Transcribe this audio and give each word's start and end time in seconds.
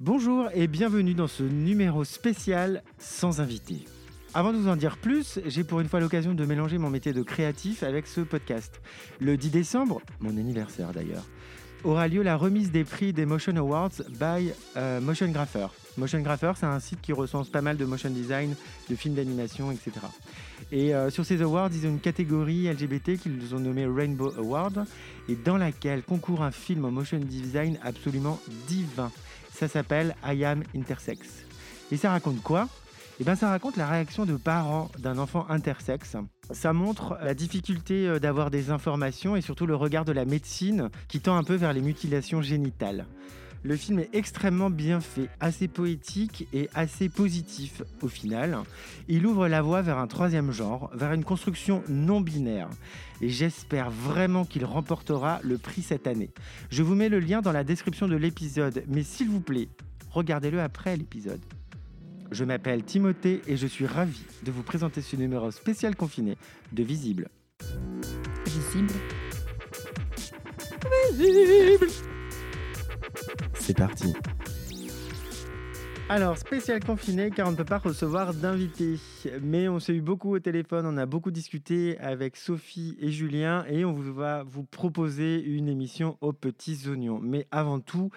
Bonjour 0.00 0.50
et 0.52 0.66
bienvenue 0.66 1.14
dans 1.14 1.26
ce 1.26 1.42
numéro 1.42 2.04
spécial 2.04 2.82
sans 2.98 3.40
invité. 3.40 3.86
Avant 4.34 4.52
de 4.52 4.58
vous 4.58 4.68
en 4.68 4.76
dire 4.76 4.98
plus, 4.98 5.40
j'ai 5.46 5.64
pour 5.64 5.80
une 5.80 5.88
fois 5.88 6.00
l'occasion 6.00 6.34
de 6.34 6.44
mélanger 6.44 6.76
mon 6.76 6.90
métier 6.90 7.14
de 7.14 7.22
créatif 7.22 7.82
avec 7.82 8.06
ce 8.06 8.20
podcast. 8.20 8.82
Le 9.20 9.38
10 9.38 9.48
décembre, 9.48 10.02
mon 10.20 10.36
anniversaire 10.36 10.92
d'ailleurs, 10.92 11.24
aura 11.82 12.08
lieu 12.08 12.22
la 12.22 12.36
remise 12.36 12.70
des 12.70 12.84
prix 12.84 13.14
des 13.14 13.24
Motion 13.24 13.56
Awards 13.56 14.02
by 14.20 14.52
euh, 14.76 15.00
Motion 15.00 15.28
Grapher. 15.28 15.68
Motion 15.96 16.20
Grapher, 16.20 16.52
c'est 16.56 16.66
un 16.66 16.78
site 16.78 17.00
qui 17.00 17.14
recense 17.14 17.48
pas 17.48 17.62
mal 17.62 17.78
de 17.78 17.86
motion 17.86 18.10
design, 18.10 18.54
de 18.90 18.96
films 18.96 19.14
d'animation, 19.14 19.72
etc. 19.72 19.92
Et 20.72 20.94
euh, 20.94 21.08
sur 21.08 21.24
ces 21.24 21.40
awards, 21.40 21.70
ils 21.72 21.86
ont 21.86 21.90
une 21.90 22.00
catégorie 22.00 22.70
LGBT 22.70 23.16
qu'ils 23.16 23.54
ont 23.54 23.60
nommée 23.60 23.86
Rainbow 23.86 24.30
Award, 24.36 24.84
et 25.30 25.36
dans 25.36 25.56
laquelle 25.56 26.02
concourt 26.02 26.42
un 26.42 26.50
film 26.50 26.84
en 26.84 26.90
motion 26.90 27.18
design 27.18 27.78
absolument 27.82 28.38
divin. 28.68 29.10
Ça 29.58 29.68
s'appelle 29.68 30.14
I 30.22 30.44
Am 30.44 30.62
Intersex. 30.76 31.46
Et 31.90 31.96
ça 31.96 32.10
raconte 32.10 32.42
quoi? 32.42 32.68
Eh 33.18 33.24
bien, 33.24 33.36
ça 33.36 33.48
raconte 33.48 33.78
la 33.78 33.88
réaction 33.88 34.26
de 34.26 34.36
parents 34.36 34.90
d'un 34.98 35.16
enfant 35.16 35.46
intersexe. 35.48 36.16
Ça 36.50 36.74
montre 36.74 37.16
la 37.22 37.32
difficulté 37.32 38.06
euh, 38.06 38.18
d'avoir 38.18 38.50
des 38.50 38.70
informations 38.70 39.34
et 39.34 39.40
surtout 39.40 39.64
le 39.64 39.74
regard 39.74 40.04
de 40.04 40.12
la 40.12 40.26
médecine 40.26 40.90
qui 41.08 41.20
tend 41.20 41.38
un 41.38 41.42
peu 41.42 41.54
vers 41.54 41.72
les 41.72 41.80
mutilations 41.80 42.42
génitales. 42.42 43.06
Le 43.62 43.76
film 43.76 43.98
est 43.98 44.10
extrêmement 44.12 44.70
bien 44.70 45.00
fait, 45.00 45.28
assez 45.40 45.68
poétique 45.68 46.46
et 46.52 46.68
assez 46.74 47.08
positif 47.08 47.82
au 48.02 48.08
final. 48.08 48.58
Il 49.08 49.26
ouvre 49.26 49.48
la 49.48 49.62
voie 49.62 49.82
vers 49.82 49.98
un 49.98 50.06
troisième 50.06 50.52
genre, 50.52 50.90
vers 50.94 51.12
une 51.12 51.24
construction 51.24 51.82
non 51.88 52.20
binaire. 52.20 52.68
Et 53.20 53.28
j'espère 53.28 53.90
vraiment 53.90 54.44
qu'il 54.44 54.64
remportera 54.64 55.40
le 55.42 55.58
prix 55.58 55.82
cette 55.82 56.06
année. 56.06 56.30
Je 56.70 56.82
vous 56.82 56.94
mets 56.94 57.08
le 57.08 57.18
lien 57.18 57.40
dans 57.40 57.52
la 57.52 57.64
description 57.64 58.08
de 58.08 58.16
l'épisode, 58.16 58.84
mais 58.88 59.02
s'il 59.02 59.28
vous 59.28 59.40
plaît, 59.40 59.68
regardez-le 60.10 60.60
après 60.60 60.96
l'épisode. 60.96 61.40
Je 62.30 62.44
m'appelle 62.44 62.82
Timothée 62.82 63.42
et 63.46 63.56
je 63.56 63.66
suis 63.66 63.86
ravi 63.86 64.20
de 64.44 64.50
vous 64.50 64.62
présenter 64.62 65.00
ce 65.00 65.16
numéro 65.16 65.50
spécial 65.50 65.94
confiné 65.94 66.36
de 66.72 66.82
Visible. 66.82 67.28
Visible. 68.46 68.92
Visible. 71.14 72.15
C'est 73.54 73.76
parti. 73.76 74.14
Alors, 76.08 76.38
spécial 76.38 76.84
confiné 76.84 77.30
car 77.32 77.48
on 77.48 77.50
ne 77.50 77.56
peut 77.56 77.64
pas 77.64 77.78
recevoir 77.78 78.32
d'invités. 78.32 78.98
Mais 79.42 79.68
on 79.68 79.80
s'est 79.80 79.94
eu 79.94 80.00
beaucoup 80.00 80.34
au 80.34 80.38
téléphone, 80.38 80.86
on 80.86 80.96
a 80.98 81.06
beaucoup 81.06 81.32
discuté 81.32 81.98
avec 81.98 82.36
Sophie 82.36 82.96
et 83.00 83.10
Julien 83.10 83.64
et 83.68 83.84
on 83.84 83.92
va 83.92 84.44
vous 84.44 84.62
proposer 84.62 85.42
une 85.42 85.68
émission 85.68 86.16
aux 86.20 86.32
petits 86.32 86.88
oignons. 86.88 87.18
Mais 87.20 87.48
avant 87.50 87.80
tout, 87.80 88.10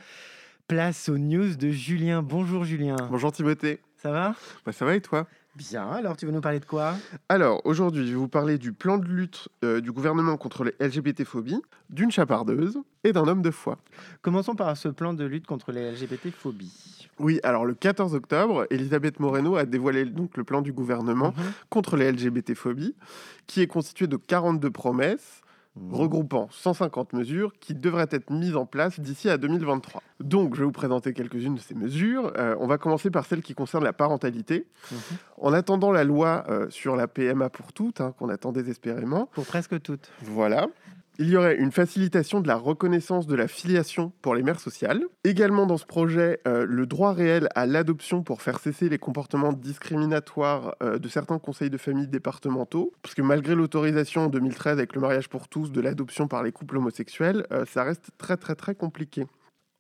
place 0.68 1.10
aux 1.10 1.18
news 1.18 1.56
de 1.56 1.70
Julien. 1.70 2.22
Bonjour 2.22 2.64
Julien. 2.64 2.96
Bonjour 3.10 3.32
Timothée. 3.32 3.80
Ça 3.96 4.12
va? 4.12 4.36
Bah, 4.66 4.72
Ça 4.72 4.86
va 4.86 4.96
et 4.96 5.02
toi? 5.02 5.28
Bien, 5.60 5.92
alors 5.92 6.16
tu 6.16 6.26
veux 6.26 6.32
nous 6.32 6.40
parler 6.40 6.62
de 6.62 6.66
quoi? 6.66 6.96
Alors 7.28 7.60
aujourd'hui, 7.66 8.08
je 8.08 8.12
vais 8.12 8.18
vous 8.18 8.30
parler 8.30 8.58
du 8.58 8.72
plan 8.72 8.98
de 8.98 9.06
lutte 9.06 9.50
euh, 9.66 9.82
du 9.82 9.92
gouvernement 9.92 10.38
contre 10.38 10.64
les 10.64 10.74
LGBT-phobies, 10.80 11.62
d'une 11.90 12.12
chapardeuse 12.12 12.80
et 13.04 13.12
d'un 13.12 13.28
homme 13.28 13.42
de 13.42 13.52
foi. 13.52 13.78
Commençons 14.22 14.56
par 14.56 14.78
ce 14.78 14.88
plan 14.88 15.14
de 15.14 15.26
lutte 15.26 15.46
contre 15.46 15.74
les 15.74 15.92
LGBT-phobies. 15.92 17.10
Oui, 17.20 17.42
alors 17.44 17.66
le 17.66 17.74
14 17.74 18.16
octobre, 18.16 18.68
Elisabeth 18.70 19.20
Moreno 19.20 19.58
a 19.58 19.66
dévoilé 19.66 20.06
donc 20.06 20.38
le 20.38 20.46
plan 20.46 20.62
du 20.62 20.72
gouvernement 20.72 21.34
mhm. 21.36 21.52
contre 21.70 21.98
les 21.98 22.10
LGBT-phobies, 22.10 22.96
qui 23.46 23.62
est 23.62 23.68
constitué 23.68 24.08
de 24.08 24.16
42 24.16 24.72
promesses. 24.72 25.42
Regroupant 25.92 26.48
150 26.52 27.14
mesures 27.14 27.54
qui 27.60 27.74
devraient 27.74 28.08
être 28.12 28.30
mises 28.32 28.56
en 28.56 28.66
place 28.66 29.00
d'ici 29.00 29.30
à 29.30 29.38
2023. 29.38 30.02
Donc, 30.20 30.56
je 30.56 30.60
vais 30.60 30.66
vous 30.66 30.72
présenter 30.72 31.14
quelques-unes 31.14 31.56
de 31.56 31.60
ces 31.60 31.76
mesures. 31.76 32.34
Euh, 32.38 32.56
on 32.60 32.68
va 32.68 32.78
commencer 32.78 33.10
par 33.10 33.26
celle 33.26 33.42
qui 33.42 33.54
concerne 33.54 33.84
la 33.84 33.94
parentalité. 33.94 34.68
Mmh. 34.92 34.96
En 35.38 35.54
attendant 35.54 35.92
la 35.92 36.04
loi 36.04 36.44
euh, 36.50 36.70
sur 36.70 36.96
la 36.96 37.08
PMA 37.08 37.50
pour 37.50 37.72
toutes, 37.74 38.02
hein, 38.02 38.14
qu'on 38.18 38.30
attend 38.30 38.52
désespérément. 38.52 39.28
Pour 39.34 39.46
presque 39.46 39.82
toutes. 39.82 40.12
Voilà. 40.22 40.68
Il 41.22 41.28
y 41.28 41.36
aurait 41.36 41.58
une 41.58 41.74
facilitation 41.74 42.40
de 42.40 42.48
la 42.48 42.56
reconnaissance 42.56 43.28
de 43.28 43.36
la 43.36 43.50
filiation 43.50 44.14
pour 44.22 44.36
les 44.36 44.42
mères 44.42 44.62
sociales. 44.62 45.04
Également 45.26 45.66
dans 45.66 45.76
ce 45.76 45.86
projet, 45.86 46.40
euh, 46.48 46.66
le 46.66 46.86
droit 46.86 47.12
réel 47.12 47.50
à 47.56 47.66
l'adoption 47.66 48.24
pour 48.24 48.42
faire 48.42 48.58
cesser 48.62 48.88
les 48.88 49.00
comportements 49.00 49.52
discriminatoires 49.52 50.76
euh, 50.82 50.98
de 50.98 51.10
certains 51.10 51.38
conseils 51.38 51.70
de 51.70 51.78
famille 51.78 52.08
départementaux. 52.08 52.94
Parce 53.02 53.16
que 53.16 53.22
malgré 53.22 53.54
l'autorisation 53.54 54.28
en 54.28 54.30
2013 54.30 54.78
avec 54.78 54.96
le 54.96 55.02
mariage 55.02 55.28
pour 55.28 55.50
tous 55.50 55.74
de 55.74 55.82
l'adoption 55.82 56.30
par 56.30 56.42
les 56.42 56.54
couples 56.54 56.78
homosexuels, 56.78 57.46
euh, 57.52 57.66
ça 57.66 57.84
reste 57.84 58.12
très 58.18 58.38
très 58.38 58.56
très 58.56 58.74
compliqué. 58.74 59.26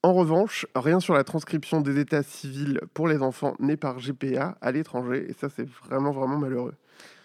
En 0.04 0.14
revanche, 0.14 0.66
rien 0.76 1.00
sur 1.00 1.14
la 1.14 1.24
transcription 1.24 1.80
des 1.80 2.00
états 2.00 2.24
civils 2.24 2.82
pour 2.94 3.08
les 3.08 3.22
enfants 3.22 3.56
nés 3.60 3.78
par 3.78 4.00
GPA 4.00 4.58
à 4.60 4.72
l'étranger, 4.74 5.26
et 5.30 5.34
ça 5.34 5.48
c'est 5.48 5.68
vraiment 5.86 6.12
vraiment 6.12 6.38
malheureux. 6.38 6.76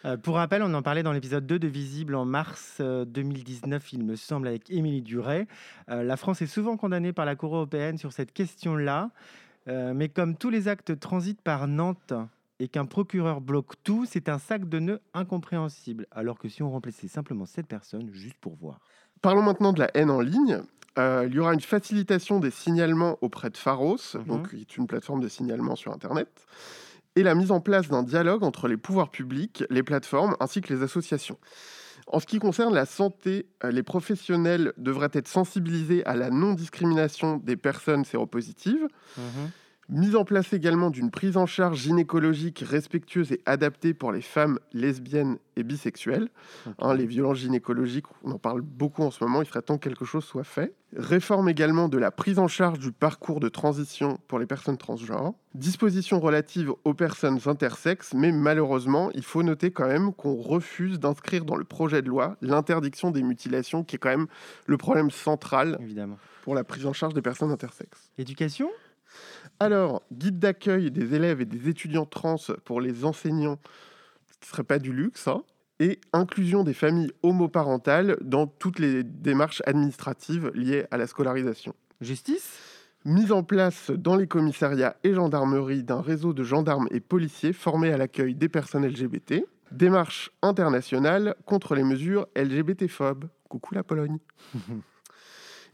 Euh, 0.05 0.17
pour 0.17 0.37
rappel, 0.37 0.63
on 0.63 0.75
en 0.75 0.83
parlait 0.83 1.03
dans 1.03 1.13
l'épisode 1.13 1.47
2 1.47 1.59
de 1.59 1.69
Visible 1.69 2.15
en 2.15 2.25
mars 2.25 2.81
2019, 2.81 3.83
euh, 3.83 3.87
il 3.93 4.05
me 4.05 4.17
semble, 4.17 4.49
avec 4.49 4.71
Émilie 4.71 5.03
Duret. 5.03 5.47
Euh, 5.89 6.03
la 6.03 6.17
France 6.17 6.43
est 6.43 6.47
souvent 6.47 6.77
condamnée 6.77 7.13
par 7.13 7.25
la 7.25 7.37
Cour 7.37 7.55
européenne 7.55 7.97
sur 7.97 8.13
cette 8.13 8.33
question-là, 8.33 9.11
mais 9.67 10.11
comme 10.11 10.37
tous 10.37 10.51
les 10.51 10.69
actes 10.69 11.01
transitent 11.01 11.41
par 11.41 11.67
Nantes 11.69 12.13
et 12.61 12.69
qu'un 12.69 12.85
procureur 12.85 13.41
bloque 13.41 13.73
tout, 13.83 14.05
c'est 14.07 14.29
un 14.29 14.39
sac 14.39 14.69
de 14.69 14.79
nœuds 14.79 15.01
incompréhensible, 15.15 16.07
alors 16.11 16.39
que 16.39 16.51
si 16.51 16.63
on 16.63 16.71
remplaçait 16.71 17.09
simplement 17.09 17.47
cette 17.47 17.67
personne, 17.67 18.11
juste 18.13 18.37
pour 18.43 18.57
voir. 18.57 18.79
Parlons 19.23 19.43
maintenant 19.43 19.73
de 19.73 19.81
la 19.81 19.91
haine 19.95 20.11
en 20.11 20.21
ligne. 20.21 20.61
il 20.99 21.31
y 21.33 21.39
aura 21.39 21.55
une 21.55 21.61
facilitation 21.63 22.41
des 22.41 22.51
signalements 22.51 23.17
auprès 23.23 23.49
de 23.49 23.57
Pharos, 23.57 23.97
mhm. 24.15 24.25
donc 24.25 24.51
qui 24.51 24.61
est 24.61 24.77
une 24.77 24.87
plateforme 24.87 25.23
de 25.23 25.29
signalement 25.29 25.77
sur 25.77 25.93
Internet 25.93 26.29
et 27.17 27.23
la 27.23 27.35
mise 27.35 27.51
en 27.51 27.61
place 27.61 27.89
d'un 27.89 28.03
dialogue 28.03 28.43
entre 28.43 28.69
les 28.69 28.77
pouvoirs 28.77 29.11
publics, 29.11 29.65
les 29.71 29.83
plateformes 29.83 30.37
ainsi 30.41 30.61
que 30.61 30.73
les 30.73 30.83
associations. 30.83 31.39
En 32.07 32.21
ce 32.21 32.27
qui 32.27 32.39
concerne 32.39 32.75
la 32.75 32.87
santé, 32.87 33.47
euh, 33.63 33.71
les 33.71 33.83
professionnels 33.83 34.73
devraient 34.77 35.11
être 35.13 35.29
sensibilisés 35.29 36.05
à 36.05 36.17
la 36.17 36.31
non-discrimination 36.31 37.39
des 37.39 37.57
personnes 37.57 38.05
séropositives. 38.05 38.89
Mmh 39.17 39.23
mise 39.89 40.17
en 40.17 40.25
place 40.25 40.53
également 40.53 40.91
d'une 40.91 41.11
prise 41.11 41.37
en 41.37 41.47
charge 41.47 41.79
gynécologique 41.79 42.65
respectueuse 42.67 43.33
et 43.33 43.41
adaptée 43.47 43.95
pour 43.95 44.13
les 44.13 44.21
femmes 44.21 44.59
lesbiennes 44.73 45.39
et 45.57 45.63
bisexuelles. 45.63 46.29
Hein, 46.79 46.95
les 46.95 47.07
violences 47.07 47.39
gynécologiques, 47.39 48.07
on 48.23 48.33
en 48.33 48.39
parle 48.39 48.61
beaucoup 48.61 49.03
en 49.03 49.11
ce 49.11 49.23
moment, 49.23 49.43
il 49.43 49.47
serait 49.47 49.63
temps 49.63 49.79
que 49.79 49.89
quelque 49.89 50.05
chose 50.05 50.25
soit 50.25 50.45
fait. 50.45 50.75
Réforme 50.97 51.49
également 51.49 51.89
de 51.89 51.99
la 51.99 52.11
prise 52.11 52.39
en 52.39 52.49
charge 52.49 52.79
du 52.79 52.93
parcours 52.93 53.41
de 53.41 53.49
transition 53.49 54.19
pour 54.29 54.39
les 54.39 54.47
personnes 54.47 54.77
transgenres. 54.77 55.35
Dispositions 55.55 56.21
relatives 56.21 56.73
aux 56.85 56.95
personnes 56.95 57.39
intersexes, 57.47 58.15
mais 58.15 58.33
malheureusement, 58.33 59.11
il 59.15 59.23
faut 59.25 59.43
noter 59.43 59.71
quand 59.71 59.87
même 59.87 60.13
qu'on 60.13 60.35
refuse 60.35 60.99
d'inscrire 61.01 61.45
dans 61.45 61.57
le 61.57 61.65
projet 61.65 62.03
de 62.03 62.09
loi 62.09 62.37
l'interdiction 62.43 63.11
des 63.11 63.23
mutilations, 63.23 63.85
qui 63.85 63.97
est 63.97 63.99
quand 63.99 64.09
même 64.11 64.27
le 64.67 64.77
problème 64.77 65.11
central 65.11 65.79
Évidemment. 65.81 66.19
pour 66.43 66.55
la 66.55 66.65
prise 66.65 66.87
en 66.87 66.93
charge 66.93 67.15
des 67.15 67.23
personnes 67.23 67.51
intersexes. 67.51 68.11
Éducation? 68.19 68.71
Alors, 69.61 70.03
guide 70.13 70.39
d'accueil 70.39 70.91
des 70.91 71.15
élèves 71.15 71.41
et 71.41 71.45
des 71.45 71.69
étudiants 71.69 72.07
trans 72.07 72.37
pour 72.65 72.81
les 72.81 73.05
enseignants, 73.05 73.59
ce 74.31 74.47
ne 74.47 74.51
serait 74.51 74.65
pas 74.65 74.79
du 74.79 74.93
luxe. 74.93 75.29
Hein. 75.29 75.43
et 75.81 76.01
inclusion 76.13 76.63
des 76.63 76.73
familles 76.73 77.11
homoparentales 77.23 78.17
dans 78.21 78.47
toutes 78.47 78.79
les 78.79 79.03
démarches 79.03 79.61
administratives 79.67 80.53
liées 80.55 80.87
à 80.93 80.97
la 80.97 81.09
scolarisation. 81.09 81.75
Justice? 82.01 82.61
Mise 83.05 83.33
en 83.33 83.43
place 83.43 83.91
dans 83.91 84.17
les 84.17 84.27
commissariats 84.27 84.97
et 85.05 85.13
gendarmeries 85.13 85.83
d'un 85.83 86.01
réseau 86.01 86.33
de 86.33 86.43
gendarmes 86.43 86.89
et 86.91 87.01
policiers 87.01 87.53
formés 87.53 87.93
à 87.93 87.99
l'accueil 87.99 88.35
des 88.35 88.49
personnes 88.49 88.87
LGBT. 88.87 89.45
Démarche 89.73 90.31
internationale 90.43 91.35
contre 91.45 91.75
les 91.75 91.83
mesures 91.83 92.29
LGBT-phobes. 92.35 93.29
Coucou 93.49 93.75
la 93.75 93.83
Pologne. 93.83 94.19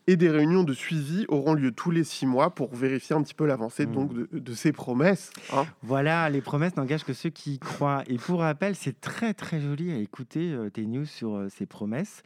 et 0.06 0.16
des 0.16 0.30
réunions 0.30 0.64
de 0.64 0.72
suivi 0.72 1.24
auront 1.28 1.54
lieu 1.54 1.72
tous 1.72 1.90
les 1.90 2.04
six 2.04 2.26
mois 2.26 2.54
pour 2.54 2.74
vérifier 2.74 3.14
un 3.14 3.22
petit 3.22 3.34
peu 3.34 3.46
l'avancée 3.46 3.86
mmh. 3.86 3.92
donc 3.92 4.12
de, 4.12 4.54
ces 4.54 4.72
promesses. 4.72 5.30
Hein. 5.52 5.66
Voilà, 5.82 6.28
les 6.30 6.40
promesses 6.40 6.76
n'engagent 6.76 7.04
que 7.04 7.12
ceux 7.12 7.30
qui 7.30 7.54
y 7.54 7.58
croient. 7.58 8.02
Et 8.08 8.16
pour 8.16 8.40
rappel, 8.40 8.74
c'est 8.74 9.00
très 9.00 9.34
très 9.34 9.60
joli 9.60 9.92
à 9.92 9.96
écouter 9.96 10.52
euh, 10.52 10.70
tes 10.70 10.86
news 10.86 11.06
sur 11.06 11.36
euh, 11.36 11.48
ces 11.48 11.66
promesses. 11.66 12.22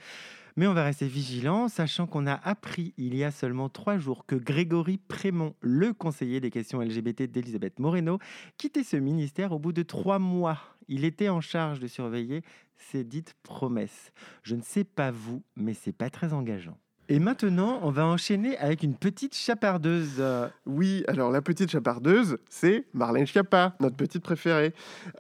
Mais 0.57 0.69
on 0.69 0.75
va 0.75 0.85
rester 0.85 1.09
vigilant, 1.09 1.67
sachant 1.67 2.07
qu'on 2.07 2.29
a 2.29 2.35
appris 2.35 2.95
il 2.97 3.17
y 3.17 3.25
a 3.25 3.33
seulement 3.33 3.69
trois 3.69 3.99
jours 3.99 4.25
que 4.25 4.37
Grégory 4.37 4.99
Prémont, 4.99 5.55
le 5.61 5.93
conseiller 5.93 6.39
des 6.39 6.51
questions 6.51 6.81
LGBT 6.81 7.23
d'Elisabeth 7.23 7.81
Moreno, 7.81 8.21
quittait 8.57 8.85
ce 8.85 8.97
ministère 8.97 9.51
au 9.51 9.59
bout 9.59 9.73
de 9.73 9.83
trois 9.83 10.21
mois. 10.21 10.61
Il 10.87 11.05
était 11.05 11.29
en 11.29 11.41
charge 11.41 11.81
de 11.81 11.89
surveiller 11.89 12.43
ces 12.77 13.03
dites 13.03 13.35
promesses. 13.43 14.13
Je 14.45 14.55
ne 14.55 14.63
sais 14.63 14.85
pas 14.85 15.11
vous, 15.11 15.43
mais 15.57 15.75
c'est 15.75 15.93
pas 15.93 16.11
très 16.11 16.33
engageant. 16.33 16.79
Et 17.09 17.19
maintenant, 17.19 17.81
on 17.83 17.91
va 17.91 18.07
enchaîner 18.07 18.57
avec 18.59 18.83
une 18.83 18.95
petite 18.95 19.35
chapardeuse. 19.35 20.23
Oui, 20.67 21.05
alors 21.09 21.31
la 21.31 21.43
petite 21.43 21.71
chapardeuse, 21.71 22.39
c'est 22.49 22.85
Marlène 22.95 23.27
Schiappa, 23.27 23.75
notre 23.81 23.97
petite 23.97 24.23
préférée. 24.23 24.73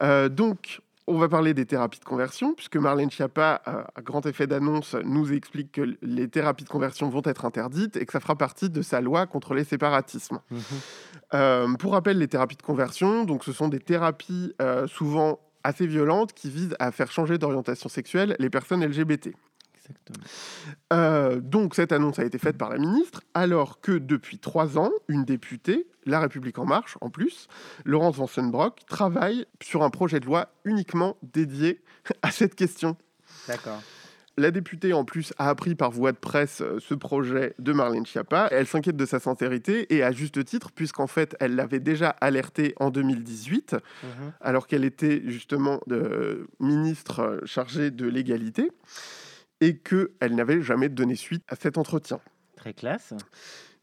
Euh, 0.02 0.28
donc, 0.28 0.80
on 1.06 1.18
va 1.18 1.28
parler 1.28 1.52
des 1.52 1.66
thérapies 1.66 2.00
de 2.00 2.04
conversion, 2.04 2.54
puisque 2.54 2.76
Marlène 2.76 3.10
Schiappa, 3.10 3.60
à 3.66 4.00
grand 4.00 4.24
effet 4.24 4.46
d'annonce, 4.46 4.96
nous 5.04 5.32
explique 5.32 5.72
que 5.72 5.96
les 6.00 6.28
thérapies 6.28 6.64
de 6.64 6.70
conversion 6.70 7.10
vont 7.10 7.22
être 7.24 7.44
interdites 7.44 7.96
et 7.96 8.06
que 8.06 8.12
ça 8.12 8.20
fera 8.20 8.36
partie 8.36 8.70
de 8.70 8.80
sa 8.80 9.02
loi 9.02 9.26
contre 9.26 9.52
les 9.52 9.64
séparatismes. 9.64 10.40
Mhm. 10.50 10.60
Euh, 11.34 11.74
pour 11.74 11.92
rappel, 11.92 12.18
les 12.18 12.28
thérapies 12.28 12.56
de 12.56 12.62
conversion, 12.62 13.24
donc 13.24 13.44
ce 13.44 13.52
sont 13.52 13.68
des 13.68 13.80
thérapies 13.80 14.54
euh, 14.62 14.86
souvent 14.86 15.40
assez 15.62 15.86
violentes 15.86 16.32
qui 16.32 16.50
visent 16.50 16.76
à 16.78 16.90
faire 16.92 17.10
changer 17.10 17.38
d'orientation 17.38 17.88
sexuelle 17.88 18.36
les 18.38 18.50
personnes 18.50 18.84
LGBT. 18.84 19.30
Exactement. 19.84 20.24
Euh, 20.92 21.40
donc 21.40 21.74
cette 21.74 21.92
annonce 21.92 22.18
a 22.18 22.24
été 22.24 22.38
faite 22.38 22.56
par 22.56 22.70
la 22.70 22.78
ministre, 22.78 23.22
alors 23.34 23.80
que 23.80 23.92
depuis 23.92 24.38
trois 24.38 24.78
ans, 24.78 24.90
une 25.08 25.24
députée, 25.24 25.86
La 26.06 26.20
République 26.20 26.58
en 26.58 26.64
marche 26.66 26.96
en 27.00 27.10
plus, 27.10 27.48
Laurence 27.84 28.16
Vansenbrock, 28.16 28.80
travaille 28.86 29.46
sur 29.62 29.82
un 29.82 29.90
projet 29.90 30.20
de 30.20 30.26
loi 30.26 30.48
uniquement 30.64 31.16
dédié 31.22 31.82
à 32.22 32.30
cette 32.30 32.54
question. 32.54 32.96
D'accord. 33.48 33.82
La 34.36 34.50
députée, 34.50 34.92
en 34.92 35.04
plus, 35.04 35.32
a 35.38 35.48
appris 35.48 35.76
par 35.76 35.92
voie 35.92 36.10
de 36.10 36.16
presse 36.16 36.60
euh, 36.60 36.78
ce 36.80 36.94
projet 36.94 37.54
de 37.60 37.72
Marlène 37.72 38.04
Schiappa. 38.04 38.48
Elle 38.50 38.66
s'inquiète 38.66 38.96
de 38.96 39.06
sa 39.06 39.20
sincérité 39.20 39.94
et 39.94 40.02
à 40.02 40.10
juste 40.10 40.44
titre, 40.44 40.72
puisqu'en 40.72 41.06
fait, 41.06 41.36
elle 41.38 41.54
l'avait 41.54 41.78
déjà 41.78 42.08
alerté 42.20 42.74
en 42.80 42.90
2018, 42.90 43.74
Mhm. 43.74 44.32
alors 44.40 44.66
qu'elle 44.66 44.84
était 44.84 45.22
justement 45.26 45.80
euh, 45.92 46.48
ministre 46.58 47.40
chargée 47.44 47.92
de 47.92 48.08
l'égalité 48.08 48.72
et 49.64 49.78
qu'elle 49.78 50.34
n'avait 50.34 50.60
jamais 50.60 50.90
donné 50.90 51.16
suite 51.16 51.42
à 51.48 51.56
cet 51.56 51.78
entretien. 51.78 52.20
Très 52.54 52.74
classe. 52.74 53.14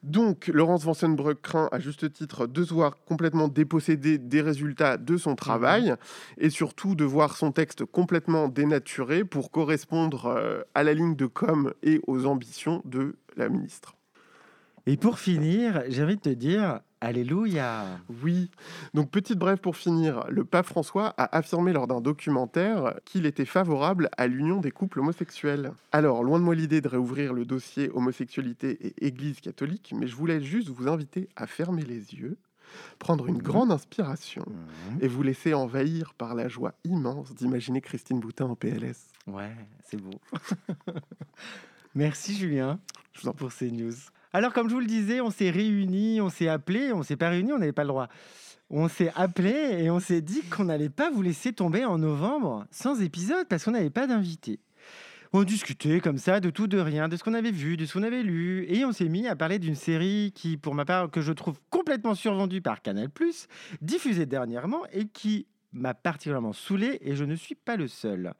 Donc, 0.03 0.47
Laurence 0.47 0.83
Vansenbroek 0.83 1.41
craint 1.41 1.69
à 1.71 1.79
juste 1.79 2.11
titre 2.13 2.45
de 2.45 2.63
se 2.63 2.73
voir 2.73 3.03
complètement 3.03 3.47
dépossédée 3.47 4.19
des 4.19 4.41
résultats 4.41 4.97
de 4.97 5.17
son 5.17 5.35
travail 5.35 5.95
et 6.37 6.51
surtout 6.51 6.93
de 6.93 7.03
voir 7.03 7.35
son 7.35 7.51
texte 7.51 7.85
complètement 7.85 8.47
dénaturé 8.47 9.23
pour 9.23 9.49
correspondre 9.49 10.27
euh, 10.27 10.61
à 10.75 10.83
la 10.83 10.93
ligne 10.93 11.15
de 11.15 11.25
com 11.25 11.73
et 11.81 11.99
aux 12.05 12.25
ambitions 12.25 12.83
de 12.85 13.15
la 13.35 13.49
ministre. 13.49 13.95
Et 14.85 14.97
pour 14.97 15.17
finir, 15.19 15.83
j'ai 15.87 16.03
envie 16.03 16.15
de 16.15 16.21
te 16.21 16.29
dire, 16.29 16.79
Alléluia. 17.01 17.85
Oui, 18.23 18.51
donc 18.93 19.09
petite 19.09 19.39
brève 19.39 19.57
pour 19.57 19.75
finir, 19.75 20.23
le 20.29 20.45
pape 20.45 20.67
François 20.67 21.15
a 21.17 21.35
affirmé 21.35 21.73
lors 21.73 21.87
d'un 21.87 21.99
documentaire 21.99 22.93
qu'il 23.05 23.25
était 23.25 23.45
favorable 23.45 24.09
à 24.17 24.27
l'union 24.27 24.59
des 24.61 24.69
couples 24.69 24.99
homosexuels. 24.99 25.71
Alors, 25.91 26.23
loin 26.23 26.39
de 26.39 26.43
moi 26.43 26.53
l'idée 26.53 26.79
de 26.79 26.87
réouvrir 26.87 27.33
le 27.33 27.43
dossier 27.43 27.89
homosexualité 27.93 28.77
et 28.85 29.07
Église 29.07 29.39
catholique, 29.41 29.93
mais 29.97 30.05
je 30.05 30.15
voulais 30.15 30.41
juste 30.41 30.69
vous 30.69 30.87
inviter 30.87 31.27
à 31.35 31.47
fermer 31.47 31.81
les 31.81 32.13
yeux, 32.13 32.37
prendre 32.99 33.25
une 33.27 33.39
grande 33.41 33.71
inspiration 33.71 34.45
Mhm. 34.47 34.99
et 35.01 35.07
vous 35.07 35.23
laisser 35.23 35.55
envahir 35.55 36.13
par 36.13 36.35
la 36.35 36.47
joie 36.49 36.75
immense 36.83 37.33
d'imaginer 37.33 37.81
Christine 37.81 38.19
Boutin 38.19 38.45
en 38.45 38.55
PLS. 38.55 39.07
Ouais, 39.25 39.51
c'est 39.83 39.97
beau. 39.99 40.21
Merci 41.95 42.35
Julien 42.35 42.79
Je 43.13 43.21
vous 43.21 43.27
en 43.27 43.33
pour 43.33 43.51
ces 43.51 43.71
news. 43.71 43.91
Alors, 44.33 44.53
comme 44.53 44.69
je 44.69 44.73
vous 44.73 44.79
le 44.79 44.85
disais, 44.85 45.19
on 45.19 45.29
s'est 45.29 45.49
réunis, 45.49 46.21
on 46.21 46.29
s'est 46.29 46.47
appelés, 46.47 46.93
on 46.93 47.03
s'est 47.03 47.17
pas 47.17 47.29
réunis, 47.29 47.51
on 47.51 47.59
n'avait 47.59 47.73
pas 47.73 47.83
le 47.83 47.89
droit. 47.89 48.07
On 48.69 48.87
s'est 48.87 49.11
appelés 49.15 49.83
et 49.83 49.91
on 49.91 49.99
s'est 49.99 50.21
dit 50.21 50.41
qu'on 50.43 50.63
n'allait 50.63 50.89
pas 50.89 51.11
vous 51.11 51.21
laisser 51.21 51.51
tomber 51.51 51.83
en 51.83 51.97
novembre 51.97 52.65
sans 52.71 53.01
épisode 53.01 53.45
parce 53.49 53.65
qu'on 53.65 53.71
n'avait 53.71 53.89
pas 53.89 54.07
d'invité. 54.07 54.61
On 55.33 55.43
discutait 55.43 55.99
comme 55.99 56.17
ça 56.17 56.39
de 56.39 56.49
tout, 56.49 56.67
de 56.67 56.77
rien, 56.77 57.09
de 57.09 57.17
ce 57.17 57.23
qu'on 57.23 57.33
avait 57.33 57.51
vu, 57.51 57.75
de 57.75 57.85
ce 57.85 57.93
qu'on 57.93 58.03
avait 58.03 58.23
lu, 58.23 58.65
et 58.69 58.83
on 58.83 58.91
s'est 58.91 59.07
mis 59.07 59.27
à 59.27 59.35
parler 59.35 59.59
d'une 59.59 59.75
série 59.75 60.33
qui, 60.35 60.57
pour 60.57 60.75
ma 60.75 60.83
part, 60.83 61.09
que 61.09 61.21
je 61.21 61.31
trouve 61.31 61.57
complètement 61.69 62.15
survendue 62.15 62.61
par 62.61 62.81
Canal+, 62.81 63.07
diffusée 63.81 64.25
dernièrement 64.25 64.81
et 64.91 65.07
qui 65.07 65.47
m'a 65.73 65.93
particulièrement 65.93 66.53
saoulé 66.53 66.99
et 67.01 67.15
je 67.15 67.23
ne 67.23 67.35
suis 67.35 67.55
pas 67.55 67.75
le 67.75 67.87
seul. 67.87 68.33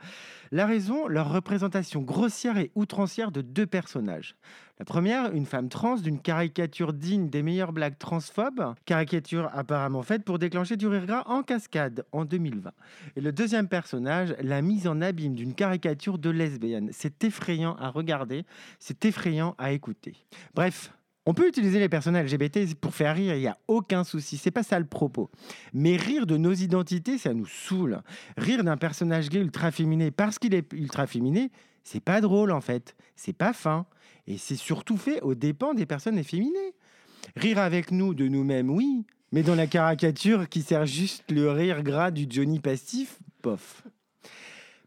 La 0.52 0.66
raison, 0.66 1.08
leur 1.08 1.32
représentation 1.32 2.02
grossière 2.02 2.58
et 2.58 2.72
outrancière 2.76 3.32
de 3.32 3.42
deux 3.42 3.66
personnages. 3.66 4.36
La 4.80 4.86
première, 4.86 5.32
une 5.34 5.46
femme 5.46 5.70
trans 5.70 5.98
d'une 5.98 6.20
caricature 6.20 6.92
digne 6.92 7.30
des 7.30 7.44
meilleures 7.44 7.72
blagues 7.72 8.00
transphobes, 8.00 8.74
caricature 8.86 9.50
apparemment 9.54 10.02
faite 10.02 10.24
pour 10.24 10.40
déclencher 10.40 10.76
du 10.76 10.88
rire 10.88 11.06
gras 11.06 11.24
en 11.28 11.44
cascade 11.44 12.04
en 12.12 12.26
2020. 12.26 12.72
Et 13.16 13.22
le 13.22 13.32
deuxième 13.32 13.68
personnage, 13.68 14.36
la 14.42 14.62
mise 14.62 14.88
en 14.88 15.02
abîme 15.02 15.36
d'une 15.36 15.54
caricature 15.54 16.18
de 16.18 16.32
lesbienne. 16.32 16.90
C'est 16.92 17.24
effrayant 17.24 17.76
à 17.76 17.90
regarder, 17.90 18.44
c'est 18.80 19.06
effrayant 19.06 19.56
à 19.58 19.72
écouter. 19.72 20.16
Bref. 20.56 20.92
On 21.26 21.36
peut 21.36 21.48
utiliser 21.48 21.80
les 21.80 21.90
personnages 21.90 22.34
LGBT 22.34 22.74
pour 22.80 22.96
faire 22.96 23.16
rire, 23.16 23.36
il 23.36 23.42
n'y 23.42 23.48
a 23.48 23.58
aucun 23.68 24.04
souci, 24.04 24.38
c'est 24.38 24.50
pas 24.50 24.64
ça 24.64 24.80
le 24.80 24.88
propos. 24.88 25.30
Mais 25.72 25.96
rire 25.96 26.26
de 26.26 26.36
nos 26.36 26.54
identités, 26.54 27.20
ça 27.20 27.34
nous 27.34 27.46
saoule. 27.46 28.02
Rire 28.38 28.64
d'un 28.64 28.78
personnage 28.78 29.30
gay 29.30 29.40
ultra 29.40 29.70
féminé 29.70 30.10
parce 30.10 30.40
qu'il 30.40 30.56
est 30.56 30.74
ultra 30.74 31.06
féminé, 31.06 31.52
c'est 31.84 32.00
pas 32.00 32.22
drôle 32.22 32.52
en 32.52 32.62
fait, 32.62 32.96
c'est 33.16 33.34
pas 33.34 33.54
fin. 33.54 33.86
Et 34.26 34.38
c'est 34.38 34.56
surtout 34.56 34.98
fait 34.98 35.22
aux 35.22 35.36
dépens 35.36 35.76
des 35.76 35.86
personnes 35.86 36.18
efféminées. 36.18 36.74
Rire 37.36 37.60
avec 37.60 37.92
nous 37.92 38.16
de 38.16 38.28
nous-mêmes, 38.28 38.72
oui, 38.72 39.06
mais 39.32 39.44
dans 39.44 39.56
la 39.56 39.68
caricature 39.68 40.50
qui 40.50 40.64
sert 40.64 40.88
juste 40.88 41.32
le 41.32 41.52
rire 41.52 41.84
gras 41.84 42.10
du 42.10 42.26
Johnny 42.28 42.60
Pastif, 42.60 43.20
bof. 43.44 43.84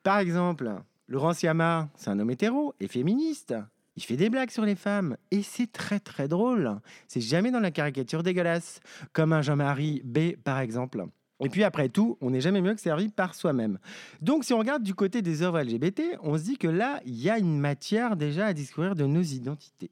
Par 0.03 0.19
exemple, 0.19 0.75
Laurent 1.07 1.33
Siama, 1.33 1.89
c'est 1.95 2.11
un 2.11 2.19
homme 2.19 2.31
hétéro 2.31 2.75
et 2.81 2.89
féministe. 2.89 3.55
Il 3.97 4.03
fait 4.03 4.17
des 4.17 4.29
blagues 4.31 4.51
sur 4.51 4.65
les 4.65 4.75
femmes 4.75 5.17
et 5.31 5.43
c'est 5.43 5.71
très 5.71 6.01
très 6.01 6.27
drôle. 6.29 6.81
C'est 7.07 7.21
jamais 7.21 7.51
dans 7.51 7.61
la 7.61 7.71
caricature 7.71 8.23
dégueulasse, 8.23 8.81
comme 9.13 9.33
un 9.33 9.41
Jean-Marie 9.43 10.03
B 10.05 10.37
par 10.43 10.59
exemple. 10.61 11.05
Et 11.45 11.49
puis 11.49 11.63
après 11.65 11.89
tout, 11.89 12.17
on 12.21 12.31
n'est 12.31 12.41
jamais 12.41 12.61
mieux 12.61 12.75
que 12.75 12.81
servi 12.81 13.09
par 13.09 13.35
soi-même. 13.35 13.79
Donc 14.21 14.45
si 14.45 14.53
on 14.53 14.59
regarde 14.59 14.83
du 14.83 14.95
côté 14.95 15.21
des 15.23 15.43
œuvres 15.43 15.61
LGBT, 15.61 16.17
on 16.23 16.39
se 16.39 16.43
dit 16.45 16.57
que 16.59 16.69
là, 16.69 17.01
il 17.07 17.15
y 17.21 17.29
a 17.31 17.39
une 17.39 17.59
matière 17.59 18.17
déjà 18.17 18.47
à 18.47 18.53
découvrir 18.53 18.95
de 18.95 19.05
nos 19.05 19.23
identités. 19.23 19.91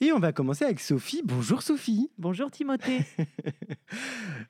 Et 0.00 0.12
on 0.12 0.18
va 0.18 0.32
commencer 0.32 0.64
avec 0.66 0.80
Sophie. 0.80 1.22
Bonjour 1.24 1.62
Sophie. 1.62 2.10
Bonjour 2.18 2.50
Timothée. 2.50 3.00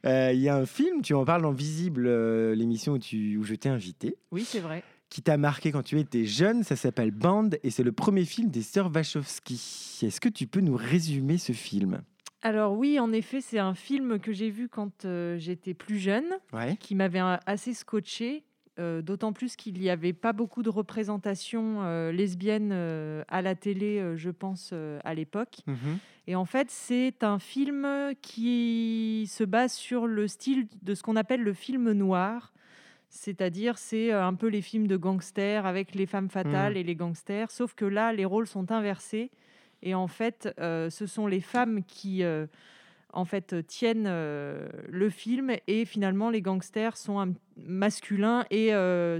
Euh, 0.04 0.32
Il 0.32 0.40
y 0.40 0.48
a 0.48 0.56
un 0.56 0.66
film, 0.66 1.02
tu 1.02 1.14
en 1.14 1.24
parles 1.24 1.42
dans 1.42 1.52
Visible, 1.52 2.06
euh, 2.06 2.54
l'émission 2.54 2.94
où, 2.94 2.98
tu- 2.98 3.36
où 3.36 3.44
je 3.44 3.54
t'ai 3.54 3.68
invité, 3.68 4.16
Oui, 4.30 4.44
c'est 4.46 4.60
vrai. 4.60 4.82
Qui 5.08 5.22
t'a 5.22 5.36
marqué 5.36 5.72
quand 5.72 5.82
tu 5.82 5.98
étais 5.98 6.24
jeune. 6.24 6.62
Ça 6.62 6.76
s'appelle 6.76 7.10
Band 7.10 7.50
et 7.62 7.70
c'est 7.70 7.82
le 7.84 7.92
premier 7.92 8.24
film 8.24 8.50
des 8.50 8.62
sœurs 8.62 8.90
Wachowski. 8.94 10.00
Est-ce 10.02 10.20
que 10.20 10.28
tu 10.28 10.46
peux 10.46 10.60
nous 10.60 10.76
résumer 10.76 11.38
ce 11.38 11.52
film? 11.52 12.02
Alors 12.42 12.74
oui, 12.76 13.00
en 13.00 13.12
effet, 13.12 13.40
c'est 13.40 13.58
un 13.58 13.74
film 13.74 14.18
que 14.18 14.32
j'ai 14.32 14.50
vu 14.50 14.68
quand 14.68 15.04
euh, 15.04 15.36
j'étais 15.38 15.74
plus 15.74 15.98
jeune, 15.98 16.26
Ouais. 16.52 16.76
qui 16.78 16.94
m'avait 16.94 17.20
euh, 17.20 17.36
assez 17.46 17.72
scotché, 17.74 18.44
euh, 18.78 19.00
d'autant 19.02 19.32
plus 19.32 19.56
qu'il 19.56 19.78
n'y 19.80 19.88
avait 19.88 20.12
pas 20.12 20.32
beaucoup 20.32 20.62
de 20.62 20.68
représentation 20.68 21.82
euh, 21.82 22.12
lesbienne 22.12 22.70
euh, 22.72 23.24
à 23.28 23.42
la 23.42 23.54
télé, 23.54 24.12
je 24.16 24.30
pense, 24.30 24.72
à 25.02 25.14
l'époque. 25.14 25.60
Mhm. 25.66 25.98
Et 26.28 26.34
en 26.36 26.44
fait, 26.44 26.70
c'est 26.70 27.22
un 27.22 27.38
film 27.38 27.86
qui 28.20 29.26
se 29.30 29.44
base 29.44 29.72
sur 29.72 30.06
le 30.06 30.26
style 30.28 30.66
de 30.82 30.94
ce 30.94 31.02
qu'on 31.02 31.16
appelle 31.16 31.42
le 31.42 31.52
film 31.54 31.92
noir. 31.92 32.52
C'est-à-dire, 33.16 33.78
c'est 33.78 34.12
euh, 34.12 34.24
un 34.24 34.34
peu 34.34 34.46
les 34.48 34.62
films 34.62 34.86
de 34.86 34.96
gangsters 34.96 35.64
avec 35.66 35.94
les 35.94 36.06
femmes 36.06 36.28
fatales 36.30 36.74
Mm. 36.74 36.76
et 36.76 36.82
les 36.82 36.94
gangsters, 36.94 37.50
sauf 37.50 37.74
que 37.74 37.84
là, 37.84 38.12
les 38.12 38.24
rôles 38.24 38.46
sont 38.46 38.70
inversés. 38.70 39.30
Et 39.82 39.94
en 39.94 40.06
fait, 40.06 40.52
euh, 40.60 40.90
ce 40.90 41.06
sont 41.06 41.26
les 41.26 41.40
femmes 41.40 41.82
qui, 41.84 42.22
euh, 42.22 42.46
en 43.12 43.24
fait, 43.24 43.54
tiennent 43.66 44.06
euh, 44.06 44.68
le 44.88 45.08
film 45.10 45.52
et 45.66 45.84
finalement, 45.84 46.28
les 46.30 46.42
gangsters 46.42 46.96
sont 46.96 47.18
un- 47.20 47.32
masculins 47.56 48.44
et 48.50 48.70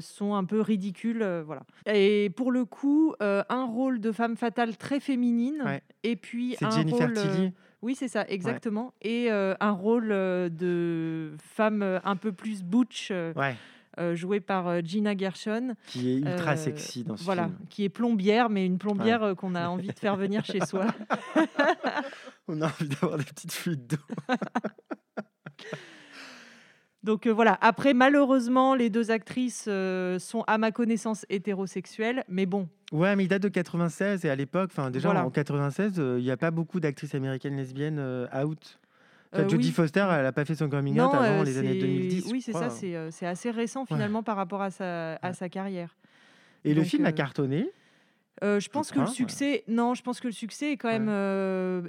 sont 0.00 0.35
un 0.35 0.45
peu 0.45 0.61
ridicules, 0.61 1.25
voilà. 1.47 1.62
Et 1.87 2.31
pour 2.37 2.53
le 2.53 2.65
coup, 2.67 3.15
un 3.21 3.65
rôle 3.65 3.99
de 4.00 4.12
femme 4.12 4.37
fatale 4.37 4.76
très 4.76 5.00
féminine 5.00 5.62
Ouais. 5.65 5.83
et 6.03 6.17
puis 6.17 6.57
un 6.61 6.69
Jennifer 6.71 7.07
rôle, 7.09 7.15
Tilly. 7.15 7.53
oui, 7.81 7.95
c'est 7.95 8.09
ça, 8.09 8.26
exactement. 8.29 8.93
Et 9.00 9.31
un 9.31 9.71
rôle 9.71 10.09
de 10.09 11.33
femme 11.38 12.00
un 12.05 12.17
peu 12.17 12.33
plus 12.33 12.62
butch, 12.62 13.11
Ouais. 13.11 13.55
Euh, 13.99 14.15
joué 14.15 14.41
par 14.41 14.69
euh, 14.69 14.81
Gina 14.85 15.17
Gershon. 15.17 15.75
Qui 15.87 16.11
est 16.12 16.17
ultra 16.19 16.53
euh, 16.53 16.57
sexy 16.57 17.05
dans 17.05 17.17
ce 17.17 17.25
Voilà, 17.25 17.45
film. 17.45 17.57
qui 17.71 17.85
est 17.85 17.88
plombière, 17.88 18.49
mais 18.50 18.65
une 18.67 18.79
plombière 18.79 19.35
qu'on 19.37 19.55
a 19.55 19.69
envie 19.69 19.88
de 19.88 19.99
faire 19.99 20.17
venir 20.17 20.45
chez 20.45 20.61
soi. 20.65 20.87
On 22.49 22.61
a 22.62 22.67
envie 22.67 22.88
d'avoir 22.88 23.19
des 23.19 23.25
petites 23.25 23.53
fuites 23.53 23.87
d'eau. 23.91 23.97
Donc 27.03 27.26
euh, 27.26 27.31
voilà, 27.33 27.57
après, 27.61 27.95
malheureusement, 27.95 28.75
les 28.75 28.91
deux 28.91 29.12
actrices 29.12 29.67
euh, 29.69 30.19
sont, 30.19 30.43
à 30.49 30.59
ma 30.59 30.73
connaissance, 30.73 31.25
hétérosexuelles. 31.29 32.25
Mais 32.29 32.47
bon, 32.47 32.69
Ouais, 32.93 33.15
mais 33.17 33.25
il 33.25 33.29
date 33.29 33.43
de 33.43 33.49
96 33.49 34.25
et 34.25 34.31
à 34.31 34.35
l'époque, 34.37 34.71
enfin 34.73 34.91
déjà 34.91 35.09
Voilà. 35.09 35.25
en 35.25 35.31
96, 35.31 35.95
euh, 35.99 36.17
il 36.19 36.25
n'y 36.25 36.31
a 36.33 36.37
pas 36.37 36.50
beaucoup 36.50 36.81
d'actrices 36.81 37.15
américaines 37.15 37.57
lesbiennes 37.57 37.99
euh, 38.00 38.26
out. 38.45 38.81
Euh, 39.35 39.49
Jodie 39.49 39.68
oui. 39.68 39.73
Foster, 39.73 40.06
elle 40.11 40.23
n'a 40.23 40.33
pas 40.33 40.45
fait 40.45 40.54
son 40.54 40.68
coming 40.68 40.95
out 40.95 40.99
non, 40.99 41.11
avant 41.12 41.40
euh, 41.40 41.45
les 41.45 41.59
années 41.59 41.73
c'est- 41.75 41.80
2010. 41.87 42.28
Oui, 42.33 42.40
c'est 42.40 42.52
ça, 42.52 42.71
c'est 42.71 42.95
euh, 42.95 43.11
c'est 43.11 43.26
assez 43.26 43.50
récent 43.50 43.85
finalement 43.85 44.23
par 44.23 44.37
rapport 44.37 44.62
à 44.62 44.71
sa, 44.71 45.14
à 45.16 45.28
Ouais. 45.28 45.33
sa 45.35 45.49
carrière. 45.49 45.97
Et 46.64 46.71
le 46.75 46.80
donc, 46.83 46.87
film 46.90 47.04
a 47.04 47.09
euh, 47.09 47.12
cartonné. 47.12 47.71
Euh, 48.45 48.61
je 48.61 48.68
pense 48.68 48.90
que 48.90 48.99
le 48.99 49.06
ouais. 49.06 49.11
succès, 49.11 49.64
non, 49.68 49.95
je 49.95 50.02
pense 50.02 50.21
que 50.21 50.26
le 50.28 50.33
succès 50.33 50.73
est 50.73 50.76
quand 50.76 50.90
même 50.90 51.09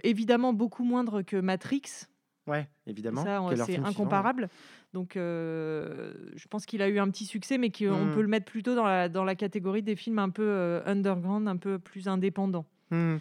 évidemment 0.03 0.53
beaucoup 0.53 0.83
moindre 0.83 1.21
que 1.21 1.37
Matrix. 1.37 2.05
Ouais, 2.47 2.67
évidemment. 2.85 3.23
Ça, 3.25 3.41
c'est 3.57 3.63
suivant, 3.73 3.87
incomparable. 3.87 4.47
Donc, 4.93 5.17
euh, 5.17 6.13
je 6.37 6.47
pense 6.47 6.65
qu'il 6.65 6.81
a 6.81 6.87
eu 6.87 6.97
un 6.99 7.09
petit 7.09 7.25
succès, 7.25 7.57
mais 7.57 7.69
qu'on 7.71 8.05
Mm. 8.05 8.11
peut 8.13 8.21
le 8.21 8.27
mettre 8.29 8.45
plutôt 8.49 8.73
dans 8.73 8.85
la, 8.85 9.09
dans 9.09 9.25
la 9.25 9.35
catégorie 9.35 9.83
des 9.83 9.97
films 9.97 10.19
un 10.19 10.29
peu 10.29 10.81
underground, 10.85 11.47
un 11.49 11.57
peu 11.57 11.77
plus 11.77 12.07
indépendants. 12.07 12.65
ouais. 12.91 13.17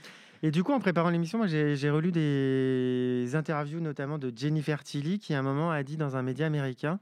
Et 0.47 0.53
du 0.53 0.62
coup, 0.62 0.73
en 0.73 0.79
préparant 0.79 1.11
l'émission, 1.11 1.38
moi, 1.38 1.49
j'ai 1.49 1.91
relu 1.91 2.12
des 2.12 3.35
interviews, 3.35 3.81
notamment 3.81 4.17
de 4.17 4.33
Jennifer 4.33 4.85
Tilly, 4.85 5.19
qui 5.19 5.35
à 5.35 5.41
un 5.41 5.43
moment 5.43 5.73
a 5.73 5.83
dit 5.83 5.97
dans 5.97 6.15
un 6.15 6.23
média 6.23 6.47
américain 6.47 7.00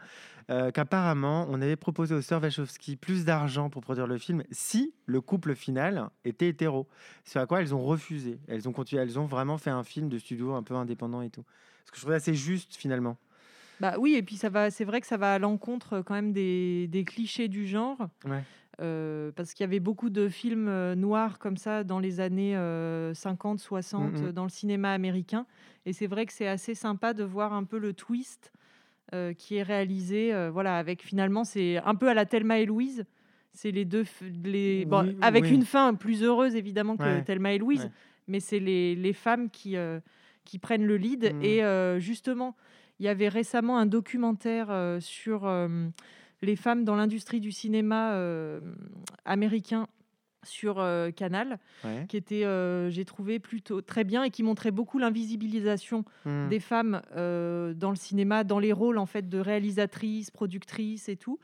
euh, 0.51 0.71
qu'apparemment, 0.71 1.47
on 1.51 1.61
avait 1.61 1.77
proposé 1.77 2.15
aux 2.15 2.23
sœurs 2.23 2.41
Wachowski 2.41 2.97
plus 2.97 3.27
d'argent 3.27 3.69
pour 3.69 3.83
produire 3.83 4.07
le 4.07 4.17
film 4.17 4.45
si 4.51 4.95
le 5.05 5.21
couple 5.21 5.55
final 5.55 6.09
était 6.25 6.49
hétéro. 6.49 6.89
Ce 7.25 7.39
à 7.39 7.45
quoi 7.45 7.61
elles 7.61 7.75
ont 7.75 7.85
refusé. 7.85 8.39
Elles 8.49 8.67
ont 8.67 8.73
continué, 8.73 9.03
elles 9.03 9.19
ont 9.19 9.27
vraiment 9.27 9.59
fait 9.59 9.69
un 9.69 9.85
film 9.85 10.09
de 10.09 10.17
studio 10.17 10.55
un 10.55 10.63
peu 10.63 10.75
indépendant 10.75 11.21
et 11.21 11.29
tout. 11.29 11.45
Ce 11.85 11.91
que 11.91 11.99
je 11.99 12.01
trouvais 12.01 12.17
assez 12.17 12.35
juste 12.35 12.77
finalement. 12.77 13.19
Bah 13.79 13.97
oui, 13.99 14.15
et 14.15 14.23
puis 14.23 14.37
ça 14.37 14.49
va, 14.49 14.71
c'est 14.71 14.87
vrai 14.87 15.03
que 15.03 15.07
ça 15.07 15.19
va 15.19 15.35
à 15.35 15.39
l'encontre 15.39 16.01
quand 16.01 16.15
même 16.15 16.33
des, 16.33 16.89
des 16.89 17.05
clichés 17.05 17.49
du 17.49 17.67
genre. 17.67 18.09
Ouais. 18.25 18.43
Euh, 18.81 19.31
parce 19.37 19.55
qu'il 19.55 19.63
y 19.63 19.69
avait 19.69 19.79
beaucoup 19.81 20.11
de 20.11 20.29
films 20.29 20.67
euh, 20.69 20.95
noirs 20.97 21.39
comme 21.39 21.57
ça 21.57 21.85
dans 21.85 22.01
les 22.01 22.19
années 22.19 22.57
euh, 22.57 23.15
50, 23.15 23.61
60 23.61 24.13
Mhm. 24.19 24.25
euh, 24.27 24.33
dans 24.33 24.43
le 24.43 24.49
cinéma 24.49 24.93
américain. 24.93 25.47
Et 25.87 25.93
c'est 25.93 26.09
vrai 26.09 26.27
que 26.27 26.33
c'est 26.33 26.49
assez 26.49 26.75
sympa 26.75 27.15
de 27.15 27.23
voir 27.23 27.53
un 27.53 27.63
peu 27.65 27.79
le 27.79 27.93
twist 27.93 28.53
euh, 29.13 29.33
qui 29.33 29.57
est 29.57 29.63
réalisé. 29.63 30.33
voilà, 30.51 30.77
avec 30.79 31.03
finalement, 31.03 31.45
c'est 31.45 31.77
un 31.79 31.95
peu 31.95 32.09
à 32.09 32.15
la 32.15 32.27
Thelma 32.27 32.59
et 32.59 32.67
Louise. 32.67 33.05
C'est 33.53 33.71
les 33.71 33.85
deux, 33.85 34.05
les, 34.45 34.85
bon, 34.87 35.15
avec 35.21 35.45
oui. 35.45 35.55
une 35.55 35.65
fin 35.65 35.95
plus 35.95 36.25
heureuse 36.25 36.57
évidemment 36.57 36.97
que 36.97 37.05
Ouais, 37.05 37.23
Thelma 37.23 37.53
et 37.53 37.59
Louise, 37.59 37.85
ouais. 37.85 37.91
mais 38.27 38.41
c'est 38.41 38.59
les, 38.59 38.97
les 38.97 39.13
femmes 39.13 39.51
qui, 39.51 39.77
qui 40.45 40.59
prennent 40.59 40.85
le 40.87 40.97
lead. 40.97 41.33
Mhm. 41.33 41.43
Et 41.45 42.01
justement, 42.01 42.57
il 42.99 43.07
y 43.07 43.09
avait 43.09 43.29
récemment 43.29 43.79
un 43.79 43.87
documentaire 43.87 44.97
sur 45.01 45.47
les 46.43 46.57
femmes 46.57 46.85
dans 46.85 46.97
l'industrie 46.97 47.41
du 47.41 47.53
cinéma 47.53 48.13
euh, 48.15 48.61
américain 49.25 49.87
sur 50.43 50.79
euh, 50.79 51.11
Canal, 51.11 51.59
Ouais. 51.85 52.05
qui 52.07 52.19
était, 52.19 52.45
euh, 52.45 52.91
j'ai 52.91 53.07
trouvé 53.07 53.39
plutôt 53.39 53.81
très 53.81 54.05
bien 54.05 54.25
et 54.25 54.31
qui 54.31 54.43
montrait 54.43 54.73
beaucoup 54.73 54.99
l'invisibilisation 54.99 56.05
Hmm. 56.27 56.49
des 56.51 56.61
femmes 56.61 57.01
euh, 57.17 57.73
dans 57.73 57.89
le 57.89 57.97
cinéma, 57.97 58.45
dans 58.45 58.59
les 58.59 58.73
rôles 58.73 58.99
en 58.99 59.07
fait 59.07 59.27
de 59.27 59.39
réalisatrices, 59.39 60.31
productrices 60.31 61.09
et 61.09 61.17
tout. 61.17 61.39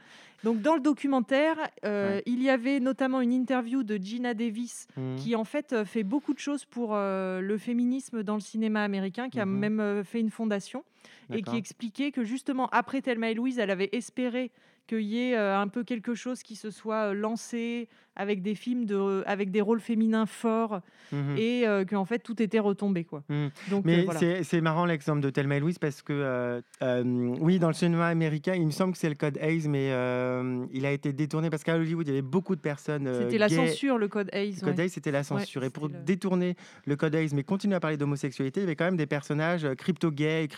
Donc 0.45 0.61
dans 0.61 0.75
le 0.75 0.81
documentaire, 0.83 1.57
Ouais. 1.83 2.23
il 2.27 2.43
y 2.43 2.51
avait 2.51 2.79
notamment 2.79 3.23
une 3.23 3.33
interview 3.33 3.83
de 3.85 3.97
Gina 3.97 4.35
Davis 4.35 4.87
Hmm. 4.97 5.17
qui 5.17 5.35
en 5.35 5.45
fait 5.45 5.85
fait 5.85 6.03
beaucoup 6.05 6.35
de 6.35 6.39
choses 6.39 6.67
pour 6.67 6.95
le 6.95 7.57
féminisme 7.59 8.23
dans 8.23 8.35
le 8.35 8.41
cinéma 8.41 8.85
américain, 8.85 9.31
qui 9.31 9.41
a 9.41 9.47
Mhm. 9.47 9.59
même 9.59 10.05
fait 10.05 10.21
une 10.21 10.31
fondation 10.31 10.85
et 11.33 11.43
qui 11.43 11.57
expliquait 11.57 12.13
que 12.13 12.25
justement 12.25 12.69
après 12.73 13.01
Thelma 13.03 13.31
et 13.31 13.35
Louise, 13.35 13.59
elle 13.59 13.71
avait 13.71 13.91
espéré 13.93 14.51
qu'il 14.87 15.03
y 15.03 15.31
ait 15.31 15.37
euh, 15.37 15.57
un 15.59 15.69
peu 15.69 15.85
quelque 15.85 16.15
chose 16.15 16.43
qui 16.43 16.57
se 16.57 16.71
soit 16.71 17.11
euh, 17.11 17.15
lancé 17.15 17.89
avec 18.17 18.43
des 18.43 18.57
films 18.57 18.87
de, 18.87 19.23
avec 19.25 19.51
des 19.53 19.61
rôles 19.61 19.81
féminins 19.81 20.27
forts 20.27 20.81
Mhm. 21.13 21.37
et 21.39 21.67
euh, 21.67 21.85
qu'en 21.85 22.05
fait 22.05 22.21
tout 22.21 22.41
était 22.41 22.59
retombé 22.61 23.03
quoi. 23.05 23.23
Donc 23.29 23.79
euh, 23.79 23.81
Mais 23.85 24.03
voilà. 24.05 24.21
c'est- 24.21 24.43
c'est 24.45 24.61
marrant 24.61 24.85
l'exemple 24.85 25.21
de 25.21 25.31
Thelma 25.31 25.57
et 25.57 25.61
Louise 25.61 25.79
parce 25.79 26.03
que, 26.03 26.13
euh, 26.13 26.61
euh, 26.83 27.03
oui, 27.41 27.59
dans 27.59 27.67
le 27.69 27.75
cinéma 27.75 28.07
américain, 28.07 28.55
il 28.55 28.65
me 28.67 28.71
semble 28.71 28.93
que 28.93 28.99
c'est 28.99 29.09
le 29.09 29.15
code 29.17 29.37
Hayes, 29.41 29.67
mais 29.69 29.91
euh, 29.91 30.65
il 30.73 30.87
a 30.87 30.93
été 30.93 31.13
détourné 31.13 31.51
parce 31.51 31.65
qu'à 31.65 31.77
Hollywood, 31.77 32.07
il 32.07 32.11
y 32.11 32.13
avait 32.13 32.23
beaucoup 32.23 32.55
de 32.55 32.61
personnes. 32.61 33.07
euh, 33.09 33.23
C'était 33.25 33.39
la 33.39 33.49
gays. 33.49 33.57
censure, 33.57 33.99
le 33.99 34.07
code 34.09 34.29
Hayes. 34.33 34.55
Le 34.61 34.67
code 34.67 34.77
ouais. 34.79 34.85
Hayes, 34.85 34.91
c'était 34.91 35.11
la 35.11 35.23
censure. 35.25 35.65
et 35.65 35.71
pour 35.71 35.89
le- 35.89 35.95
détourner 36.05 36.57
le 36.87 36.95
code 36.97 37.15
Hayes, 37.15 37.31
mais 37.35 37.43
continuer 37.43 37.75
à 37.77 37.81
parler 37.81 37.97
d'homosexualité, 37.97 38.61
il 38.61 38.65
y 38.65 38.67
avait 38.67 38.77
quand 38.77 38.85
même 38.85 38.97
des 38.97 39.07
personnages 39.07 39.65
euh, 39.65 39.75
crypto-gays 39.75 40.45
et 40.45 40.49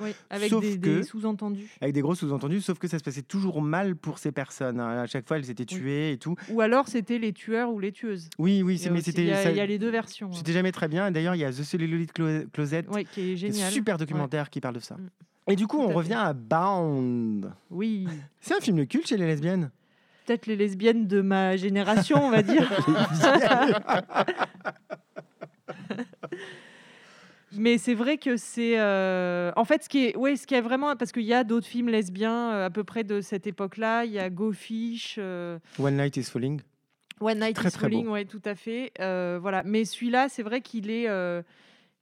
Oui, 0.00 0.14
avec 0.30 0.50
Sauf 0.50 0.62
des, 0.64 1.02
sous-entendus. 1.02 1.68
avec 1.80 1.94
des 1.94 2.00
gros 2.00 2.14
sous-entendus, 2.14 2.60
sauf 2.60 2.78
que 2.78 2.88
ça 2.88 2.98
se 2.98 3.04
passait 3.04 3.22
toujours 3.22 3.60
mal 3.62 3.96
pour 3.96 4.18
ces 4.18 4.32
personnes. 4.32 4.80
hein. 4.80 5.02
À 5.02 5.06
chaque 5.06 5.26
fois, 5.26 5.38
elles 5.38 5.50
étaient 5.50 5.66
Oui. 5.74 5.80
tuées 5.80 6.12
et 6.12 6.18
tout. 6.18 6.36
Ou 6.50 6.60
alors 6.60 6.88
c'était 6.88 7.18
les 7.18 7.32
tueurs 7.32 7.70
ou 7.70 7.78
les 7.80 7.92
tueuses. 7.92 8.28
Oui, 8.38 8.62
oui, 8.62 8.74
Il 8.74 8.76
y 8.76 8.78
c'est- 8.78 8.88
a 8.88 8.92
mais 8.92 9.00
c'était. 9.02 9.22
Il 9.22 9.28
y, 9.28 9.32
a- 9.32 9.42
ça- 9.42 9.50
il 9.50 9.56
y 9.56 9.60
a 9.60 9.66
les 9.66 9.78
deux 9.78 9.90
versions. 9.90 10.28
hein. 10.28 10.36
C'était 10.36 10.52
jamais 10.52 10.72
très 10.72 10.88
bien. 10.88 11.10
D'ailleurs, 11.10 11.34
il 11.34 11.40
y 11.40 11.44
a 11.44 11.50
The 11.50 11.62
Celluloid 11.62 12.12
Clo- 12.12 12.46
Closet, 12.52 12.86
Ouais, 12.88 13.04
qui 13.04 13.32
est 13.32 13.34
qui 13.36 13.46
est 13.46 13.48
un 13.48 13.52
génial. 13.52 13.72
super 13.72 13.98
documentaire 13.98 14.50
qui 14.50 14.60
parle 14.60 14.74
de 14.76 14.80
ça. 14.80 14.96
Mm. 14.96 15.08
Et 15.48 15.56
du 15.56 15.66
coup, 15.66 15.78
on 15.80 15.88
revient 15.92 16.14
à 16.14 16.32
Bound. 16.32 17.52
Oui, 17.70 18.06
C'est 18.40 18.54
un 18.56 18.60
film 18.60 18.78
de 18.78 18.84
culte 18.84 19.06
chez 19.06 19.16
les 19.16 19.26
lesbiennes. 19.26 19.70
peut-être 20.26 20.46
les 20.46 20.56
lesbiennes 20.56 21.06
de 21.06 21.20
ma 21.20 21.56
génération, 21.56 22.24
on 22.24 22.30
va 22.30 22.42
dire. 22.42 22.68
Mais 27.58 27.78
c'est 27.78 27.94
vrai 27.94 28.18
que 28.18 28.36
c'est. 28.36 28.78
euh, 28.78 29.50
En 29.56 29.64
fait, 29.64 29.82
ce 29.84 29.88
qui 29.88 30.06
est, 30.06 30.16
ouais, 30.16 30.36
ce 30.36 30.46
qui 30.46 30.54
est 30.54 30.60
vraiment. 30.60 30.94
Parce 30.96 31.12
qu'il 31.12 31.22
y 31.24 31.32
a 31.34 31.44
d'autres 31.44 31.66
films 31.66 31.88
lesbiens 31.88 32.52
euh, 32.52 32.66
à 32.66 32.70
peu 32.70 32.84
près 32.84 33.04
de 33.04 33.20
cette 33.20 33.46
époque-là. 33.46 34.04
Il 34.04 34.12
y 34.12 34.18
a 34.18 34.30
Go 34.30 34.52
Fish, 34.52 35.16
euh, 35.18 35.58
One 35.78 35.96
Night 35.96 36.16
is 36.16 36.24
Falling. 36.24 36.60
One 37.20 37.38
Night 37.40 37.56
Très, 37.56 37.68
is 37.68 37.72
très 37.72 37.88
beau. 37.88 37.96
Falling, 37.96 38.08
ouais, 38.08 38.24
tout 38.26 38.42
à 38.44 38.54
fait. 38.54 38.92
Euh, 39.00 39.38
voilà. 39.40 39.62
Mais 39.64 39.84
celui-là, 39.84 40.28
c'est 40.28 40.42
vrai 40.42 40.60
qu'il 40.60 40.90
est. 40.90 41.08
euh, 41.08 41.42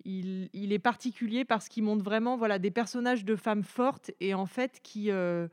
Il, 0.06 0.50
il 0.52 0.72
est 0.72 0.78
particulier 0.78 1.44
parce 1.46 1.68
qu'il 1.70 1.82
montre 1.84 2.04
vraiment 2.04 2.36
voilà, 2.36 2.58
des 2.58 2.70
personnages 2.70 3.24
de 3.24 3.36
femmes 3.36 3.62
fortes 3.62 4.10
et 4.20 4.34
en 4.34 4.44
fait 4.44 4.80
qui, 4.82 5.10
euh, 5.10 5.48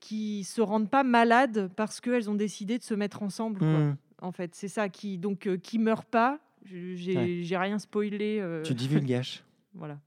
qui 0.00 0.42
se 0.42 0.60
rendent 0.60 0.90
pas 0.90 1.04
malades 1.04 1.70
parce 1.76 2.00
qu'elles 2.00 2.28
ont 2.28 2.34
décidé 2.34 2.78
de 2.78 2.82
se 2.82 2.94
mettre 2.94 3.22
ensemble. 3.22 3.60
quoi. 3.60 3.68
Mm. 3.68 3.96
En 4.22 4.32
fait, 4.32 4.54
c'est 4.56 4.66
ça 4.68 4.88
qui 4.88 5.18
donc 5.18 5.46
euh, 5.46 5.56
qui 5.56 5.78
meurt 5.78 6.04
pas. 6.08 6.40
J'ai 6.64 7.16
Ouais. 7.50 7.56
rien 7.58 7.78
spoilé. 7.78 8.38
euh, 8.40 8.62
Tu 8.62 8.74
divulgaches. 8.74 9.42
voilà, 9.74 9.98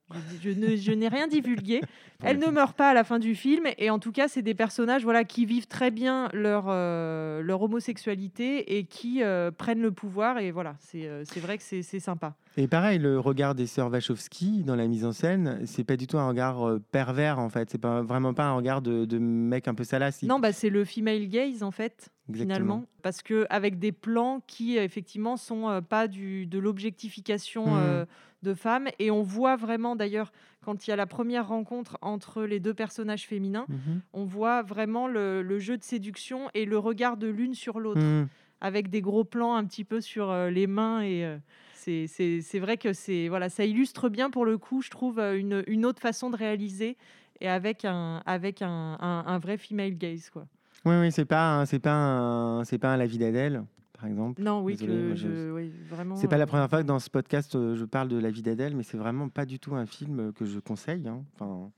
je, 0.41 0.51
je 0.51 0.91
n'ai 0.91 1.07
rien 1.07 1.27
divulgué. 1.27 1.79
Elle 2.25 2.37
ne 2.39 2.47
meurt 2.47 2.75
pas 2.75 2.89
à 2.89 2.93
la 2.93 3.03
fin 3.05 3.17
du 3.19 3.33
film, 3.33 3.65
et 3.77 3.89
en 3.89 3.97
tout 3.99 4.11
cas, 4.11 4.27
c'est 4.27 4.41
des 4.41 4.53
personnages 4.53 5.03
voilà, 5.03 5.23
qui 5.23 5.45
vivent 5.45 5.67
très 5.67 5.89
bien 5.91 6.29
leur, 6.33 6.65
euh, 6.67 7.41
leur 7.41 7.61
homosexualité 7.61 8.77
et 8.77 8.85
qui 8.85 9.23
euh, 9.23 9.51
prennent 9.51 9.81
le 9.81 9.91
pouvoir. 9.91 10.37
Et 10.39 10.51
voilà, 10.51 10.75
c'est 10.79 11.07
vrai 11.39 11.57
que 11.57 11.63
c'est 11.63 11.81
sympa. 11.99 12.35
Et 12.55 12.67
pareil, 12.67 12.99
le 12.99 13.19
regard 13.19 13.55
des 13.55 13.65
sœurs 13.65 13.89
Wachowski 13.89 14.63
dans 14.63 14.75
la 14.75 14.87
mise 14.87 15.05
en 15.05 15.11
scène, 15.11 15.61
c'est 15.65 15.83
pas 15.83 15.97
du 15.97 16.07
tout 16.07 16.17
un 16.19 16.27
regard 16.27 16.67
euh, 16.67 16.79
pervers 16.91 17.39
en 17.39 17.49
fait. 17.49 17.69
C'est 17.69 17.77
pas 17.81 18.01
vraiment 18.03 18.33
pas 18.33 18.45
un 18.45 18.53
regard 18.53 18.81
de, 18.81 19.05
de 19.05 19.17
mec 19.17 19.67
un 19.67 19.73
peu 19.73 19.83
salace. 19.83 20.21
Non, 20.23 20.39
bah, 20.39 20.53
c'est 20.53 20.69
le 20.69 20.85
female 20.85 21.27
gaze 21.27 21.63
en 21.63 21.71
fait, 21.71 22.09
Exactement. 22.29 22.55
finalement, 22.55 22.85
parce 23.01 23.21
que 23.21 23.45
avec 23.49 23.79
des 23.79 23.91
plans 23.91 24.41
qui 24.47 24.77
effectivement 24.77 25.35
sont 25.37 25.69
euh, 25.69 25.81
pas 25.81 26.07
du, 26.07 26.45
de 26.45 26.57
l'objectification 26.59 27.65
Mhm. 27.67 27.79
euh, 27.81 28.05
de 28.43 28.53
femmes, 28.53 28.87
et 28.99 29.09
on 29.11 29.23
voit 29.23 29.55
vraiment 29.55 29.95
d'ailleurs 29.95 30.31
quand 30.65 30.85
il 30.85 30.89
y 30.89 30.93
a 30.93 30.95
la 30.95 31.05
première 31.05 31.47
rencontre 31.47 31.97
entre 32.01 32.43
les 32.43 32.59
deux 32.59 32.73
personnages 32.73 33.25
féminins. 33.27 33.65
Mhm. 33.69 34.01
on 34.13 34.23
voit 34.25 34.61
vraiment 34.63 35.07
le, 35.07 35.41
le 35.41 35.59
jeu 35.59 35.77
de 35.77 35.83
séduction 35.83 36.49
et 36.53 36.65
le 36.65 36.77
regard 36.77 37.17
de 37.17 37.27
l'une 37.27 37.53
sur 37.55 37.79
l'autre, 37.79 38.01
Mhm. 38.01 38.27
avec 38.61 38.89
des 38.89 39.01
gros 39.01 39.23
plans 39.25 39.55
un 39.55 39.65
petit 39.65 39.83
peu 39.83 39.99
sur 40.01 40.29
euh, 40.31 40.49
les 40.49 40.67
mains. 40.67 41.01
Et 41.01 41.25
euh, 41.25 41.37
c'est- 41.73 42.07
c'est 42.07 42.39
c'est 42.41 42.59
vrai 42.59 42.77
que 42.77 42.93
c'est 42.93 43.27
voilà, 43.27 43.49
ça 43.49 43.65
illustre 43.65 44.07
bien 44.09 44.29
pour 44.29 44.45
le 44.45 44.57
coup, 44.57 44.81
je 44.81 44.89
trouve, 44.89 45.19
euh, 45.19 45.37
une, 45.37 45.63
une 45.67 45.85
autre 45.85 46.01
façon 46.01 46.29
de 46.29 46.37
réaliser 46.37 46.95
et 47.41 47.49
avec 47.49 47.83
un, 47.83 48.21
avec 48.25 48.61
un, 48.61 48.97
un- 49.01 49.23
un 49.27 49.39
vrai 49.39 49.57
female 49.57 49.97
gaze. 49.97 50.29
Quoi. 50.29 50.47
Oui, 50.85 50.95
oui, 50.99 51.11
c'est 51.11 51.25
pas, 51.25 51.59
un- 51.59 51.65
c'est 51.65 51.79
pas, 51.79 51.93
un- 51.93 52.63
c'est 52.65 52.77
pas 52.77 52.93
un 52.93 52.97
La 52.97 53.05
vie 53.05 53.17
d'Adèle, 53.17 53.63
par 53.93 54.05
exemple. 54.05 54.41
Non, 54.41 54.61
oui, 54.61 54.73
Désolé, 54.75 54.93
que 54.93 55.15
je- 55.15 55.27
je, 55.29 55.51
oui, 55.51 55.71
vraiment. 55.89 56.15
C'est 56.17 56.27
pas 56.27 56.37
la 56.37 56.43
euh, 56.43 56.47
première 56.47 56.69
fois 56.69 56.81
que 56.81 56.87
dans 56.87 56.99
ce 56.99 57.09
podcast 57.09 57.55
euh, 57.55 57.75
je 57.75 57.85
parle 57.85 58.09
de 58.09 58.17
La 58.17 58.31
vie 58.31 58.41
d'Adèle, 58.41 58.75
mais 58.75 58.83
c'est 58.83 58.97
vraiment 58.97 59.29
pas 59.29 59.45
du 59.45 59.59
tout 59.59 59.75
un 59.75 59.85
film 59.85 60.33
que 60.33 60.45
je 60.45 60.59
conseille. 60.59 61.07
hein. 61.07 61.23
Enfin, 61.35 61.71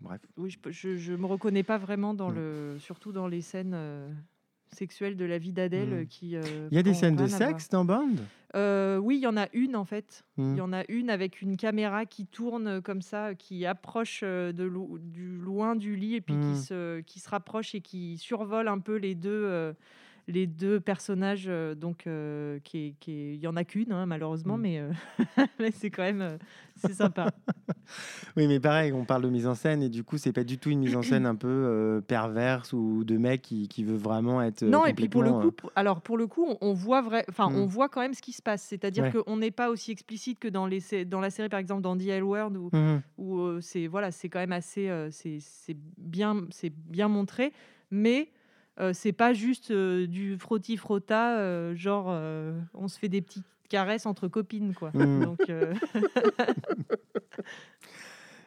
bref. 0.00 0.20
Oui, 0.38 0.56
je, 0.70 0.96
je 0.96 1.12
me 1.12 1.26
reconnais 1.26 1.62
pas 1.62 1.76
vraiment 1.78 2.14
dans 2.14 2.30
Mm. 2.30 2.34
le, 2.34 2.76
surtout 2.78 3.12
dans 3.12 3.26
les 3.28 3.42
scènes. 3.42 3.76
Sexuelles 4.76 5.16
de 5.16 5.24
la 5.24 5.38
vie 5.38 5.52
d'Adèle 5.52 5.88
Mm. 5.90 5.92
euh, 5.92 6.04
qui 6.04 6.36
euh, 6.36 6.68
Il 6.70 6.76
y 6.76 6.78
a 6.78 6.82
des 6.82 6.94
scènes 6.94 7.16
de 7.16 7.26
sexe 7.26 7.68
dans 7.68 7.84
Bond? 7.84 8.16
Euh, 8.54 8.98
oui, 8.98 9.16
il 9.16 9.22
y 9.22 9.26
en 9.26 9.36
a 9.36 9.46
une 9.54 9.76
en 9.76 9.84
fait. 9.84 10.24
Hmm. 10.36 10.52
Il 10.54 10.58
y 10.58 10.60
en 10.60 10.72
a 10.72 10.82
une 10.88 11.08
avec 11.08 11.40
une 11.40 11.56
caméra 11.56 12.04
qui 12.04 12.26
tourne 12.26 12.66
euh, 12.66 12.80
comme 12.80 13.00
ça, 13.00 13.34
qui 13.34 13.64
approche 13.64 14.22
de 14.22 14.64
lo- 14.64 14.98
du 14.98 15.36
loin 15.38 15.74
du 15.76 15.96
lit 15.96 16.16
et 16.16 16.20
puis 16.20 16.34
Hmm. 16.34 16.54
qui, 16.54 16.60
se, 16.60 17.00
qui 17.00 17.18
se 17.20 17.28
rapproche 17.30 17.74
et 17.74 17.80
qui 17.80 18.18
survole 18.18 18.68
un 18.68 18.78
peu 18.78 18.96
les 18.96 19.14
deux, 19.14 19.72
les 20.28 20.46
deux 20.46 20.80
personnages. 20.80 21.44
euh, 21.48 21.74
donc, 21.74 22.06
euh, 22.06 22.58
qui 22.64 22.94
qui 23.00 23.34
il 23.34 23.40
y 23.40 23.46
en 23.46 23.56
a 23.56 23.64
qu'une 23.64 23.92
hein, 23.92 24.06
malheureusement, 24.06 24.56
mais, 24.56 24.78
euh, 24.78 24.90
mais 25.58 25.70
c'est 25.72 25.90
quand 25.90 26.02
même 26.02 26.38
c'est 26.76 26.94
sympa. 26.94 27.32
Oui, 28.36 28.46
mais 28.46 28.60
pareil, 28.60 28.92
on 28.92 29.04
parle 29.04 29.22
de 29.22 29.28
mise 29.28 29.46
en 29.46 29.54
scène 29.54 29.82
et 29.82 29.90
du 29.90 30.02
coup, 30.04 30.16
c'est 30.16 30.32
pas 30.32 30.44
du 30.44 30.56
tout 30.56 30.70
une 30.70 30.78
mise 30.78 30.96
en 30.96 31.02
scène 31.02 31.26
un 31.26 31.34
peu 31.34 32.00
perverse 32.06 32.72
ou 32.72 33.04
de 33.04 33.18
mec 33.18 33.42
qui, 33.42 33.68
qui 33.68 33.84
veut 33.84 33.96
vraiment 33.96 34.40
être. 34.40 34.62
non, 34.64 34.86
et 34.86 34.94
puis 34.94 35.08
pour 35.08 35.22
le 35.22 35.32
coup, 35.32 35.52
alors 35.76 36.00
pour 36.00 36.16
le 36.16 36.26
coup, 36.26 36.46
on, 36.60 36.72
voit 36.72 37.02
vrai, 37.02 37.24
enfin, 37.28 37.50
Hmm. 37.50 37.56
on 37.56 37.66
voit 37.66 37.88
quand 37.90 38.00
même 38.00 38.14
ce 38.14 38.22
qui 38.22 38.32
se 38.32 38.40
passe. 38.40 38.62
C'est-à-dire 38.62 39.04
Ouais. 39.04 39.22
qu'on 39.24 39.36
n'est 39.36 39.50
pas 39.50 39.68
aussi 39.68 39.90
explicite 39.90 40.38
que 40.38 40.48
dans 40.48 40.66
les 40.66 41.04
dans 41.04 41.20
la 41.20 41.28
série, 41.28 41.48
par 41.50 41.60
exemple, 41.60 41.82
dans 41.82 41.96
The 41.96 42.06
L 42.06 42.22
où 42.24 42.70
où 43.18 43.40
euh, 43.40 43.60
c'est 43.60 43.86
voilà, 43.88 44.10
c'est 44.10 44.28
quand 44.30 44.38
même 44.38 44.52
assez, 44.52 44.88
c'est 45.10 45.76
bien, 45.98 46.46
c'est 46.50 46.72
bien 46.74 47.08
montré, 47.08 47.52
mais 47.90 48.30
euh, 48.80 48.92
c'est 48.94 49.12
pas 49.12 49.32
juste 49.32 49.70
euh, 49.70 50.06
du 50.06 50.38
frotti 50.38 50.76
frotta, 50.76 51.38
euh, 51.38 51.74
genre 51.76 52.06
euh, 52.08 52.58
on 52.74 52.88
se 52.88 52.98
fait 52.98 53.08
des 53.08 53.20
petites 53.22 53.44
caresses 53.68 54.06
entre 54.06 54.28
copines 54.28 54.74
quoi. 54.74 54.90
Mhm. 54.94 55.24
Donc 55.24 55.40
euh, 55.50 55.72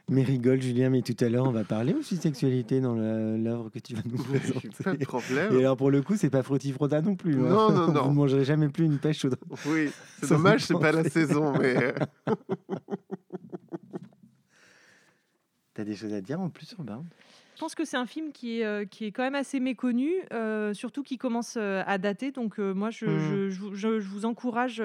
Mais 0.07 0.21
rigole, 0.21 0.61
Julien, 0.61 0.91
mais 0.91 1.01
tout 1.01 1.15
à 1.19 1.29
l'heure, 1.29 1.47
on 1.47 1.51
va 1.51 1.63
parler 1.63 1.91
aussi 1.95 2.17
de 2.17 2.21
sexualité 2.21 2.79
dans 2.79 2.93
l'œuvre 2.93 3.69
que 3.71 3.79
tu 3.79 3.95
vas 3.95 4.03
nous 4.05 4.17
Pas 4.23 4.33
de 4.37 4.69
présenter. 4.69 5.05
problème. 5.05 5.51
Et 5.55 5.59
alors, 5.61 5.75
pour 5.77 5.89
le 5.89 6.03
coup, 6.03 6.15
c'est 6.15 6.29
pas 6.29 6.43
frotti-frotta 6.43 7.01
non 7.01 7.15
plus. 7.15 7.33
hein. 7.33 7.49
Non, 7.49 7.71
non, 7.71 7.91
non. 7.91 8.03
Vous 8.03 8.09
ne 8.11 8.15
mangerez 8.15 8.45
jamais 8.45 8.69
plus 8.69 8.85
une 8.85 8.99
pêche 8.99 9.17
chaude. 9.21 9.35
Oui, 9.65 9.89
c'est 10.21 10.29
dommage, 10.29 10.63
c'est 10.65 10.77
pas 10.79 10.91
la 10.91 11.03
saison, 11.05 11.57
mais 11.57 11.95
T'as 15.73 15.83
des 15.83 15.95
choses 15.95 16.13
à 16.13 16.21
dire 16.21 16.39
en 16.39 16.49
plus 16.49 16.67
sur 16.67 16.83
Bound 16.83 17.05
Je 17.55 17.59
pense 17.61 17.73
que 17.73 17.85
c'est 17.85 17.97
un 17.97 18.05
film 18.05 18.31
qui 18.33 18.59
est, 18.59 18.65
euh, 18.65 18.83
qui 18.85 19.05
est 19.05 19.11
quand 19.11 19.23
même 19.23 19.35
assez 19.35 19.59
méconnu, 19.61 20.11
euh, 20.33 20.73
surtout 20.73 21.03
qui 21.03 21.17
commence 21.17 21.55
euh, 21.57 21.83
à 21.87 21.97
dater. 21.97 22.31
Donc 22.31 22.59
euh, 22.59 22.73
moi, 22.73 22.89
je, 22.91 23.05
Mm. 23.05 23.19
je- 23.19 23.49
je 23.49 23.59
vous- 23.61 23.75
je- 23.75 23.87
vous 24.09 24.25
encourage 24.25 24.83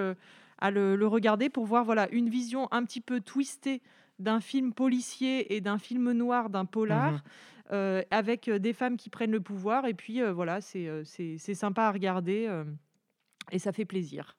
à 0.58 0.70
le, 0.70 0.94
le 0.94 1.06
regarder 1.06 1.48
pour 1.50 1.66
voir 1.66 1.84
voilà, 1.84 2.08
une 2.12 2.28
vision 2.28 2.68
un 2.70 2.84
petit 2.84 3.00
peu 3.00 3.20
twistée 3.20 3.82
d'un 4.18 4.40
film 4.40 4.72
policier 4.72 5.54
et 5.56 5.60
d'un 5.60 5.78
film 5.78 6.12
noir, 6.12 6.48
d'un 6.50 6.64
polar, 6.64 7.12
Mhm. 7.12 7.20
euh, 7.72 8.02
avec 8.10 8.48
des 8.50 8.72
femmes 8.72 8.96
qui 8.96 9.10
prennent 9.10 9.30
le 9.32 9.40
pouvoir. 9.40 9.86
Et 9.86 9.94
puis 9.94 10.20
voilà, 10.22 10.60
c'est 10.60 11.04
sympa 11.54 11.84
à 11.84 11.90
regarder 11.90 12.48
et 13.50 13.58
ça 13.58 13.72
fait 13.72 13.84
plaisir. 13.86 14.36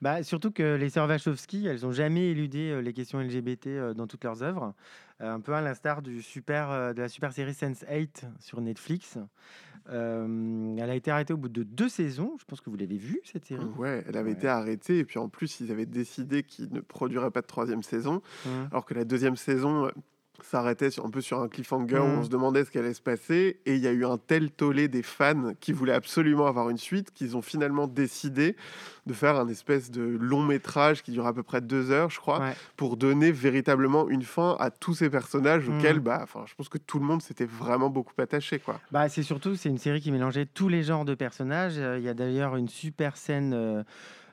Bah, 0.00 0.22
surtout 0.22 0.50
que 0.52 0.76
les 0.76 0.90
sœurs 0.90 1.08
Wachowski, 1.08 1.66
elles 1.66 1.80
n'ont 1.82 1.92
jamais 1.92 2.28
éludé 2.28 2.80
les 2.82 2.92
questions 2.92 3.18
LGBT 3.20 3.94
dans 3.96 4.06
toutes 4.06 4.22
leurs 4.24 4.42
œuvres. 4.42 4.74
Un 5.20 5.40
peu 5.40 5.52
à 5.54 5.60
l'instar 5.60 6.02
du 6.02 6.22
super, 6.22 6.94
de 6.94 7.00
la 7.00 7.08
super 7.08 7.32
série 7.32 7.52
Sense8 7.52 8.22
sur 8.38 8.60
Netflix. 8.60 9.18
Euh, 9.90 10.76
elle 10.78 10.90
a 10.90 10.94
été 10.94 11.10
arrêtée 11.10 11.32
au 11.32 11.36
bout 11.36 11.48
de 11.48 11.62
deux 11.62 11.88
saisons. 11.88 12.36
Je 12.38 12.44
pense 12.44 12.60
que 12.60 12.70
vous 12.70 12.76
l'avez 12.76 12.98
vue, 12.98 13.20
cette 13.24 13.46
série. 13.46 13.64
ouais, 13.78 14.04
elle 14.06 14.16
avait 14.16 14.30
Ouais. 14.30 14.36
été 14.36 14.46
arrêtée. 14.48 14.98
Et 14.98 15.04
puis 15.04 15.18
en 15.18 15.28
plus, 15.28 15.60
ils 15.60 15.72
avaient 15.72 15.86
décidé 15.86 16.42
qu'ils 16.42 16.72
ne 16.72 16.80
produiraient 16.80 17.30
pas 17.30 17.40
de 17.40 17.46
troisième 17.46 17.82
saison. 17.82 18.22
Mhm. 18.46 18.68
Alors 18.70 18.84
que 18.84 18.94
la 18.94 19.04
deuxième 19.04 19.36
saison 19.36 19.90
s'arrêtait 20.42 20.88
un 21.04 21.10
peu 21.10 21.20
sur 21.20 21.40
un 21.40 21.48
cliffhanger 21.48 21.98
où 21.98 22.02
on 22.20 22.22
se 22.24 22.28
demandait 22.28 22.64
ce 22.64 22.70
qui 22.70 22.78
allait 22.78 22.94
se 22.94 23.00
passer. 23.02 23.60
Et 23.66 23.74
il 23.74 23.80
y 23.82 23.86
a 23.86 23.92
eu 23.92 24.04
un 24.04 24.18
tel 24.18 24.50
tollé 24.50 24.88
des 24.88 25.02
fans 25.02 25.52
qui 25.60 25.72
voulaient 25.72 25.92
absolument 25.92 26.46
avoir 26.46 26.70
une 26.70 26.78
suite 26.78 27.12
qu'ils 27.12 27.36
ont 27.36 27.42
finalement 27.42 27.86
décidé 27.86 28.56
de 29.06 29.12
faire 29.14 29.36
un 29.36 29.48
espèce 29.48 29.90
de 29.90 30.02
long 30.02 30.42
métrage 30.42 31.02
qui 31.02 31.10
dure 31.12 31.26
à 31.26 31.32
peu 31.32 31.42
près 31.42 31.60
deux 31.60 31.90
heures, 31.90 32.10
je 32.10 32.18
crois, 32.20 32.40
Ouais. 32.40 32.54
pour 32.76 32.96
donner 32.96 33.32
véritablement 33.32 34.08
une 34.08 34.22
fin 34.22 34.56
à 34.60 34.70
tous 34.70 34.94
ces 34.94 35.10
personnages 35.10 35.68
Mhm. 35.68 35.76
auxquels, 35.78 36.00
bah, 36.00 36.24
je 36.46 36.54
pense 36.54 36.68
que 36.68 36.78
tout 36.78 36.98
le 36.98 37.04
monde 37.06 37.22
s'était 37.22 37.46
vraiment 37.46 37.90
beaucoup 37.90 38.12
attaché, 38.18 38.58
quoi. 38.58 38.80
Bah, 38.92 39.08
c'est 39.08 39.22
surtout 39.22 39.54
c'est 39.56 39.68
une 39.70 39.78
série 39.78 40.00
qui 40.00 40.12
mélangeait 40.12 40.46
tous 40.46 40.68
les 40.68 40.82
genres 40.82 41.04
de 41.04 41.14
personnages. 41.14 41.78
Euh, 41.78 41.98
Il 41.98 42.04
y 42.04 42.08
a 42.08 42.14
d'ailleurs 42.14 42.56
une 42.56 42.68
super 42.68 43.16
scène 43.16 43.52
euh, 43.54 43.82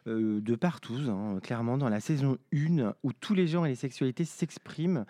euh, 0.07 0.39
de 0.39 0.55
partout, 0.55 0.97
hein, 1.09 1.39
clairement, 1.41 1.77
dans 1.79 1.89
la 1.89 1.99
saison 1.99 2.37
1, 2.53 2.93
où 3.03 3.11
tous 3.13 3.33
les 3.33 3.47
genres 3.47 3.65
et 3.65 3.69
les 3.69 3.75
sexualités 3.75 4.23
s'expriment. 4.25 5.05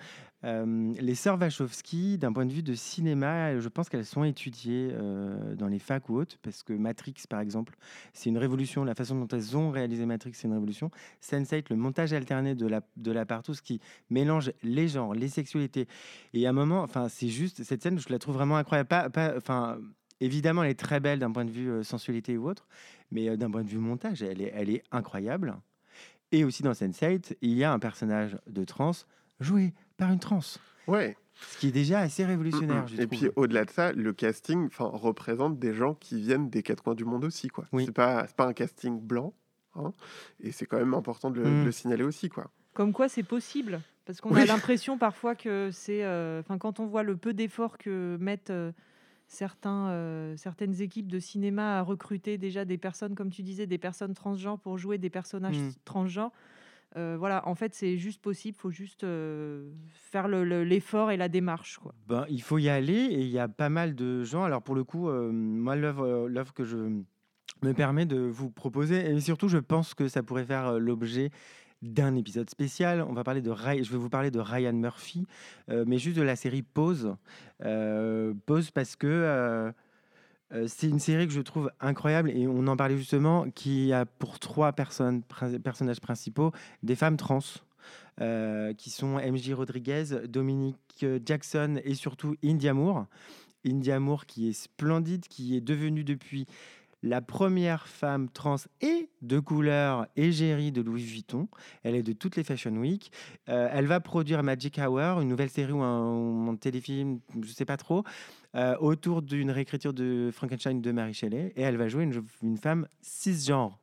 Euh, 0.46 0.94
les 1.00 1.16
sœurs 1.16 1.40
Wachowski, 1.40 2.20
d'un 2.20 2.32
point 2.32 2.46
de 2.46 2.52
vue 2.52 2.62
de 2.62 2.76
cinéma, 2.76 3.60
je 3.60 3.68
pense 3.68 3.90
qu'elles 3.90 4.06
sont 4.06 4.24
étudiées 4.24 4.90
euh, 4.94 5.56
dans 5.56 5.68
les 5.68 5.80
facs 5.80 6.08
ou 6.10 6.18
autres, 6.18 6.38
parce 6.44 6.62
que 6.62 6.74
Matrix, 6.74 7.16
par 7.28 7.40
exemple, 7.40 7.76
c'est 8.14 8.30
une 8.30 8.38
révolution. 8.38 8.84
La 8.84 8.94
façon 8.94 9.16
dont 9.20 9.28
elles 9.28 9.58
ont 9.58 9.72
réalisé 9.72 10.06
Matrix, 10.06 10.34
c'est 10.36 10.48
une 10.48 10.54
révolution. 10.54 10.92
Sense8, 11.24 11.66
le 11.72 11.76
montage 11.76 12.14
alterné 12.14 12.54
de 12.54 12.68
la, 12.68 12.82
de 12.96 13.12
la 13.12 13.26
partouze 13.26 13.62
qui 13.62 13.80
mélange 14.12 14.52
les 14.62 14.88
genres, 14.88 15.16
les 15.16 15.30
sexualités. 15.30 15.88
Et 16.34 16.46
à 16.46 16.52
un 16.52 16.54
moment, 16.54 16.84
enfin, 16.84 17.10
c'est 17.10 17.30
juste, 17.30 17.64
cette 17.64 17.82
scène, 17.82 18.00
je 18.00 18.10
la 18.10 18.20
trouve 18.20 18.36
vraiment 18.36 18.58
incroyable. 18.58 18.88
Pas, 18.88 19.34
enfin, 19.36 19.80
évidemment, 20.20 20.64
elle 20.64 20.72
est 20.72 20.80
très 20.80 21.00
belle 21.00 21.18
d'un 21.18 21.32
point 21.32 21.46
de 21.46 21.52
vue 21.52 21.72
euh, 21.72 21.84
sensualité 21.84 22.38
ou 22.38 22.48
autre, 22.48 22.68
mais 23.10 23.36
d'un 23.36 23.50
point 23.50 23.64
de 23.64 23.70
vue 23.70 23.80
montage, 23.80 24.22
elle 24.22 24.42
est, 24.42 24.52
elle 24.56 24.70
est 24.70 24.84
incroyable. 24.92 25.56
Et 26.32 26.44
aussi 26.44 26.62
dans 26.62 26.74
Sense8, 26.74 27.38
il 27.42 27.54
y 27.54 27.64
a 27.64 27.72
un 27.72 27.80
personnage 27.80 28.38
de 28.48 28.64
trans 28.64 28.92
joué 29.40 29.74
par 29.98 30.12
une 30.12 30.20
trans, 30.20 30.40
Ouais. 30.88 31.18
ce 31.36 31.58
qui 31.58 31.68
est 31.68 31.72
déjà 31.72 32.00
assez 32.00 32.26
révolutionnaire. 32.26 32.88
Je 32.88 32.96
Et 33.02 33.08
trouve. 33.08 33.20
puis 33.20 33.30
au-delà 33.36 33.66
de 33.66 33.70
ça, 33.72 33.92
le 33.94 34.14
casting 34.14 34.68
enfin, 34.68 34.86
représente 34.92 35.58
des 35.60 35.74
gens 35.74 35.94
qui 35.96 36.20
viennent 36.22 36.50
des 36.50 36.64
quatre 36.64 36.84
coins 36.84 36.96
du 36.96 37.06
monde 37.06 37.24
aussi. 37.26 37.48
quoi. 37.50 37.66
Oui. 37.72 37.86
C'est 37.86 37.92
pas, 37.92 38.26
c'est 38.28 38.36
pas 38.36 38.48
un 38.48 38.54
casting 38.54 39.00
blanc. 39.00 39.34
hein, 39.78 39.92
et 40.40 40.54
c'est 40.54 40.66
quand 40.66 40.78
même 40.78 40.94
important 40.94 41.30
de 41.32 41.40
le, 41.40 41.44
de 41.44 41.50
Mm. 41.50 41.66
le 41.66 41.72
signaler 41.74 42.04
aussi. 42.04 42.30
Quoi. 42.30 42.50
Comme 42.74 42.94
quoi, 42.94 43.10
c'est 43.10 43.24
possible. 43.24 43.82
Parce 44.06 44.22
qu'on 44.22 44.34
Oui. 44.34 44.42
a 44.42 44.46
l'impression 44.46 44.98
parfois 44.98 45.36
que 45.36 45.70
c'est. 45.74 46.04
euh, 46.06 46.40
Enfin, 46.40 46.58
quand 46.58 46.80
on 46.80 46.86
voit 46.86 47.04
le 47.04 47.18
peu 47.18 47.34
d'efforts 47.34 47.78
que 47.78 48.16
mettent 48.22 48.52
euh, 48.52 48.72
certains, 49.28 49.90
euh, 49.90 50.38
certaines 50.38 50.82
équipes 50.82 51.08
de 51.12 51.20
cinéma 51.20 51.80
à 51.80 51.82
recruter 51.82 52.38
déjà 52.38 52.64
des 52.64 52.78
personnes, 52.78 53.16
comme 53.16 53.32
tu 53.32 53.42
disais, 53.44 53.66
des 53.68 53.78
personnes 53.78 54.14
transgenres 54.14 54.60
pour 54.60 54.78
jouer 54.78 54.98
des 54.98 55.10
personnages 55.10 55.58
Mm. 55.60 55.72
transgenres. 55.84 56.32
Euh, 56.98 57.16
voilà, 57.18 57.48
en 57.48 57.56
fait, 57.56 57.74
c'est 57.74 57.98
juste 57.98 58.22
possible. 58.22 58.56
Il 58.58 58.62
faut 58.62 58.72
juste 58.72 59.04
euh, 59.04 59.70
faire 59.94 60.28
le- 60.28 60.44
le- 60.44 60.64
l'effort 60.64 61.12
et 61.12 61.18
la 61.18 61.28
démarche. 61.30 61.80
Ben, 62.08 62.26
il 62.30 62.42
faut 62.42 62.58
y 62.58 62.70
aller 62.70 62.94
et 62.94 63.20
il 63.22 63.30
y 63.30 63.40
a 63.40 63.48
pas 63.48 63.70
mal 63.70 63.96
de 63.96 64.24
gens. 64.24 64.44
Alors 64.44 64.62
pour 64.62 64.76
le 64.76 64.84
coup, 64.84 65.10
euh, 65.10 65.32
moi 65.32 65.76
l'œuvre, 65.76 66.06
euh, 66.06 66.44
que 66.56 66.64
je 66.64 66.78
me 67.64 67.74
permets 67.74 68.06
de 68.06 68.18
vous 68.20 68.50
proposer, 68.50 69.10
et 69.12 69.20
surtout 69.20 69.48
je 69.48 69.58
pense 69.58 69.94
que 69.94 70.08
ça 70.08 70.24
pourrait 70.24 70.46
faire 70.46 70.80
l'objet 70.80 71.32
d'un 71.82 72.16
épisode 72.16 72.50
spécial. 72.50 73.02
On 73.08 73.14
va 73.14 73.24
parler 73.24 73.42
de 73.42 73.52
je 73.54 73.92
vais 73.92 73.98
vous 73.98 74.10
parler 74.10 74.32
de 74.32 74.40
Ryan 74.40 74.74
Murphy, 74.74 75.26
mais 75.68 75.98
juste 75.98 76.18
de 76.18 76.22
la 76.24 76.36
série 76.36 76.62
Pause. 76.64 77.16
Pause 78.46 78.72
parce 78.72 78.96
que 78.96 79.74
euh, 80.54 80.68
c'est 80.68 80.88
une 80.88 81.00
série 81.00 81.28
que 81.28 81.34
je 81.34 81.42
trouve 81.42 81.72
incroyable 81.80 82.30
et 82.30 82.48
on 82.48 82.68
en 82.68 82.78
parlait 82.78 82.98
justement, 82.98 83.50
qui 83.52 83.92
a 83.94 84.06
pour 84.06 84.40
trois 84.40 84.74
personnages 84.74 86.00
principaux 86.02 86.52
des 86.84 86.96
femmes 86.96 87.18
trans. 87.18 87.40
euh, 88.22 88.74
qui 88.74 88.90
sont 88.90 89.20
MJ 89.20 89.52
Rodriguez, 89.52 90.06
Dominique 90.30 90.78
euh, 91.04 91.20
Jackson 91.24 91.82
et 91.84 91.96
surtout 91.96 92.36
India 92.44 92.74
Moore. 92.74 93.08
India 93.68 94.00
Moore 94.00 94.26
qui 94.26 94.48
est 94.50 94.54
splendide, 94.54 95.28
qui 95.28 95.58
est 95.58 95.62
devenue 95.62 96.04
depuis 96.06 96.46
la 97.04 97.22
première 97.22 97.88
femme 97.88 98.30
trans 98.30 98.56
et 98.82 99.10
de 99.22 99.40
couleur 99.40 100.08
égérie 100.16 100.72
de 100.72 100.82
Louis 100.82 101.04
Vuitton. 101.04 101.50
Elle 101.84 101.96
est 101.96 102.04
de 102.04 102.14
toutes 102.14 102.38
les 102.38 102.44
Fashion 102.44 102.76
Week. 102.78 103.12
Elle 103.46 103.86
va 103.86 104.00
produire 104.00 104.42
Magic 104.42 104.80
Hour, 104.80 105.22
une 105.22 105.28
nouvelle 105.28 105.50
série 105.52 105.74
ou 105.74 105.84
un, 105.84 106.48
un 106.48 106.56
téléfilm, 106.56 107.20
je 107.34 107.40
ne 107.40 107.54
sais 107.54 107.66
pas 107.66 107.78
trop, 107.78 108.04
euh, 108.56 108.76
autour 108.80 109.22
d'une 109.22 109.52
réécriture 109.52 109.94
de 109.94 110.30
Frankenstein 110.34 110.82
de 110.82 110.92
Mary 110.92 111.14
Shelley. 111.14 111.54
Et 111.56 111.62
elle 111.62 111.78
va 111.78 111.88
jouer 111.88 112.04
une, 112.04 112.24
une 112.44 112.58
femme 112.58 112.88
cisgenre. 113.02 113.80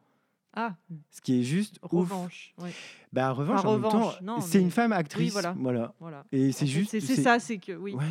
Ah, 0.55 0.75
Ce 1.11 1.21
qui 1.23 1.41
est 1.41 1.43
juste 1.45 1.79
ouf. 1.85 1.91
revanche. 2.11 2.53
ouais, 2.59 2.73
Bah, 3.13 3.31
revanche, 3.33 3.61
Enfin, 3.61 3.69
en 3.71 3.73
même 3.79 3.85
revanche, 3.87 4.19
temps, 4.25 4.41
c'est 4.41 4.59
mais- 4.59 4.65
une 4.65 4.71
femme 4.71 4.93
actrice. 4.93 5.33
voilà. 5.33 5.55
voilà. 5.59 5.95
voilà. 5.99 6.25
Et 6.33 6.53
c'est 6.53 6.67
juste. 6.67 6.91
C'est 7.01 7.17
ça, 7.17 7.39
c'est 7.39 7.59
que 7.59 7.73
oui. 7.73 7.95
Ouais. 7.95 8.05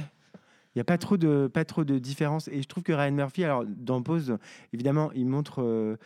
Il 0.73 0.77
n'y 0.77 0.81
a 0.81 0.85
pas 0.85 0.97
trop, 0.97 1.17
de, 1.17 1.47
pas 1.53 1.65
trop 1.65 1.83
de 1.83 1.99
différence. 1.99 2.47
Et 2.47 2.61
je 2.61 2.67
trouve 2.67 2.83
que 2.83 2.93
Ryan 2.93 3.11
Murphy, 3.11 3.43
alors 3.43 3.65
dans 3.67 4.01
Pause, 4.01 4.37
évidemment, 4.73 5.11
il 5.11 5.27
montre, 5.27 5.61
euh, 5.61 5.97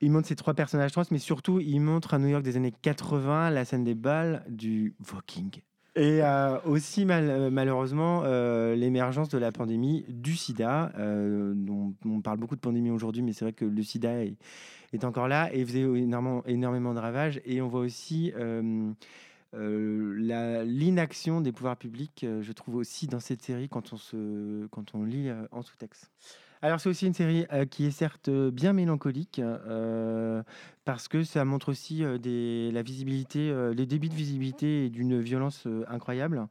il 0.00 0.10
montre 0.10 0.26
ces 0.26 0.36
trois 0.36 0.54
personnages 0.54 0.90
trans, 0.92 1.02
mais 1.10 1.18
surtout, 1.18 1.60
il 1.60 1.80
montre 1.80 2.14
un 2.14 2.18
New 2.18 2.28
York 2.28 2.42
des 2.42 2.56
années 2.56 2.72
80, 2.82 3.50
la 3.50 3.64
scène 3.66 3.84
des 3.84 3.94
balles, 3.94 4.42
du 4.48 4.94
Voking. 5.00 5.50
Et 5.96 6.22
euh, 6.22 6.60
aussi, 6.62 7.04
euh, 7.08 7.50
malheureusement, 7.50 8.22
euh, 8.24 8.76
l'émergence 8.76 9.28
de 9.28 9.38
la 9.38 9.50
pandémie 9.50 10.04
du 10.08 10.36
sida. 10.36 10.92
on 10.96 12.20
parle 12.22 12.38
beaucoup 12.38 12.54
de 12.54 12.60
pandémie 12.60 12.90
aujourd'hui, 12.90 13.22
mais 13.22 13.32
c'est 13.32 13.44
vrai 13.44 13.52
que 13.52 13.64
le 13.64 13.82
sida 13.82 14.24
est, 14.24 14.36
encore 15.04 15.26
là 15.28 15.52
et 15.52 15.64
faisait 15.64 15.82
énormément, 15.82 16.94
de 16.94 16.98
ravages. 17.00 17.40
Et 17.44 17.60
on 17.60 17.68
voit 17.68 17.80
aussi. 17.80 18.32
l'inaction 19.52 21.40
des 21.40 21.50
pouvoirs 21.52 21.76
publics, 21.76 22.24
je 22.40 22.52
trouve 22.52 22.76
aussi 22.76 23.08
dans 23.08 23.20
cette 23.20 23.42
série 23.42 23.68
quand 23.68 23.92
on, 24.94 25.04
lit 25.04 25.30
en 25.50 25.62
sous-texte. 25.62 26.12
Alors 26.62 26.78
c'est 26.78 26.90
aussi 26.90 27.06
une 27.06 27.14
série 27.14 27.46
euh, 27.52 27.64
qui 27.64 27.86
est 27.86 27.90
certes 27.90 28.28
euh, 28.28 28.50
bien 28.50 28.74
mélancolique 28.74 29.38
euh, 29.38 30.42
parce 30.84 31.08
que 31.08 31.22
ça 31.22 31.44
montre 31.46 31.70
aussi 31.70 32.02
la 32.02 32.82
visibilité, 32.82 33.54
les 33.74 33.86
débits 33.86 34.08
de 34.08 34.14
visibilité 34.14 34.86
et 34.86 34.90
d'une 34.90 35.20
violence 35.20 35.68
incroyable. 35.86 36.48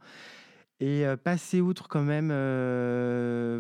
Et 0.80 1.04
passez 1.26 1.60
outre 1.60 1.90
quand 1.90 2.04
même 2.04 2.30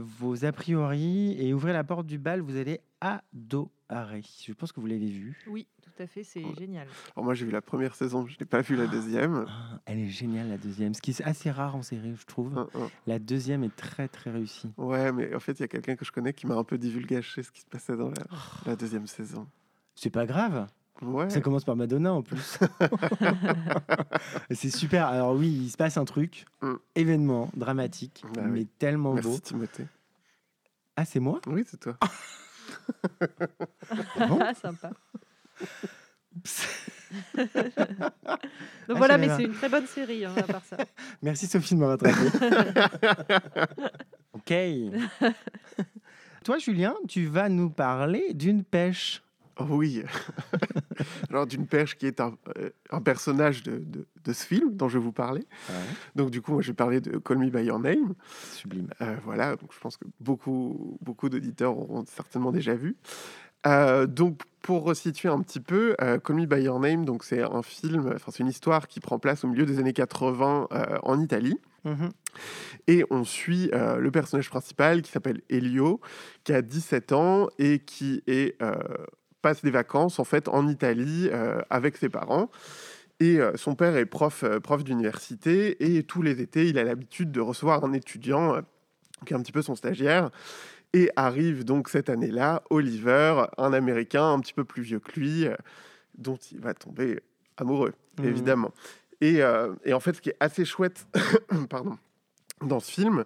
vos 0.01 0.45
a 0.45 0.51
priori 0.53 1.35
et 1.37 1.53
ouvrez 1.53 1.73
la 1.73 1.83
porte 1.83 2.05
du 2.05 2.17
bal, 2.17 2.39
vous 2.39 2.55
allez 2.55 2.79
adorer. 3.01 4.21
Je 4.45 4.53
pense 4.53 4.71
que 4.71 4.79
vous 4.79 4.85
l'avez 4.87 5.09
vu. 5.09 5.37
Oui, 5.47 5.67
tout 5.81 5.89
à 6.03 6.05
fait, 6.07 6.23
c'est 6.23 6.43
Ouais. 6.43 6.53
génial. 6.57 6.87
Alors 7.15 7.25
moi 7.25 7.33
j'ai 7.33 7.45
vu 7.45 7.51
la 7.51 7.61
première 7.61 7.95
saison, 7.95 8.27
je 8.27 8.37
n'ai 8.39 8.45
pas 8.45 8.61
vu 8.61 8.75
la 8.75 8.85
deuxième. 8.87 9.45
Ah, 9.47 9.79
elle 9.85 9.99
est 9.99 10.09
géniale 10.09 10.49
la 10.49 10.57
deuxième, 10.57 10.93
ce 10.93 11.01
qui 11.01 11.11
est 11.11 11.21
assez 11.23 11.49
rare 11.49 11.75
en 11.75 11.81
série, 11.81 12.13
je 12.15 12.25
trouve. 12.25 12.57
Hein. 12.57 12.67
La 13.07 13.17
deuxième 13.19 13.63
est 13.63 13.75
très 13.75 14.07
très 14.07 14.29
réussie. 14.31 14.71
Ouais, 14.77 15.11
mais 15.11 15.33
en 15.33 15.39
fait 15.39 15.53
il 15.53 15.61
y 15.61 15.63
a 15.63 15.67
quelqu'un 15.67 15.95
que 15.95 16.05
je 16.05 16.11
connais 16.11 16.33
qui 16.33 16.45
m'a 16.45 16.55
un 16.55 16.63
peu 16.63 16.77
divulgaché 16.77 17.41
ce 17.43 17.51
qui 17.51 17.61
se 17.61 17.65
passait 17.67 17.97
dans 17.97 18.09
la, 18.09 18.23
la 18.67 18.75
deuxième 18.75 19.07
saison. 19.07 19.47
C'est 19.95 20.11
pas 20.11 20.25
grave. 20.25 20.67
Ouais. 21.01 21.29
Ça 21.29 21.39
commence 21.41 21.63
par 21.63 21.75
Madonna 21.77 22.13
en 22.13 22.21
plus. 22.21 22.59
c'est 24.51 24.69
super. 24.69 25.07
Alors 25.07 25.33
oui, 25.35 25.47
il 25.49 25.69
se 25.69 25.77
passe 25.77 25.97
un 25.97 26.05
truc, 26.05 26.45
Mm. 26.61 26.73
événement 26.95 27.49
dramatique, 27.55 28.23
Bah 28.35 28.41
mais 28.43 28.59
oui. 28.61 28.67
tellement 28.79 29.15
beau. 29.15 29.21
Merci 29.29 29.41
Timothée. 29.41 29.87
Ah, 30.97 31.05
c'est 31.05 31.21
moi? 31.21 31.39
Oui, 31.47 31.63
c'est 31.65 31.79
toi. 31.79 31.97
Bon. 34.27 34.39
Sympa. 34.61 34.91
Donc 38.87 38.97
voilà, 38.97 39.17
mais 39.17 39.29
c'est 39.35 39.43
une 39.43 39.53
très 39.53 39.69
bonne 39.69 39.87
série, 39.87 40.25
hein, 40.25 40.33
à 40.37 40.43
part 40.43 40.63
ça. 40.63 40.77
Merci 41.21 41.47
Sophie 41.47 41.75
de 41.75 41.79
me 41.79 41.87
rattraper. 41.87 42.15
ok. 44.33 44.53
Toi, 46.43 46.57
Julien, 46.59 46.95
tu 47.07 47.25
vas 47.25 47.49
nous 47.49 47.69
parler 47.69 48.33
d'une 48.33 48.63
pêche. 48.63 49.23
Oui, 49.59 50.03
alors 51.29 51.47
d'une 51.47 51.67
pêche 51.67 51.97
qui 51.97 52.05
est 52.05 52.19
un, 52.19 52.35
euh, 52.57 52.69
un 52.91 53.01
personnage 53.01 53.63
de, 53.63 53.83
de, 54.23 54.33
ce 54.33 54.45
film 54.45 54.75
dont 54.75 54.87
je 54.89 54.97
vais 54.99 55.03
vous 55.03 55.11
parler. 55.11 55.43
Donc 56.15 56.29
du 56.29 56.41
coup, 56.41 56.53
moi, 56.53 56.61
je 56.61 56.67
vais 56.67 56.75
parler 56.75 57.01
de 57.01 57.17
Call 57.17 57.39
Me 57.39 57.49
By 57.49 57.63
Your 57.63 57.79
Name. 57.79 58.13
Sublime. 58.53 58.89
Euh, 59.01 59.15
voilà, 59.23 59.55
donc 59.55 59.73
je 59.73 59.79
pense 59.79 59.97
que 59.97 60.05
beaucoup, 60.19 60.97
beaucoup 61.01 61.29
d'auditeurs 61.29 61.77
auront 61.77 62.05
certainement 62.05 62.51
déjà 62.51 62.75
vu. 62.75 62.95
Euh, 63.65 64.05
donc, 64.05 64.41
pour 64.61 64.83
resituer 64.83 65.29
un 65.29 65.41
petit 65.41 65.59
peu, 65.59 65.95
Call 65.97 66.35
Me 66.35 66.45
By 66.45 66.61
Your 66.61 66.79
Name, 66.79 67.05
donc 67.05 67.23
c'est 67.23 67.41
un 67.41 67.63
film, 67.63 68.11
enfin 68.13 68.31
c'est 68.31 68.43
une 68.43 68.49
histoire 68.49 68.87
qui 68.87 68.99
prend 68.99 69.17
place 69.17 69.43
au 69.43 69.47
milieu 69.47 69.65
des 69.65 69.79
années 69.79 69.93
80 69.93 70.67
en 71.01 71.19
Italie. 71.19 71.57
Mhm. 71.85 72.11
Et 72.87 73.03
on 73.09 73.23
suit 73.23 73.71
le 73.73 74.11
personnage 74.11 74.49
principal 74.49 75.01
qui 75.01 75.11
s'appelle 75.11 75.41
Elio, 75.49 76.01
qui 76.43 76.53
a 76.53 76.61
17 76.61 77.13
ans 77.13 77.47
et 77.57 77.79
qui 77.79 78.21
est 78.27 78.57
passe 79.41 79.63
des 79.63 79.71
vacances 79.71 80.19
en 80.19 80.23
fait 80.23 80.47
en 80.47 80.67
Italie 80.67 81.29
euh, 81.31 81.61
avec 81.69 81.97
ses 81.97 82.09
parents. 82.09 82.49
Et 83.19 83.39
euh, 83.39 83.57
son 83.57 83.75
père 83.75 83.97
est 83.97 84.05
prof, 84.05 84.43
euh, 84.43 84.59
prof 84.59 84.83
d'université 84.83 85.95
et 85.97 86.03
tous 86.03 86.21
les 86.21 86.41
étés, 86.41 86.67
il 86.67 86.77
a 86.77 86.83
l'habitude 86.83 87.31
de 87.31 87.41
recevoir 87.41 87.83
un 87.83 87.93
étudiant 87.93 88.61
qui 89.25 89.33
est 89.33 89.35
un 89.35 89.41
petit 89.41 89.51
peu 89.51 89.61
son 89.61 89.75
stagiaire. 89.75 90.29
Et 90.93 91.11
arrive 91.15 91.65
donc 91.65 91.89
cette 91.89 92.09
année-là 92.09 92.63
Oliver, 92.69 93.45
un 93.57 93.73
Américain 93.73 94.31
un 94.31 94.39
petit 94.39 94.53
peu 94.53 94.63
plus 94.63 94.81
vieux 94.81 94.99
que 94.99 95.19
lui, 95.19 95.45
dont 96.17 96.37
il 96.51 96.59
va 96.59 96.73
tomber 96.73 97.19
amoureux, 97.57 97.93
mmh. 98.17 98.25
évidemment. 98.25 98.71
Et, 99.21 99.41
et, 99.83 99.93
en 99.93 99.99
fait, 99.99 100.13
ce 100.13 100.21
qui 100.21 100.29
est 100.29 100.37
assez 100.39 100.65
chouette, 100.65 101.05
pardon, 101.69 101.97
dans 102.61 102.79
ce 102.79 102.89
film, 102.89 103.23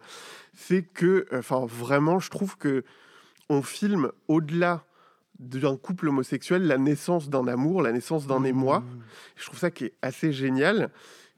c'est 0.53 0.81
que, 0.81 1.25
enfin, 1.31 1.65
vraiment, 1.65 2.19
je 2.19 2.29
trouve 2.29 2.57
que 2.57 2.83
on 3.49 3.61
filme 3.61 4.11
au-delà 4.27 4.83
d'un 5.39 5.77
couple 5.77 6.09
homosexuel 6.09 6.67
la 6.67 6.77
naissance 6.77 7.29
d'un 7.29 7.47
amour, 7.47 7.81
la 7.81 7.91
naissance 7.91 8.27
d'un 8.27 8.43
émoi. 8.43 8.79
Mmh. 8.79 8.99
Je 9.35 9.45
trouve 9.45 9.59
ça 9.59 9.71
qui 9.71 9.85
est 9.85 9.93
assez 10.01 10.31
génial. 10.31 10.91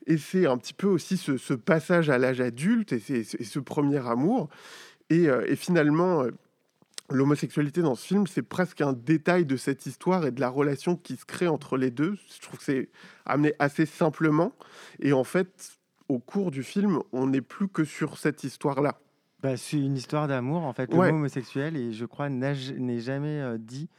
Et 0.08 0.18
c'est 0.18 0.46
un 0.46 0.58
petit 0.58 0.74
peu 0.74 0.88
aussi 0.88 1.18
ce, 1.18 1.54
passage 1.54 2.10
à 2.10 2.18
l'âge 2.18 2.42
adulte 2.42 2.94
et, 2.94 3.00
ce 3.24 3.60
premier 3.60 4.06
amour. 4.08 4.50
Et, 5.10 5.30
euh, 5.30 5.56
finalement, 5.56 6.24
euh, 6.24 6.32
l'homosexualité 7.10 7.82
dans 7.82 7.96
ce 7.96 8.06
film, 8.06 8.28
c'est 8.28 8.44
presque 8.44 8.82
un 8.82 8.94
détail 8.94 9.46
de 9.46 9.58
cette 9.58 9.86
histoire 9.86 10.26
et 10.26 10.32
de 10.32 10.40
la 10.40 10.50
relation 10.50 10.96
qui 10.96 11.16
se 11.16 11.26
crée 11.26 11.48
entre 11.48 11.78
les 11.78 11.92
deux. 11.92 12.18
Je 12.34 12.42
trouve 12.42 12.60
que 12.60 12.66
c'est 12.66 12.90
amené 13.26 13.54
assez 13.58 13.86
simplement. 13.86 14.54
Et 15.00 15.14
en 15.14 15.24
fait, 15.24 15.80
au 16.08 16.20
cours 16.20 16.52
du 16.52 16.64
film, 16.64 17.00
on 17.12 17.28
n'est 17.28 17.42
plus 17.42 17.68
que 17.68 17.84
sur 17.84 18.18
cette 18.18 18.44
histoire-là. 18.44 19.00
Bah, 19.46 19.58
c'est 19.58 19.78
une 19.78 19.96
histoire 19.96 20.28
d'amour, 20.28 20.64
en 20.64 20.74
fait, 20.74 20.90
le 20.92 20.98
mot 20.98 21.04
homosexuel, 21.04 21.78
et 21.78 21.94
je 21.94 22.06
crois 22.06 22.30
n'est 22.30 23.00
jamais 23.00 23.42
euh, 23.42 23.58
dit 23.60 23.90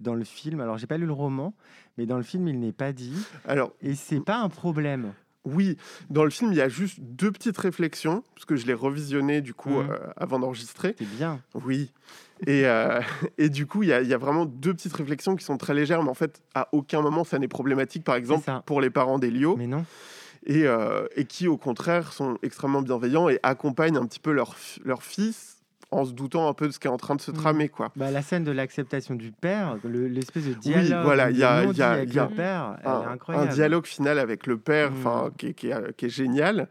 dans 0.00 0.14
le 0.14 0.24
film. 0.24 0.60
Alors, 0.60 0.78
j'ai 0.78 0.88
pas 0.88 0.98
lu 0.98 1.06
le 1.06 1.12
roman, 1.12 1.54
mais 1.96 2.06
dans 2.06 2.16
le 2.16 2.24
film, 2.24 2.48
il 2.48 2.58
n'est 2.58 2.72
pas 2.72 2.92
dit. 2.92 3.14
Alors, 3.46 3.72
et 3.80 3.94
c'est 3.94 4.20
pas 4.20 4.38
un 4.38 4.48
problème. 4.48 5.12
Oui, 5.44 5.76
dans 6.10 6.24
le 6.24 6.30
film, 6.30 6.50
il 6.50 6.58
y 6.58 6.60
a 6.60 6.68
juste 6.68 6.98
deux 6.98 7.30
petites 7.30 7.56
réflexions, 7.56 8.24
parce 8.34 8.44
que 8.46 8.56
je 8.56 8.66
l'ai 8.66 8.74
revisionné 8.74 9.40
du 9.42 9.54
coup 9.54 9.70
mmh. 9.70 9.90
euh, 9.90 9.98
avant 10.16 10.40
d'enregistrer. 10.40 10.96
C'est 10.98 11.08
bien. 11.08 11.40
Oui. 11.54 11.92
Et, 12.48 12.66
euh, 12.66 13.00
et 13.38 13.48
du 13.48 13.66
coup, 13.66 13.84
il 13.84 13.90
y, 13.90 13.92
a, 13.92 14.02
il 14.02 14.08
y, 14.08 14.14
a, 14.14 14.18
vraiment 14.18 14.44
deux 14.44 14.74
petites 14.74 14.92
réflexions 14.92 15.36
qui 15.36 15.44
sont 15.44 15.56
très 15.56 15.72
légères, 15.72 16.02
mais 16.02 16.10
en 16.10 16.14
fait, 16.14 16.42
à 16.54 16.68
aucun 16.72 17.00
moment 17.00 17.22
ça 17.22 17.38
n'est 17.38 17.46
problématique. 17.46 18.02
Par 18.02 18.16
exemple, 18.16 18.50
pour 18.66 18.80
les 18.80 18.90
parents 18.90 19.20
d'Elio. 19.20 19.56
Mais 19.56 19.68
non. 19.68 19.84
Euh, 20.48 21.06
et, 21.16 21.24
qui 21.24 21.48
au 21.48 21.56
contraire 21.56 22.12
sont 22.12 22.38
extrêmement 22.42 22.82
bienveillants 22.82 23.28
et 23.28 23.40
accompagnent 23.42 23.96
un 23.96 24.06
petit 24.06 24.20
peu 24.20 24.30
leur, 24.30 24.54
leur 24.84 25.02
fils 25.02 25.56
en 25.90 26.04
se 26.04 26.12
doutant 26.12 26.48
un 26.48 26.54
peu 26.54 26.66
de 26.66 26.72
ce 26.72 26.78
qui 26.78 26.86
est 26.86 26.90
en 26.90 26.96
train 26.96 27.16
de 27.16 27.20
se 27.20 27.30
mmh. 27.30 27.34
tramer. 27.34 27.68
Quoi. 27.68 27.92
Bah, 27.96 28.10
la 28.10 28.22
scène 28.22 28.44
de 28.44 28.50
l'acceptation 28.52 29.14
du 29.14 29.32
père, 29.32 29.76
l'espèce 29.84 30.46
de 30.46 30.54
dialogue. 30.54 30.84
Oui, 30.84 31.04
voilà, 31.04 31.30
il 31.30 31.36
y 31.36 31.44
a, 31.44 31.64
y 31.64 31.82
a, 31.82 32.04
y 32.04 32.18
a 32.18 32.26
père, 32.26 32.76
un, 32.84 33.18
un, 33.28 33.46
dialogue 33.46 33.86
final 33.86 34.18
avec 34.18 34.46
le 34.46 34.56
père 34.56 34.92
mmh. 34.92 35.30
qui, 35.36 35.54
qui, 35.54 35.68
est, 35.68 35.96
qui, 35.96 36.06
est, 36.06 36.10
génial. 36.10 36.68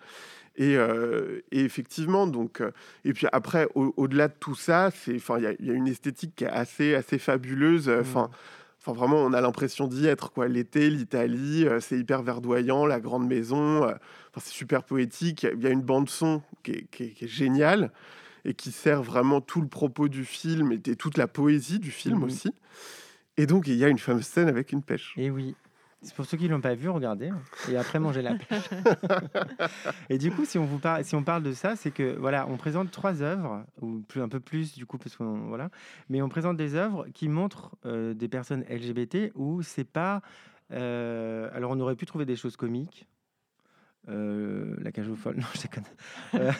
Et, 0.57 0.77
euh, 0.77 1.41
et, 1.51 1.61
effectivement, 1.61 2.27
donc, 2.27 2.61
euh, 2.61 2.71
et 3.03 3.13
puis 3.13 3.27
après, 3.33 3.67
au-delà 3.75 4.29
de 4.29 4.35
tout 4.39 4.55
ça, 4.55 4.89
il 5.07 5.15
y, 5.15 5.65
y, 5.65 5.71
a 5.71 5.73
une 5.73 5.87
esthétique 5.87 6.33
qui 6.35 6.45
est 6.45 6.49
assez, 6.49 6.95
assez 6.95 7.17
fabuleuse. 7.17 7.89
Enfin, 7.89 8.23
mmh. 8.23 8.64
Enfin, 8.85 8.97
vraiment, 8.97 9.17
on 9.17 9.33
a 9.33 9.41
l'impression 9.41 9.87
d'y 9.87 10.05
être. 10.05 10.31
quoi. 10.31 10.47
L'été, 10.47 10.91
l'Italie, 10.91 11.65
euh, 11.65 11.79
c'est 11.79 11.97
hyper 11.97 12.21
verdoyant, 12.21 12.85
la 12.85 12.99
grande 12.99 13.27
maison. 13.27 13.83
Euh, 13.83 13.93
c'est 14.37 14.51
super 14.51 14.83
poétique. 14.83 15.47
Il 15.51 15.63
y 15.63 15.65
a 15.65 15.71
une 15.71 15.81
bande-son 15.81 16.43
qui 16.61 16.71
est, 16.71 16.87
qui, 16.91 17.27
géniale 17.27 17.91
et 18.43 18.53
qui 18.53 18.71
sert 18.71 19.01
vraiment 19.01 19.41
tout 19.41 19.59
le 19.59 19.67
propos 19.67 20.07
du 20.07 20.23
film 20.23 20.71
et, 20.71 20.95
toute 20.95 21.17
la 21.17 21.27
poésie 21.27 21.79
du 21.79 21.89
film 21.89 22.19
mmh 22.19 22.23
aussi. 22.23 22.53
Et 23.37 23.47
donc, 23.47 23.67
il 23.67 23.75
y 23.75 23.83
a 23.83 23.87
une 23.87 23.97
fameuse 23.97 24.27
scène 24.27 24.49
avec 24.49 24.71
une 24.71 24.83
pêche. 24.83 25.15
Et 25.17 25.31
oui. 25.31 25.55
C'est 26.05 26.15
pour 26.15 26.25
ceux 26.25 26.37
qui 26.37 26.45
ne 26.45 26.49
l'ont 26.51 26.61
pas 26.61 26.75
vu, 26.75 26.87
regardez. 26.87 27.31
Et 27.69 27.77
après, 27.77 27.99
manger 27.99 28.21
la 28.21 28.35
pêche. 28.35 28.69
et 30.09 30.19
du 30.19 30.29
coup, 30.31 30.45
si 30.45 30.59
on, 30.59 30.65
vous 30.65 30.77
parle, 30.77 31.03
si 31.03 31.15
on 31.15 31.23
parle 31.23 31.41
de 31.41 31.51
ça, 31.51 31.75
c'est 31.75 31.89
que 31.89 32.15
voilà, 32.17 32.47
on 32.47 32.57
présente 32.57 32.91
trois 32.91 33.23
œuvres, 33.23 33.65
ou 33.81 34.01
plus, 34.07 34.21
un 34.21 34.29
peu 34.29 34.39
plus 34.39 34.75
du 34.75 34.85
coup, 34.85 34.99
parce 34.99 35.15
qu'on 35.15 35.47
voilà, 35.47 35.69
mais 36.09 36.21
on 36.21 36.29
présente 36.29 36.57
des 36.57 36.75
œuvres 36.75 37.07
qui 37.13 37.27
montrent 37.27 37.75
euh, 37.87 38.13
des 38.13 38.27
personnes 38.27 38.63
LGBT 38.69 39.31
où 39.33 39.63
c'est 39.63 39.83
pas. 39.83 40.21
Euh, 40.71 41.49
alors, 41.53 41.71
on 41.71 41.79
aurait 41.79 41.95
pu 41.95 42.05
trouver 42.05 42.25
des 42.25 42.35
choses 42.35 42.55
comiques. 42.55 43.07
Euh, 44.07 44.75
la 44.81 44.91
cage 44.91 45.09
aux 45.09 45.15
folles, 45.15 45.37
non, 45.39 45.47
je 45.55 45.63
déconne. 45.63 46.53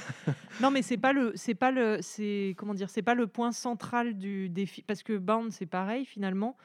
non, 0.60 0.72
mais 0.72 0.82
c'est 0.82 0.98
pas 0.98 1.14
le, 1.14 1.34
c'est 1.36 1.54
pas 1.54 1.70
le, 1.70 2.00
c'est 2.02 2.56
comment 2.58 2.74
dire, 2.74 2.90
c'est 2.90 3.04
pas 3.04 3.14
le 3.14 3.28
point 3.28 3.52
central 3.52 4.18
du 4.18 4.50
défi, 4.50 4.82
parce 4.82 5.04
que 5.04 5.16
Bound, 5.16 5.52
c'est 5.52 5.68
pareil 5.68 6.06
finalement 6.06 6.58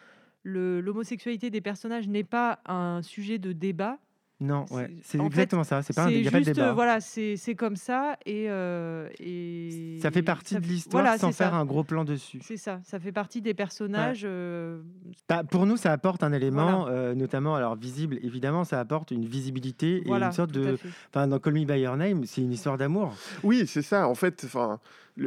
l'homosexualité 0.44 1.50
des 1.50 1.61
personnages 1.61 2.09
n'est 2.09 2.24
pas 2.24 2.61
un 2.66 3.03
sujet 3.03 3.38
de 3.38 3.53
débat. 3.53 3.98
Non, 4.42 4.64
ouais, 4.70 4.90
c'est 5.03 5.18
exactement 5.18 5.64
ça. 5.64 5.83
C'est 5.83 5.94
pas 5.94 6.05
un, 6.05 6.26
a 6.26 6.31
pas 6.31 6.40
de 6.40 6.44
débat. 6.44 6.72
Voilà, 6.72 7.00
c'est 7.00 7.55
comme 7.55 7.76
ça 7.76 8.16
et, 8.24 8.46
euh, 8.48 9.07
et, 9.18 9.98
ça 10.00 10.11
fait 10.11 10.22
partie 10.22 10.55
de 10.55 10.66
l'histoire 10.66 11.18
sans 11.18 11.33
faire 11.33 11.55
un 11.55 11.66
gros 11.66 11.85
plan 11.85 12.05
dessus. 12.05 12.40
C'est 12.42 12.57
ça, 12.57 12.81
ça 12.85 12.98
fait 12.98 13.12
partie 13.12 13.42
des 13.42 13.53
personnages. 13.53 14.22
Euh, 14.24 14.81
bah, 15.29 15.44
pour 15.44 15.66
nous, 15.66 15.76
ça 15.76 15.92
apporte 15.92 16.22
un 16.22 16.33
élément, 16.33 16.87
euh, 16.88 17.14
notamment 17.14 17.55
alors 17.55 17.76
visible. 17.76 18.18
Évidemment, 18.22 18.64
ça 18.64 18.81
apporte 18.81 19.11
une 19.11 19.26
visibilité 19.26 20.03
et 20.07 20.11
une 20.11 20.33
sorte 20.33 20.53
de. 20.53 20.79
Enfin, 21.11 21.29
dans 21.29 21.38
Call 21.38 21.53
Me 21.53 21.64
by 21.66 21.81
Your 21.81 21.98
Name, 21.98 22.24
c'est 22.24 22.40
une 22.40 22.53
histoire 22.53 22.79
d'amour. 22.79 23.14
Oui, 23.42 23.66
c'est 23.66 23.83
ça. 23.83 24.09
En 24.09 24.14
fait, 24.14 24.42
enfin 24.46 24.81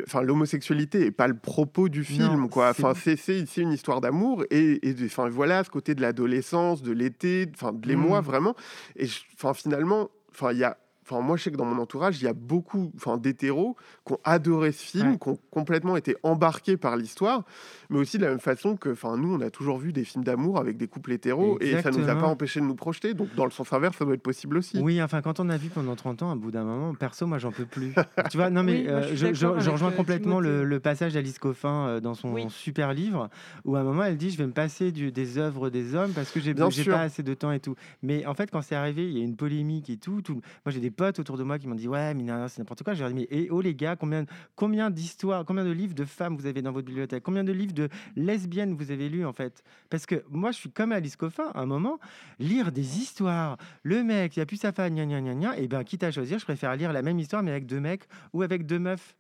enfin 0.06 0.22
l'homosexualité 0.22 1.06
est 1.06 1.12
pas 1.12 1.28
le 1.28 1.38
propos 1.38 1.90
du 1.90 2.04
film 2.04 2.50
quoi 2.50 2.70
enfin 2.70 2.94
c'est 2.96 3.16
c'est 3.16 3.44
une 3.58 3.72
histoire 3.72 4.02
d'amour 4.02 4.44
et, 4.50 4.80
enfin 5.06 5.30
voilà 5.30 5.64
ce 5.64 5.70
côté 5.70 5.96
de 5.96 6.02
l'adolescence 6.02 6.82
de 6.82 6.92
l'été 6.92 7.48
enfin 7.54 7.74
de 7.74 7.88
l'émoi 7.88 8.22
mmh. 8.22 8.26
vraiment 8.26 8.56
et 8.96 9.08
enfin 9.36 9.54
finalement 9.54 10.10
enfin 10.32 10.52
il 10.52 10.60
y 10.60 10.64
a 10.64 10.78
Enfin, 11.14 11.24
moi, 11.24 11.38
je 11.38 11.44
sais 11.44 11.52
que 11.52 11.58
dans 11.58 11.66
mon 11.66 11.80
entourage, 11.82 12.20
il 12.22 12.26
y 12.26 12.28
a 12.28 12.34
beaucoup 12.34 12.92
enfin, 12.96 13.18
d'hétéros 13.18 13.76
qui 14.06 14.14
ont 14.14 14.20
adoré 14.24 14.72
ce 14.72 14.84
film, 14.84 15.20
qui 15.20 15.30
ont 15.30 15.38
complètement 15.52 15.96
été 15.96 16.16
embarqués 16.24 16.76
par 16.76 16.98
l'histoire, 16.98 17.44
mais 17.90 18.00
aussi 18.00 18.18
de 18.18 18.24
la 18.24 18.30
même 18.30 18.40
façon 18.40 18.76
que 18.78 18.90
enfin, 18.90 19.16
nous, 19.18 19.34
on 19.34 19.42
a 19.42 19.52
toujours 19.52 19.78
vu 19.78 19.94
des 19.94 20.04
films 20.04 20.24
d'amour 20.24 20.58
avec 20.58 20.78
des 20.78 20.88
couples 20.88 21.12
hétéros 21.12 21.58
et 21.62 21.80
ça 21.82 21.92
ne 21.92 21.98
nous 21.98 22.10
a 22.10 22.16
pas 22.16 22.26
empêché 22.26 22.60
de 22.60 22.66
nous 22.66 22.76
projeter. 22.76 23.14
Donc, 23.14 23.34
dans 23.36 23.46
le 23.46 23.52
sens 23.52 23.72
inverse, 23.74 23.98
ça 23.98 24.06
doit 24.06 24.16
être 24.16 24.24
possible 24.24 24.58
aussi. 24.58 24.80
Oui, 24.80 25.02
enfin, 25.02 25.22
quand 25.22 25.40
on 25.40 25.50
a 25.50 25.58
vu 25.58 25.70
pendant 25.70 25.96
30 25.96 26.24
ans, 26.24 26.32
à 26.32 26.36
bout 26.36 26.52
d'un 26.52 26.64
moment, 26.64 26.96
perso, 26.96 27.28
moi, 27.28 27.38
j'en 27.38 27.52
peux 27.52 27.66
plus. 27.66 27.94
tu 28.32 28.38
vois, 28.38 28.50
non, 28.50 28.64
mais 28.64 28.88
euh, 28.88 29.16
je, 29.16 29.46
rejoins 29.46 29.92
euh, 29.92 29.96
complètement 29.96 30.40
le, 30.40 30.80
passage 30.80 31.14
d'Alice 31.14 31.38
Coffin 31.38 31.88
euh, 31.88 32.00
dans 32.00 32.14
son 32.14 32.50
super 32.50 32.94
livre 32.94 33.30
où 33.64 33.76
à 33.76 33.82
un 33.82 33.84
moment, 33.84 34.04
elle 34.04 34.18
dit 34.18 34.32
Je 34.32 34.38
vais 34.38 34.48
me 34.48 34.52
passer 34.52 34.92
du, 34.92 35.12
des 35.12 35.38
œuvres 35.38 35.70
des 35.70 35.96
hommes 35.96 36.12
parce 36.12 36.32
que 36.32 36.40
j'ai 36.40 36.54
pas 36.54 37.02
assez 37.02 37.24
de 37.24 37.34
temps 37.34 37.52
et 37.52 37.60
tout. 37.60 37.76
Mais 38.02 38.26
en 38.26 38.34
fait, 38.34 38.50
quand 38.52 38.62
c'est 38.62 38.76
arrivé, 38.76 39.08
il 39.08 39.18
y 39.18 39.22
a 39.22 39.24
une 39.24 39.36
polémique 39.36 39.90
et 39.90 39.98
tout. 39.98 40.22
tout... 40.22 40.34
Moi, 40.34 40.72
j'ai 40.72 40.80
des 40.80 40.92
potes 40.92 41.03
autour 41.20 41.38
de 41.38 41.44
moi 41.44 41.60
qui 41.60 41.68
m'ont 41.68 41.76
dit 41.76 41.88
ouais 41.88 42.14
mais 42.14 42.24
c'est 42.48 42.60
n'importe 42.60 42.84
quoi. 42.84 42.94
J'ai 42.94 43.08
dit 43.08 43.14
mais 43.14 43.28
et, 43.30 43.50
oh 43.52 43.62
les 43.62 43.76
gars 43.76 43.96
combien 43.96 44.26
combien 44.56 44.90
d'histoires, 44.90 45.46
combien 45.46 45.64
de 45.64 45.72
livres 45.72 45.96
de 45.96 46.06
femmes 46.06 46.36
vous 46.36 46.46
avez 46.46 46.62
dans 46.62 46.72
votre 46.72 46.86
bibliothèque, 46.86 47.24
combien 47.24 47.44
de 47.44 47.52
livres 47.52 47.74
de 47.74 47.90
lesbiennes 48.16 48.74
vous 48.74 48.92
avez 48.92 49.10
lus 49.10 49.26
en 49.26 49.34
fait? 49.34 49.64
Parce 49.90 50.06
que 50.06 50.24
moi 50.30 50.52
je 50.52 50.58
suis 50.58 50.72
comme 50.72 50.92
Alice 50.92 51.16
Coffin 51.16 51.52
à 51.54 51.62
un 51.62 51.66
moment 51.66 52.00
lire 52.40 52.72
des 52.72 53.00
histoires. 53.00 53.58
Le 53.84 54.04
mec 54.04 54.38
il 54.38 54.42
a 54.42 54.46
plus 54.46 54.58
sa 54.58 54.72
femme 54.72 54.96
gna 54.96 55.06
gna 55.06 55.22
gna 55.34 55.58
et 55.58 55.68
ben 55.68 55.84
quitte 55.84 56.04
à 56.04 56.12
choisir 56.12 56.40
je 56.40 56.46
préfère 56.46 56.76
lire 56.76 56.94
la 56.94 57.02
même 57.02 57.20
histoire 57.20 57.44
mais 57.44 57.52
avec 57.52 57.66
deux 57.66 57.80
mecs 57.80 58.04
ou 58.34 58.42
avec 58.42 58.66
deux 58.66 58.80
meufs. 58.80 59.16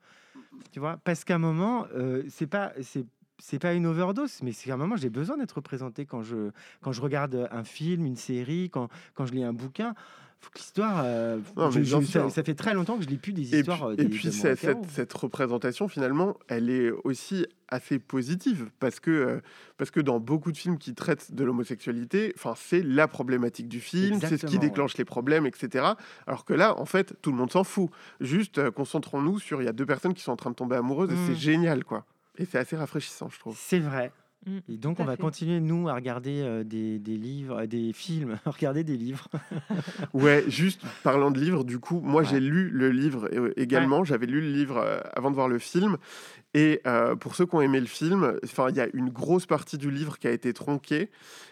Tu 0.71 0.79
vois? 0.79 0.97
Parce 1.03 1.23
qu'à 1.23 1.35
un 1.35 1.39
moment 1.39 1.87
euh, 1.95 2.23
c'est 2.29 2.47
pas 2.47 2.73
c'est 2.81 3.05
c'est 3.39 3.59
pas 3.59 3.73
une 3.73 3.85
overdose, 3.85 4.41
mais 4.41 4.51
c'est 4.51 4.71
un 4.71 4.77
moment 4.77 4.95
j'ai 4.95 5.09
besoin 5.09 5.37
d'être 5.37 5.53
représenté 5.53 6.05
quand 6.05 6.21
je 6.21 6.51
quand 6.81 6.91
je 6.91 7.01
regarde 7.01 7.49
un 7.51 7.63
film, 7.63 8.05
une 8.05 8.15
série, 8.15 8.69
quand 8.69 8.89
quand 9.15 9.25
je 9.25 9.33
lis 9.33 9.43
un 9.43 9.53
bouquin. 9.53 9.95
Faut 10.43 10.49
que 10.51 10.58
l'histoire. 10.60 11.01
euh, 11.06 11.39
ça, 12.06 12.29
ça 12.29 12.43
fait 12.43 12.53
très 12.53 12.73
longtemps 12.73 12.97
que 12.97 13.03
je 13.03 13.08
lis 13.10 13.17
plus 13.17 13.32
des 13.34 13.56
Et 13.56 13.60
histoires. 13.60 13.88
puis, 13.95 14.03
euh, 14.03 14.06
et 14.06 14.10
puis 14.10 14.25
de 14.27 14.32
cette, 14.32 14.63
mon 14.63 14.84
cette- 14.84 14.91
cette 14.91 15.13
représentation, 15.13 15.88
finalement, 15.88 16.38
elle 16.49 16.69
est 16.69 16.91
aussi 17.06 17.45
assez 17.69 17.97
positive 17.97 18.69
parce 18.79 18.99
que, 18.99 19.10
euh, 19.10 19.39
parce 19.77 19.89
que 19.89 20.01
dans 20.01 20.19
beaucoup 20.19 20.51
de 20.51 20.58
films 20.58 20.77
qui 20.77 20.93
traitent 20.93 21.34
de 21.34 21.43
l'homosexualité, 21.45 22.34
enfin, 22.36 22.53
c'est 22.58 22.84
la 22.84 23.08
problématique 23.08 23.67
du 23.69 23.79
film, 23.79 24.19
c'est 24.19 24.38
ce 24.38 24.45
qui 24.45 24.56
ouais. 24.56 24.60
déclenche 24.60 24.97
les 24.97 25.06
problèmes, 25.06 25.45
etc. 25.45 25.86
Alors 26.27 26.43
que 26.45 26.53
là, 26.53 26.77
en 26.77 26.86
fait, 26.86 27.13
tout 27.21 27.32
le 27.32 27.38
monde 27.38 27.51
s'en 27.51 27.63
fout. 27.63 27.89
Juste 28.19 28.58
euh, 28.58 28.69
concentrons-nous 28.69 29.39
sur 29.39 29.62
il 29.62 29.65
y 29.65 29.69
a 29.69 29.73
deux 29.73 29.86
personnes 29.86 30.13
qui 30.13 30.21
sont 30.23 30.34
en 30.34 30.36
train 30.36 30.49
de 30.51 30.56
tomber 30.56 30.75
amoureuses 30.75 31.10
et 31.12 31.15
Mm. 31.15 31.27
c'est 31.27 31.36
génial, 31.36 31.84
quoi. 31.86 32.06
Et 32.38 32.45
c'est 32.45 32.58
assez 32.58 32.75
rafraîchissant, 32.75 33.29
je 33.29 33.39
trouve. 33.39 33.56
C'est 33.58 33.79
vrai. 33.79 34.12
Mm, 34.45 34.58
Et 34.69 34.77
donc, 34.77 34.99
on 34.99 35.06
va 35.06 35.15
fait. 35.15 35.21
continuer, 35.21 35.60
nous, 35.60 35.88
à 35.89 35.93
regarder 35.95 36.41
euh, 36.41 36.63
des, 36.63 36.99
des 36.99 37.17
livres, 37.17 37.62
euh, 37.62 37.65
des 37.67 37.93
films, 37.93 38.38
regarder 38.45 38.84
des 38.84 38.97
livres. 38.97 39.27
Ouais, 40.13 40.43
juste 40.47 40.82
parlant 41.03 41.32
de 41.32 41.39
livres, 41.39 41.63
du 41.63 41.79
coup, 41.79 41.99
moi 42.01 42.21
Ouais. 42.21 42.27
j'ai 42.27 42.39
lu 42.39 42.69
le 42.69 42.91
livre 42.91 43.29
euh, 43.34 43.51
également. 43.58 44.03
J'avais 44.03 44.25
lu 44.27 44.41
le 44.41 44.51
livre 44.51 44.77
euh, 44.77 44.99
avant 45.15 45.29
de 45.32 45.36
voir 45.36 45.47
le 45.47 45.60
film. 45.60 45.97
Et 46.53 46.82
euh, 46.86 47.15
pour 47.15 47.36
ceux 47.36 47.45
qui 47.45 47.56
ont 47.56 47.62
aimé 47.62 47.79
le 47.79 47.86
film, 47.88 48.34
enfin, 48.43 48.69
il 48.69 48.75
y 48.75 48.79
a 48.82 48.88
une 48.93 49.10
grosse 49.10 49.45
partie 49.45 49.77
du 49.77 49.89
livre 49.89 50.19
qui 50.19 50.27
a 50.27 50.32
été 50.32 50.53
tronquée 50.53 51.10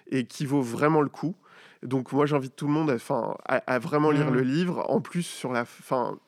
et 0.09 0.25
qui 0.25 0.45
vaut 0.45 0.61
vraiment 0.61 1.01
le 1.01 1.09
coup. 1.09 1.35
Donc 1.83 2.11
moi 2.11 2.27
j'invite 2.27 2.55
tout 2.55 2.67
le 2.67 2.73
monde 2.73 2.91
à, 2.91 2.95
enfin, 2.95 3.35
à, 3.47 3.55
à 3.57 3.79
vraiment 3.79 4.11
lire 4.11 4.27
Mhm. 4.27 4.33
le 4.35 4.41
livre. 4.41 4.85
En 4.89 5.01
plus, 5.01 5.23
sur 5.23 5.51
la 5.51 5.65
fin, 5.65 6.19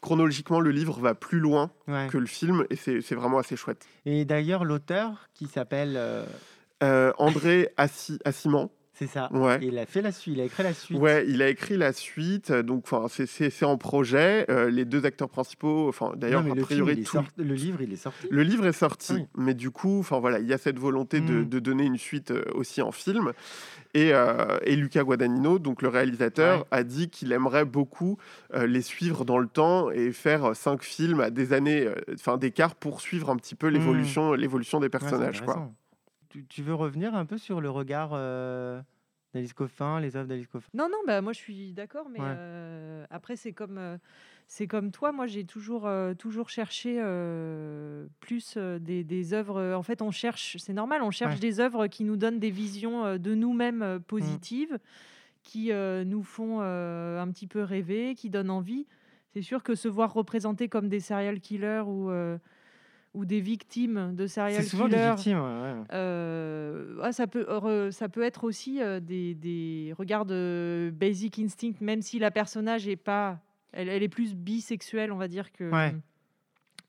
chronologiquement, 0.00 0.60
le 0.60 0.70
livre 0.70 0.98
va 1.00 1.14
plus 1.14 1.40
loin 1.40 1.70
Ouais. 1.86 2.08
que 2.10 2.18
le 2.18 2.26
film 2.26 2.64
et 2.70 2.76
c'est 2.76 3.14
vraiment 3.14 3.38
assez 3.38 3.56
chouette. 3.56 3.86
Et 4.06 4.24
d'ailleurs, 4.24 4.64
l'auteur 4.64 5.28
qui 5.34 5.46
s'appelle. 5.46 5.94
euh, 5.96 6.24
Euh, 6.80 7.12
André 7.18 7.70
Assi- 7.76 8.20
Assiman, 8.24 8.70
c'est 8.98 9.06
ça. 9.06 9.28
ouais. 9.32 9.58
Il 9.62 9.78
a 9.78 9.86
fait 9.86 10.02
la 10.02 10.12
suite, 10.12 10.34
il 10.36 10.40
a 10.40 10.44
écrit 10.44 10.62
la 10.62 10.74
suite. 10.74 10.98
Ouais, 10.98 11.24
il 11.28 11.40
a 11.42 11.48
écrit 11.48 11.76
la 11.76 11.92
suite, 11.92 12.50
euh, 12.50 12.62
donc 12.62 12.84
enfin 12.90 13.06
c'est- 13.08 13.64
en 13.64 13.76
projet. 13.76 14.44
euh, 14.50 14.70
les 14.70 14.84
deux 14.84 15.04
acteurs 15.06 15.28
principaux, 15.28 15.88
enfin 15.88 16.12
d'ailleurs 16.16 16.40
a 16.40 16.44
le, 16.48 16.50
film, 16.54 16.64
priori 16.64 16.92
il 16.94 16.98
est 17.00 17.02
tout- 17.04 17.12
sorti- 17.12 17.30
le 17.38 17.54
livre, 17.54 17.82
il 17.82 17.92
est 17.92 17.96
sorti. 17.96 18.26
le 18.30 18.42
livre 18.42 18.66
est 18.66 18.72
sorti, 18.72 19.12
Oui. 19.14 19.26
mais 19.36 19.54
du 19.54 19.70
coup, 19.70 19.98
enfin 20.00 20.18
voilà, 20.18 20.38
il 20.38 20.46
y 20.46 20.52
a 20.52 20.58
cette 20.58 20.78
volonté 20.78 21.20
de, 21.20 21.40
Mm. 21.42 21.48
de 21.48 21.58
donner 21.58 21.84
une 21.84 21.96
suite 21.98 22.30
euh, 22.30 22.44
aussi 22.54 22.82
en 22.82 22.92
film. 22.92 23.32
Et, 23.94 24.12
euh, 24.12 24.58
et 24.64 24.76
Luca 24.76 25.02
Guadagnino, 25.02 25.58
donc 25.58 25.80
le 25.82 25.88
réalisateur, 25.88 26.58
Ouais. 26.60 26.64
a 26.72 26.82
dit 26.84 27.08
qu'il 27.08 27.32
aimerait 27.32 27.64
beaucoup 27.64 28.18
euh, 28.54 28.66
les 28.66 28.82
suivre 28.82 29.24
dans 29.24 29.38
le 29.38 29.48
temps 29.48 29.90
et 29.90 30.12
faire 30.12 30.54
cinq 30.54 30.82
films 30.82 31.20
à 31.20 31.30
des 31.30 31.52
années, 31.52 31.88
enfin 32.14 32.36
d'écart 32.36 32.74
pour 32.74 33.00
suivre 33.00 33.30
un 33.30 33.36
petit 33.36 33.54
peu 33.54 33.68
l'évolution, 33.68 34.32
l'évolution 34.34 34.78
des. 34.80 34.84
Ouais, 34.86 34.90
personnages, 34.90 35.42
quoi. 35.42 35.70
Tu, 36.30 36.44
tu 36.46 36.62
veux 36.62 36.74
revenir 36.74 37.14
un 37.14 37.24
peu 37.24 37.38
sur 37.38 37.60
le 37.60 37.70
regard 37.70 38.10
euh, 38.12 38.82
d'Alice 39.32 39.54
Coffin, 39.54 40.00
les 40.00 40.16
œuvres 40.16 40.28
d'Alice 40.28 40.46
Coffin? 40.48 40.68
Non, 40.74 40.88
non, 40.90 40.98
bah, 41.06 41.22
moi 41.22 41.32
je 41.32 41.38
suis 41.38 41.72
d'accord, 41.72 42.08
mais 42.10 42.20
Ouais. 42.20 42.24
euh, 42.28 43.06
après 43.08 43.36
c'est 43.36 43.52
comme, 43.54 43.78
euh, 43.78 43.96
c'est 44.46 44.66
comme 44.66 44.90
toi, 44.90 45.12
moi 45.12 45.26
j'ai 45.26 45.44
toujours, 45.44 45.86
euh, 45.86 46.12
toujours 46.12 46.50
cherché 46.50 46.96
plus 48.20 48.58
des, 48.58 49.04
des 49.04 49.32
œuvres. 49.32 49.74
En 49.74 49.82
fait, 49.82 50.02
on 50.02 50.10
cherche, 50.10 50.56
c'est 50.58 50.74
normal, 50.74 51.02
on 51.02 51.10
cherche 51.10 51.34
Ouais. 51.34 51.40
des 51.40 51.60
œuvres 51.60 51.86
qui 51.86 52.04
nous 52.04 52.16
donnent 52.16 52.38
des 52.38 52.50
visions 52.50 53.16
de 53.16 53.34
nous-mêmes 53.34 53.82
euh, 53.82 53.98
positives, 53.98 54.78
qui 55.42 55.70
nous 55.72 56.22
font 56.22 56.60
un 56.60 57.28
petit 57.30 57.46
peu 57.46 57.62
rêver, 57.62 58.14
qui 58.14 58.28
donnent 58.28 58.50
envie. 58.50 58.86
C'est 59.32 59.42
sûr 59.42 59.62
que 59.62 59.74
se 59.74 59.88
voir 59.88 60.12
représentés 60.12 60.68
comme 60.68 60.88
des 60.88 61.00
serial 61.00 61.40
killers 61.40 61.84
ou, 61.86 62.10
ou 63.18 63.24
des 63.24 63.40
victimes 63.40 64.14
de 64.14 64.26
serial 64.28 64.62
C'est 64.62 64.68
souvent 64.68 64.86
des 64.88 64.94
killers. 64.94 65.10
victimes. 65.16 65.38
ouais. 65.40 65.74
Euh, 65.92 66.96
ah, 67.02 67.12
ça, 67.12 67.26
peut, 67.26 67.42
re- 67.48 67.90
ça 67.90 68.08
peut 68.08 68.22
être 68.22 68.44
aussi 68.44 68.80
euh, 68.80 69.00
des, 69.00 69.34
des 69.34 69.92
regards 69.98 70.24
de 70.24 70.92
Basic 70.94 71.38
Instinct, 71.40 71.72
même 71.80 72.00
si 72.00 72.18
la 72.18 72.30
personnage 72.30 72.86
est 72.86 72.96
pas. 72.96 73.40
Elle, 73.72 73.88
elle 73.88 74.02
est 74.02 74.08
plus 74.08 74.34
bisexuelle, 74.34 75.10
on 75.12 75.16
va 75.16 75.26
dire, 75.28 75.50
que, 75.52 75.70
Ouais. 75.70 75.94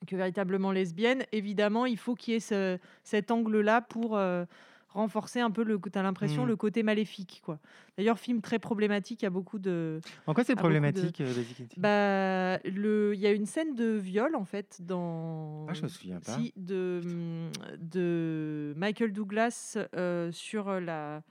que 0.07 0.15
véritablement 0.15 0.71
lesbienne. 0.71 1.23
Évidemment, 1.31 1.85
il 1.87 1.97
faut 1.97 2.13
qu'il 2.15 2.33
y 2.35 2.37
ait 2.37 2.39
ce- 2.39 2.77
cet 3.03 3.31
angle-là 3.31 3.81
pour 3.81 4.15
euh, 4.15 4.45
renforcer 4.89 5.39
un 5.39 5.51
peu 5.51 5.63
le. 5.63 5.79
Tu 5.79 5.97
as 5.97 6.03
l'impression 6.03 6.45
Mm. 6.45 6.47
le 6.49 6.55
côté 6.55 6.83
maléfique. 6.83 7.41
quoi. 7.45 7.59
D'ailleurs, 7.97 8.17
film 8.19 8.41
très 8.41 8.59
problématique, 8.59 9.21
il 9.21 9.25
y 9.25 9.27
a 9.27 9.29
beaucoup 9.31 9.59
de. 9.59 9.99
En 10.27 10.33
quoi 10.33 10.43
c'est 10.43 10.53
beaucoup 10.55 10.67
de- 10.67 10.79
problématique, 10.79 11.21
euh, 11.21 11.33
Bah, 11.77 12.57
le- 12.69 13.13
il 13.13 13.19
y 13.19 13.27
a 13.27 13.31
une 13.31 13.45
scène 13.45 13.75
de 13.75 13.91
viol, 13.97 14.35
en 14.35 14.45
fait, 14.45 14.77
dans. 14.81 15.65
Ah, 15.69 15.73
je 15.73 15.83
me 15.83 15.87
souviens 15.87 16.19
pas. 16.19 16.33
Si, 16.33 16.53
de, 16.55 17.01
hum, 17.03 17.51
de 17.79 18.73
Michael 18.77 19.13
Douglas 19.13 19.77
euh, 19.95 20.31
sur 20.31 20.79
la, 20.79 21.21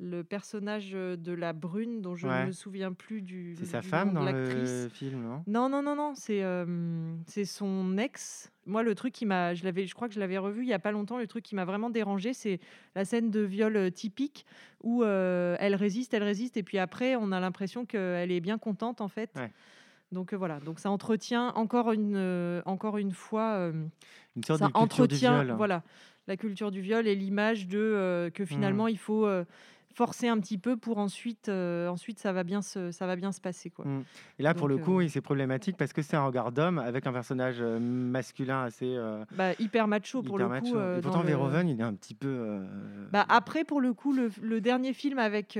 le 0.00 0.22
personnage 0.24 0.90
de 0.92 1.32
la 1.32 1.52
brune 1.52 2.02
dont 2.02 2.16
je 2.16 2.26
Ouais. 2.26 2.42
ne 2.42 2.46
me 2.48 2.52
souviens 2.52 2.92
plus 2.92 3.22
du. 3.22 3.54
C'est 3.58 3.66
sa 3.66 3.80
du 3.80 3.88
femme 3.88 4.12
dans 4.12 4.24
le 4.24 4.88
film, 4.92 5.22
non? 5.22 5.42
Non, 5.46 5.68
non, 5.68 5.82
non, 5.82 5.94
non, 5.94 6.14
c'est 6.16 6.42
euh, 6.42 7.14
c'est 7.26 7.44
son 7.44 7.96
ex. 7.98 8.50
Moi, 8.66 8.82
le 8.82 8.94
truc 8.94 9.12
qui 9.12 9.24
m'a, 9.26 9.54
je 9.54 9.62
l'avais, 9.64 9.86
je 9.86 9.94
crois 9.94 10.08
que 10.08 10.14
je 10.14 10.20
l'avais 10.20 10.38
revu 10.38 10.62
il 10.62 10.68
y 10.68 10.72
a 10.72 10.78
pas 10.78 10.90
longtemps. 10.90 11.18
Le 11.18 11.26
truc 11.26 11.44
qui 11.44 11.54
m'a 11.54 11.64
vraiment 11.64 11.90
dérangé, 11.90 12.32
c'est 12.32 12.58
la 12.96 13.04
scène 13.04 13.30
de 13.30 13.40
viol 13.40 13.76
euh, 13.76 13.90
typique 13.90 14.46
où 14.82 15.04
euh, 15.04 15.56
elle 15.60 15.74
résiste, 15.74 16.12
elle 16.14 16.22
résiste, 16.24 16.56
et 16.56 16.62
puis 16.62 16.78
après, 16.78 17.14
on 17.16 17.30
a 17.30 17.38
l'impression 17.40 17.86
qu'elle 17.86 18.32
est 18.32 18.40
bien 18.40 18.58
contente 18.58 19.00
en 19.00 19.08
fait. 19.08 19.30
Ouais. 19.36 19.50
Donc 20.12 20.32
euh, 20.32 20.36
voilà, 20.36 20.60
donc 20.60 20.78
ça 20.80 20.90
entretient 20.90 21.48
encore 21.54 21.92
une, 21.92 22.14
euh, 22.16 22.62
encore 22.66 22.98
une 22.98 23.12
fois, 23.12 23.52
euh, 23.54 23.72
Une 24.36 24.44
sorte 24.44 24.60
ça 24.60 24.66
de 24.68 24.72
culture 24.72 25.08
du 25.08 25.14
entretient, 25.14 25.38
viol. 25.40 25.50
hein. 25.50 25.56
voilà, 25.56 25.82
la 26.26 26.36
culture 26.36 26.70
du 26.70 26.80
viol 26.80 27.06
et 27.06 27.14
l'image 27.14 27.66
de 27.68 27.78
euh, 27.78 28.30
que 28.30 28.44
finalement 28.44 28.86
il 28.88 28.98
faut 28.98 29.26
euh, 29.26 29.44
forcer 29.94 30.28
un 30.28 30.38
petit 30.40 30.58
peu 30.58 30.76
pour 30.76 30.98
ensuite, 30.98 31.48
euh, 31.48 31.88
ensuite 31.88 32.18
ça 32.18 32.32
va 32.32 32.42
bien 32.42 32.62
se, 32.62 32.90
ça 32.90 33.06
va 33.06 33.16
bien 33.16 33.32
se 33.32 33.40
passer 33.40 33.70
quoi. 33.70 33.84
Mm. 33.84 34.04
Et 34.38 34.42
là, 34.42 34.54
pour 34.54 34.68
le 34.68 34.76
coup, 34.78 34.94
euh, 34.94 34.98
oui, 34.98 35.10
c'est 35.10 35.20
problématique 35.20 35.76
parce 35.76 35.92
que 35.92 36.02
c'est 36.02 36.16
un 36.16 36.26
regard 36.26 36.52
d'homme 36.52 36.78
avec 36.78 37.06
un 37.06 37.12
personnage 37.12 37.56
euh, 37.60 37.78
masculin 37.78 38.64
assez 38.64 38.94
euh, 38.96 39.24
Bah, 39.32 39.52
hyper 39.58 39.86
macho 39.88 40.22
pour 40.22 40.36
hyper 40.36 40.48
le 40.48 40.60
coup. 40.60 40.74
macho. 40.74 40.98
Et 40.98 41.00
pourtant, 41.00 41.22
le- 41.22 41.28
Verhoeven, 41.28 41.68
il 41.68 41.80
est 41.80 41.84
un 41.84 41.94
petit 41.94 42.14
peu. 42.14 42.60
Bah, 43.12 43.24
après, 43.28 43.64
pour 43.64 43.80
le 43.80 43.92
coup, 43.94 44.12
le, 44.12 44.30
le 44.42 44.60
dernier 44.60 44.92
film 44.92 45.18
avec 45.18 45.58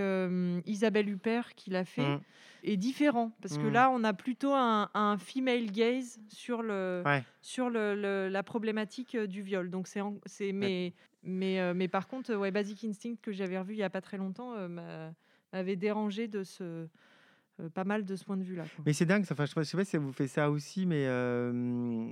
Isabelle 0.67 1.09
Huppert 1.09 1.55
qu'il 1.55 1.77
a 1.77 1.85
fait 1.85 2.03
mm. 2.03 2.21
Est 2.65 2.77
différent. 2.77 3.31
Parce 3.43 3.59
que 3.59 3.67
Mm. 3.67 3.73
là, 3.73 3.91
on 3.93 4.03
a 4.05 4.13
plutôt 4.13 4.53
un, 4.53 4.91
un 4.95 5.17
female 5.19 5.71
gaze 5.71 6.19
sur, 6.29 6.63
le, 6.63 7.03
Ouais. 7.05 7.23
sur 7.43 7.71
le, 7.71 7.95
le- 7.95 8.29
la 8.29 8.43
problématique 8.43 9.15
euh, 9.15 9.27
du 9.27 9.43
viol. 9.43 9.71
Donc, 9.71 9.87
c'est, 9.87 10.53
mais, 10.53 10.93
mais, 11.23 11.61
euh, 11.61 11.75
mais 11.75 11.89
par 11.89 12.09
contre, 12.09 12.35
ouais, 12.35 12.51
Basic 12.51 12.83
Instinct, 12.85 13.17
que 13.23 13.33
j'avais 13.33 13.59
revu 13.59 13.75
il 13.75 13.79
n'y 13.79 13.83
a 13.83 13.91
pas 13.91 14.01
très 14.01 14.17
longtemps, 14.17 14.55
euh, 14.55 14.67
m'a- 14.69 15.13
m'avait 15.53 15.77
dérangé 15.77 16.27
de 16.27 16.43
ce, 16.43 16.87
euh, 17.61 17.69
pas 17.73 17.85
mal 17.85 18.05
de 18.05 18.17
ce 18.17 18.25
point 18.25 18.37
de 18.37 18.43
vue-là. 18.43 18.65
Mais 18.87 18.93
c'est 18.93 19.07
dingue, 19.07 19.25
ça. 19.25 19.35
Enfin, 19.35 19.45
je 19.45 19.51
sais 19.51 19.55
pas- 19.55 19.63
je 19.63 19.69
sais 19.69 19.77
pas 19.77 19.85
si 19.85 19.91
ça 19.93 19.99
vous 19.99 20.13
fait 20.13 20.27
ça 20.27 20.51
aussi, 20.51 20.87
mais 20.87 21.05
euh, 21.07 22.09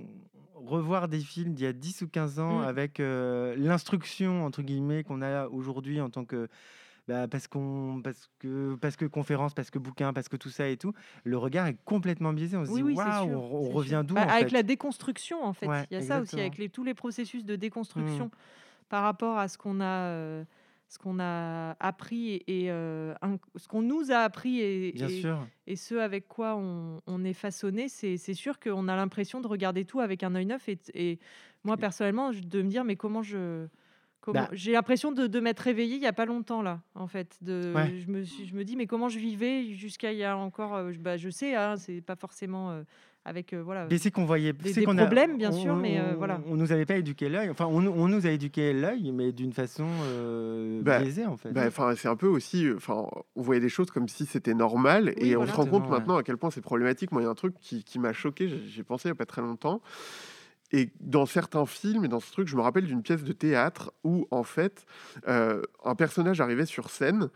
revoir 0.54 1.08
des 1.08 1.20
films 1.20 1.54
d'il 1.54 1.64
y 1.64 1.66
a 1.66 1.72
10 1.72 2.02
ou 2.02 2.08
15 2.08 2.38
ans 2.38 2.60
Mm. 2.60 2.64
avec 2.64 3.00
euh, 3.00 3.56
l'instruction, 3.56 4.44
entre 4.44 4.62
guillemets, 4.62 5.02
qu'on 5.02 5.22
a 5.22 5.48
aujourd'hui 5.48 6.00
en 6.00 6.10
tant 6.10 6.24
que. 6.24 6.48
Bah, 7.12 7.28
parce, 7.28 7.46
qu'on, 7.46 8.00
parce, 8.02 8.30
que, 8.38 8.74
parce 8.76 8.96
que 8.96 9.04
conférence, 9.04 9.52
parce 9.52 9.70
que 9.70 9.78
bouquin, 9.78 10.12
parce 10.14 10.28
que 10.30 10.36
tout 10.36 10.48
ça 10.48 10.68
et 10.68 10.76
tout, 10.78 10.92
le 11.24 11.36
regard 11.36 11.66
est 11.66 11.76
complètement 11.84 12.32
biaisé. 12.32 12.56
On 12.56 12.64
se 12.64 12.70
Oui, 12.70 12.76
dit, 12.78 12.82
oui, 12.84 12.94
waouh, 12.94 13.30
on, 13.30 13.70
revient 13.70 14.02
d'où 14.06 14.14
Bah, 14.14 14.22
Avec 14.22 14.48
fait? 14.48 14.54
la 14.54 14.62
déconstruction, 14.62 15.44
en 15.44 15.52
fait. 15.52 15.66
Ouais, 15.66 15.84
Il 15.90 15.94
y 15.94 15.96
a 15.98 16.00
ça 16.02 16.20
aussi, 16.20 16.40
avec 16.40 16.56
les, 16.56 16.70
tous 16.70 16.84
les 16.84 16.94
processus 16.94 17.44
de 17.44 17.54
déconstruction 17.56 18.30
par 18.88 19.02
rapport 19.02 19.36
à 19.36 19.48
ce 19.48 19.58
qu'on 19.58 19.80
a, 19.80 19.84
euh, 20.08 20.44
ce 20.88 20.98
qu'on 20.98 21.18
a 21.20 21.76
appris 21.80 22.30
et, 22.46 22.64
et, 22.64 22.70
euh, 22.70 23.14
un- 23.22 23.36
ce 23.56 23.68
qu'on 23.68 23.82
nous 23.82 24.10
a 24.10 24.18
appris 24.18 24.60
et, 24.60 24.92
Bien 24.92 25.08
et- 25.08 25.20
sûr. 25.20 25.46
et 25.66 25.76
ce 25.76 25.94
avec 25.96 26.28
quoi 26.28 26.56
on, 26.56 27.00
on 27.06 27.24
est 27.24 27.32
façonné. 27.34 27.88
C'est 27.88 28.16
sûr 28.34 28.58
qu'on 28.58 28.88
a 28.88 28.96
l'impression 28.96 29.40
de 29.42 29.48
regarder 29.48 29.84
tout 29.84 30.00
avec 30.00 30.22
un 30.22 30.34
œil 30.34 30.46
neuf. 30.46 30.66
Et, 30.94 31.18
moi, 31.64 31.76
personnellement, 31.76 32.30
de 32.32 32.62
me 32.62 32.68
dire, 32.68 32.84
mais 32.84 32.96
comment 32.96 33.22
je. 33.22 33.66
Comment- 34.22 34.40
Bah. 34.40 34.48
J'ai 34.52 34.72
l'impression 34.72 35.12
de, 35.12 35.26
de 35.26 35.40
m'être 35.40 35.60
réveillée 35.60 35.96
il 35.96 36.00
n'y 36.00 36.06
a 36.06 36.14
pas 36.14 36.24
longtemps, 36.24 36.62
là, 36.62 36.80
en 36.94 37.06
fait. 37.06 37.36
De, 37.42 37.72
Ouais. 37.74 37.92
je, 38.04 38.10
me, 38.10 38.22
suis- 38.24 38.46
je 38.46 38.54
me 38.54 38.64
dis, 38.64 38.76
mais 38.76 38.86
comment 38.86 39.10
je 39.10 39.18
vivais 39.18 39.72
jusqu'à 39.74 40.10
il 40.12 40.18
y 40.18 40.24
a 40.24 40.34
encore. 40.36 40.74
euh, 40.74 40.92
je- 40.92 40.98
bah, 40.98 41.18
je 41.18 41.28
sais, 41.28 41.54
hein, 41.54 41.76
c'est 41.76 42.00
pas 42.00 42.16
forcément 42.16 42.70
euh, 42.70 42.82
avec. 43.24 43.52
euh, 43.52 43.62
voilà. 43.62 43.86
Mais 43.90 43.98
c'est 43.98 44.10
qu'on 44.10 44.24
voyait. 44.24 44.52
Des- 44.52 44.72
des 44.72 44.86
a- 44.86 44.94
problèmes, 44.94 45.36
bien 45.38 45.50
on- 45.50 45.60
sûr, 45.60 45.76
mais, 45.76 45.98
euh, 46.00 46.12
on- 46.14 46.16
voilà. 46.16 46.40
On 46.48 46.56
nous 46.56 46.72
avait 46.72 46.86
pas 46.86 46.96
éduqué 46.96 47.28
l'œil. 47.28 47.50
Enfin, 47.50 47.66
on, 47.66 47.86
on 47.86 48.08
nous 48.08 48.26
a 48.26 48.30
éduqué 48.30 48.72
l'œil, 48.72 49.12
mais 49.12 49.32
d'une 49.32 49.52
façon 49.52 49.86
euh, 50.04 50.80
Bah, 50.82 51.00
biaisée, 51.00 51.26
en 51.26 51.36
fait. 51.36 51.50
Bah, 51.52 51.64
enfin, 51.66 51.94
c'est 51.96 52.08
un 52.08 52.16
peu 52.16 52.26
aussi, 52.28 52.66
enfin, 52.74 53.06
on 53.36 53.42
voyait 53.42 53.60
des 53.60 53.68
choses 53.68 53.90
comme 53.90 54.08
si 54.08 54.24
c'était 54.26 54.54
normal, 54.54 55.12
Oui, 55.20 55.28
et 55.30 55.36
on 55.36 55.46
se 55.46 55.52
rend 55.52 55.66
compte 55.66 55.84
ouais. 55.84 55.90
maintenant 55.90 56.16
à 56.16 56.22
quel 56.22 56.36
point 56.36 56.50
c'est 56.50 56.60
problématique. 56.60 57.12
Moi, 57.12 57.22
il 57.22 57.24
y 57.24 57.28
a 57.28 57.30
un 57.30 57.34
truc 57.34 57.54
qui, 57.60 57.84
qui 57.84 57.98
m'a 57.98 58.12
choqué, 58.12 58.48
j'ai- 58.48 58.62
j'ai 58.66 58.82
pensé 58.82 59.08
il 59.08 59.12
n'y 59.12 59.16
a 59.16 59.16
pas 59.16 59.26
très 59.26 59.42
longtemps. 59.42 59.80
Et 60.72 60.90
dans 61.00 61.26
certains 61.26 61.66
films 61.66 62.04
et 62.04 62.08
dans 62.08 62.20
ce 62.20 62.32
truc, 62.32 62.48
je 62.48 62.56
me 62.56 62.62
rappelle 62.62 62.86
d'une 62.86 63.02
pièce 63.02 63.22
de 63.22 63.32
théâtre 63.32 63.92
où, 64.04 64.26
en 64.30 64.42
fait, 64.42 64.86
euh, 65.28 65.62
un 65.84 65.94
personnage 65.94 66.40
arrivait 66.40 66.66
sur 66.66 66.90
scène 66.90 67.28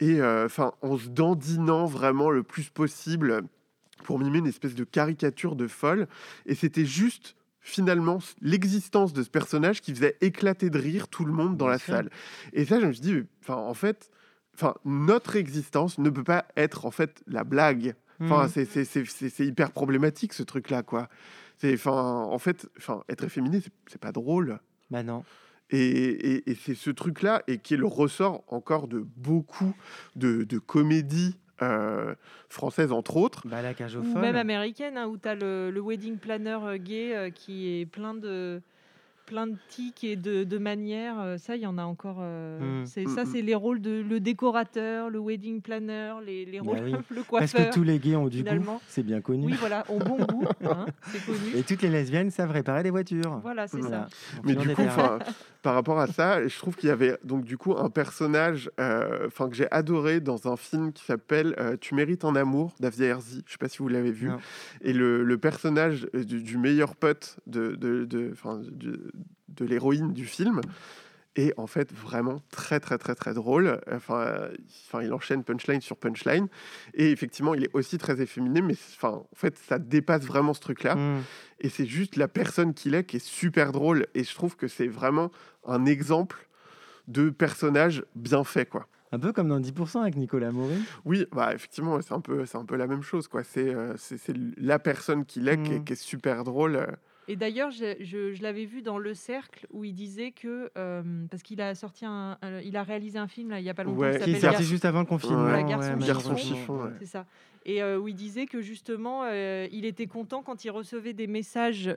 et, 0.00 0.20
euh, 0.20 0.46
enfin, 0.46 0.72
en 0.82 0.98
se 0.98 1.08
dandinant 1.08 1.86
vraiment 1.86 2.30
le 2.30 2.42
plus 2.42 2.68
possible 2.68 3.42
pour 4.04 4.18
mimer 4.18 4.38
une 4.38 4.46
espèce 4.46 4.74
de 4.74 4.84
caricature 4.84 5.56
de 5.56 5.66
folle. 5.68 6.06
Et 6.44 6.54
c'était 6.54 6.84
juste 6.84 7.36
finalement 7.60 8.18
l'existence 8.40 9.12
de 9.12 9.22
ce 9.22 9.30
personnage 9.30 9.80
qui 9.80 9.94
faisait 9.94 10.16
éclater 10.20 10.68
de 10.68 10.78
rire 10.78 11.08
tout 11.08 11.24
le 11.24 11.32
monde 11.32 11.56
dans 11.56 11.68
la 11.68 11.78
salle. 11.78 12.10
Et 12.52 12.64
ça, 12.64 12.80
je 12.80 12.86
me 12.86 12.92
suis 12.92 13.00
dit, 13.00 13.22
enfin, 13.40 13.54
en 13.54 13.74
fait, 13.74 14.10
enfin, 14.54 14.74
notre 14.84 15.36
existence 15.36 15.98
ne 15.98 16.10
peut 16.10 16.24
pas 16.24 16.44
être 16.56 16.84
en 16.84 16.90
fait 16.90 17.22
la 17.26 17.44
blague. 17.44 17.94
Enfin, 18.20 18.46
mmh. 18.46 18.66
c'est 18.74 19.46
hyper 19.46 19.72
problématique 19.72 20.32
ce 20.32 20.42
truc-là, 20.44 20.82
quoi. 20.82 21.08
C'est, 21.62 21.74
enfin, 21.74 22.26
en 22.28 22.38
fait, 22.40 22.68
enfin, 22.76 23.04
être 23.08 23.22
efféminé, 23.22 23.60
c'est 23.86 24.00
pas 24.00 24.10
drôle. 24.10 24.58
Bah 24.90 25.04
non. 25.04 25.22
Et, 25.70 26.50
et, 26.50 26.56
c'est 26.56 26.74
ce 26.74 26.90
truc-là, 26.90 27.44
et 27.46 27.58
qui 27.58 27.74
est 27.74 27.76
le 27.76 27.86
ressort 27.86 28.42
encore 28.48 28.88
de 28.88 29.06
beaucoup 29.16 29.72
de, 30.16 30.42
de 30.42 30.58
comédies 30.58 31.38
euh, 31.62 32.16
françaises, 32.48 32.90
entre 32.90 33.16
autres. 33.16 33.46
Bah, 33.46 33.62
la 33.62 33.74
cage 33.74 33.94
Ou 33.94 34.02
même 34.02 34.34
américaine, 34.34 34.98
hein, 34.98 35.06
où 35.06 35.16
tu 35.16 35.28
as 35.28 35.36
le, 35.36 35.70
le, 35.70 35.80
wedding 35.80 36.18
planner 36.18 36.58
euh, 36.64 36.78
gay 36.78 37.14
euh, 37.14 37.30
qui 37.30 37.68
est 37.68 37.86
plein 37.86 38.14
de 38.14 38.60
plein 39.32 39.46
de 39.46 39.56
tics 39.70 40.04
et 40.04 40.14
de, 40.14 40.44
de 40.44 40.58
manières. 40.58 41.18
Euh, 41.18 41.38
ça, 41.38 41.56
il 41.56 41.62
y 41.62 41.66
en 41.66 41.78
a 41.78 41.84
encore. 41.84 42.18
Euh, 42.20 42.82
mmh. 42.82 42.86
c'est, 42.86 43.06
ça, 43.06 43.22
mmh, 43.22 43.24
mmh. 43.24 43.30
c'est 43.32 43.40
les 43.40 43.54
rôles 43.54 43.80
de 43.80 44.04
le 44.06 44.20
décorateur, 44.20 45.08
le 45.08 45.18
wedding 45.18 45.62
planner, 45.62 46.16
les, 46.22 46.44
les 46.44 46.60
bah 46.60 46.66
rôles, 46.66 47.02
le 47.08 47.22
coiffeur. 47.22 47.38
Parce 47.38 47.52
que 47.52 47.72
tous 47.72 47.82
les 47.82 47.98
gays 47.98 48.14
ont 48.14 48.28
du 48.28 48.44
goût, 48.44 48.78
c'est 48.88 49.02
bien 49.02 49.22
connu. 49.22 49.46
Oui, 49.46 49.54
voilà, 49.58 49.86
ont 49.88 49.98
bon 49.98 50.18
goût, 50.18 50.44
hein, 50.66 50.84
c'est 51.04 51.24
connu. 51.24 51.56
Et 51.56 51.62
toutes 51.62 51.80
les 51.80 51.88
lesbiennes 51.88 52.30
savent 52.30 52.50
réparer 52.50 52.82
des 52.82 52.90
voitures. 52.90 53.40
Voilà, 53.42 53.66
c'est 53.66 53.80
ça. 53.80 54.06
Mais 54.44 54.54
du 54.54 54.68
coup, 54.68 54.82
par 55.62 55.74
rapport 55.74 55.98
à 55.98 56.08
ça, 56.08 56.46
je 56.46 56.58
trouve 56.58 56.76
qu'il 56.76 56.90
y 56.90 56.92
avait 56.92 57.16
donc 57.24 57.44
du 57.44 57.56
coup 57.56 57.74
un 57.74 57.88
personnage, 57.88 58.70
euh, 58.80 59.28
enfin 59.28 59.48
que 59.48 59.54
j'ai 59.54 59.70
adoré 59.70 60.20
dans 60.20 60.52
un 60.52 60.56
film 60.56 60.92
qui 60.92 61.04
s'appelle 61.04 61.56
Tu 61.80 61.94
mérites 61.94 62.26
un 62.26 62.36
amour 62.36 62.74
d'Avia 62.80 63.06
Herzi. 63.06 63.42
Je 63.46 63.52
sais 63.52 63.58
pas 63.58 63.68
si 63.68 63.78
vous 63.78 63.88
l'avez 63.88 64.12
vu. 64.12 64.30
Et 64.82 64.92
le, 64.92 65.24
le 65.24 65.38
personnage 65.38 66.06
du, 66.12 66.58
meilleur 66.58 66.96
pote 66.96 67.38
de, 67.46 67.76
de, 67.76 68.04
de, 68.04 68.34
de 68.72 69.12
de 69.48 69.64
l'héroïne 69.64 70.12
du 70.12 70.26
film 70.26 70.60
est 71.34 71.58
en 71.58 71.66
fait 71.66 71.92
vraiment 71.92 72.42
très 72.50 72.80
très 72.80 72.98
très 72.98 73.14
très 73.14 73.34
drôle. 73.34 73.80
Enfin, 73.90 74.48
enfin, 74.88 75.02
il 75.02 75.12
enchaîne 75.12 75.44
punchline 75.44 75.80
sur 75.80 75.96
punchline 75.96 76.48
et 76.94 77.10
effectivement, 77.10 77.54
il 77.54 77.64
est 77.64 77.70
aussi 77.74 77.98
très 77.98 78.20
efféminé, 78.20 78.60
mais 78.60 78.74
enfin, 78.74 79.22
en 79.32 79.34
fait, 79.34 79.56
ça 79.58 79.78
dépasse 79.78 80.24
vraiment 80.24 80.54
ce 80.54 80.60
truc-là. 80.60 80.94
Mm. 80.94 81.22
Et 81.60 81.68
c'est 81.68 81.86
juste 81.86 82.16
la 82.16 82.28
personne 82.28 82.74
qu'il 82.74 82.94
est 82.94 83.04
qui 83.04 83.16
est 83.16 83.24
super 83.24 83.72
drôle. 83.72 84.06
Et 84.14 84.24
je 84.24 84.34
trouve 84.34 84.56
que 84.56 84.68
c'est 84.68 84.88
vraiment 84.88 85.30
un 85.66 85.86
exemple 85.86 86.48
de 87.08 87.30
personnage 87.30 88.04
bien 88.14 88.44
fait, 88.44 88.66
quoi. 88.66 88.86
Un 89.14 89.18
peu 89.18 89.32
comme 89.32 89.48
dans 89.48 89.60
10% 89.60 90.00
avec 90.00 90.16
Nicolas 90.16 90.52
Maury. 90.52 90.82
Oui, 91.04 91.26
bah 91.32 91.52
effectivement, 91.52 92.00
c'est 92.00 92.14
un 92.14 92.20
peu, 92.20 92.46
c'est 92.46 92.56
un 92.56 92.64
peu 92.64 92.76
la 92.76 92.86
même 92.86 93.02
chose, 93.02 93.28
quoi. 93.28 93.44
C'est, 93.44 93.74
euh, 93.74 93.94
c'est, 93.98 94.34
la 94.56 94.78
personne 94.78 95.26
qu'il 95.26 95.48
est, 95.48 95.62
qui, 95.62 95.72
est, 95.72 95.78
mm. 95.80 95.84
qui, 95.84 95.92
est, 95.92 95.96
super 95.96 96.44
drôle. 96.44 96.96
Et 97.28 97.36
d'ailleurs, 97.36 97.70
je, 97.70 97.94
je, 98.00 98.42
l'avais 98.42 98.64
vu 98.64 98.82
dans 98.82 98.98
Le 98.98 99.14
Cercle 99.14 99.66
où 99.70 99.84
il 99.84 99.94
disait 99.94 100.32
que 100.32 100.70
euh, 100.76 101.02
parce 101.30 101.42
qu'il 101.42 101.60
a 101.60 101.74
sorti 101.74 102.04
un, 102.04 102.36
il 102.64 102.76
a 102.76 102.82
réalisé 102.82 103.18
un 103.18 103.28
film 103.28 103.50
là 103.50 103.60
il 103.60 103.64
y 103.64 103.70
a 103.70 103.74
pas 103.74 103.84
longtemps. 103.84 104.00
Ouais, 104.00 104.18
qui 104.18 104.32
est 104.32 104.40
sorti 104.40 104.64
juste 104.64 104.84
avant 104.84 105.00
le 105.00 105.06
confinement. 105.06 105.44
Ouais. 105.44 105.64
Garçon, 105.64 106.36
chiffon, 106.36 106.90
c'est 106.98 107.06
ça. 107.06 107.26
Et 107.64 107.80
euh, 107.80 107.98
où 107.98 108.08
il 108.08 108.16
disait 108.16 108.46
que 108.46 108.60
justement, 108.60 109.22
euh, 109.24 109.68
il 109.70 109.84
était 109.84 110.06
content 110.06 110.42
quand 110.42 110.64
il 110.64 110.70
recevait 110.70 111.12
des 111.12 111.28
messages 111.28 111.94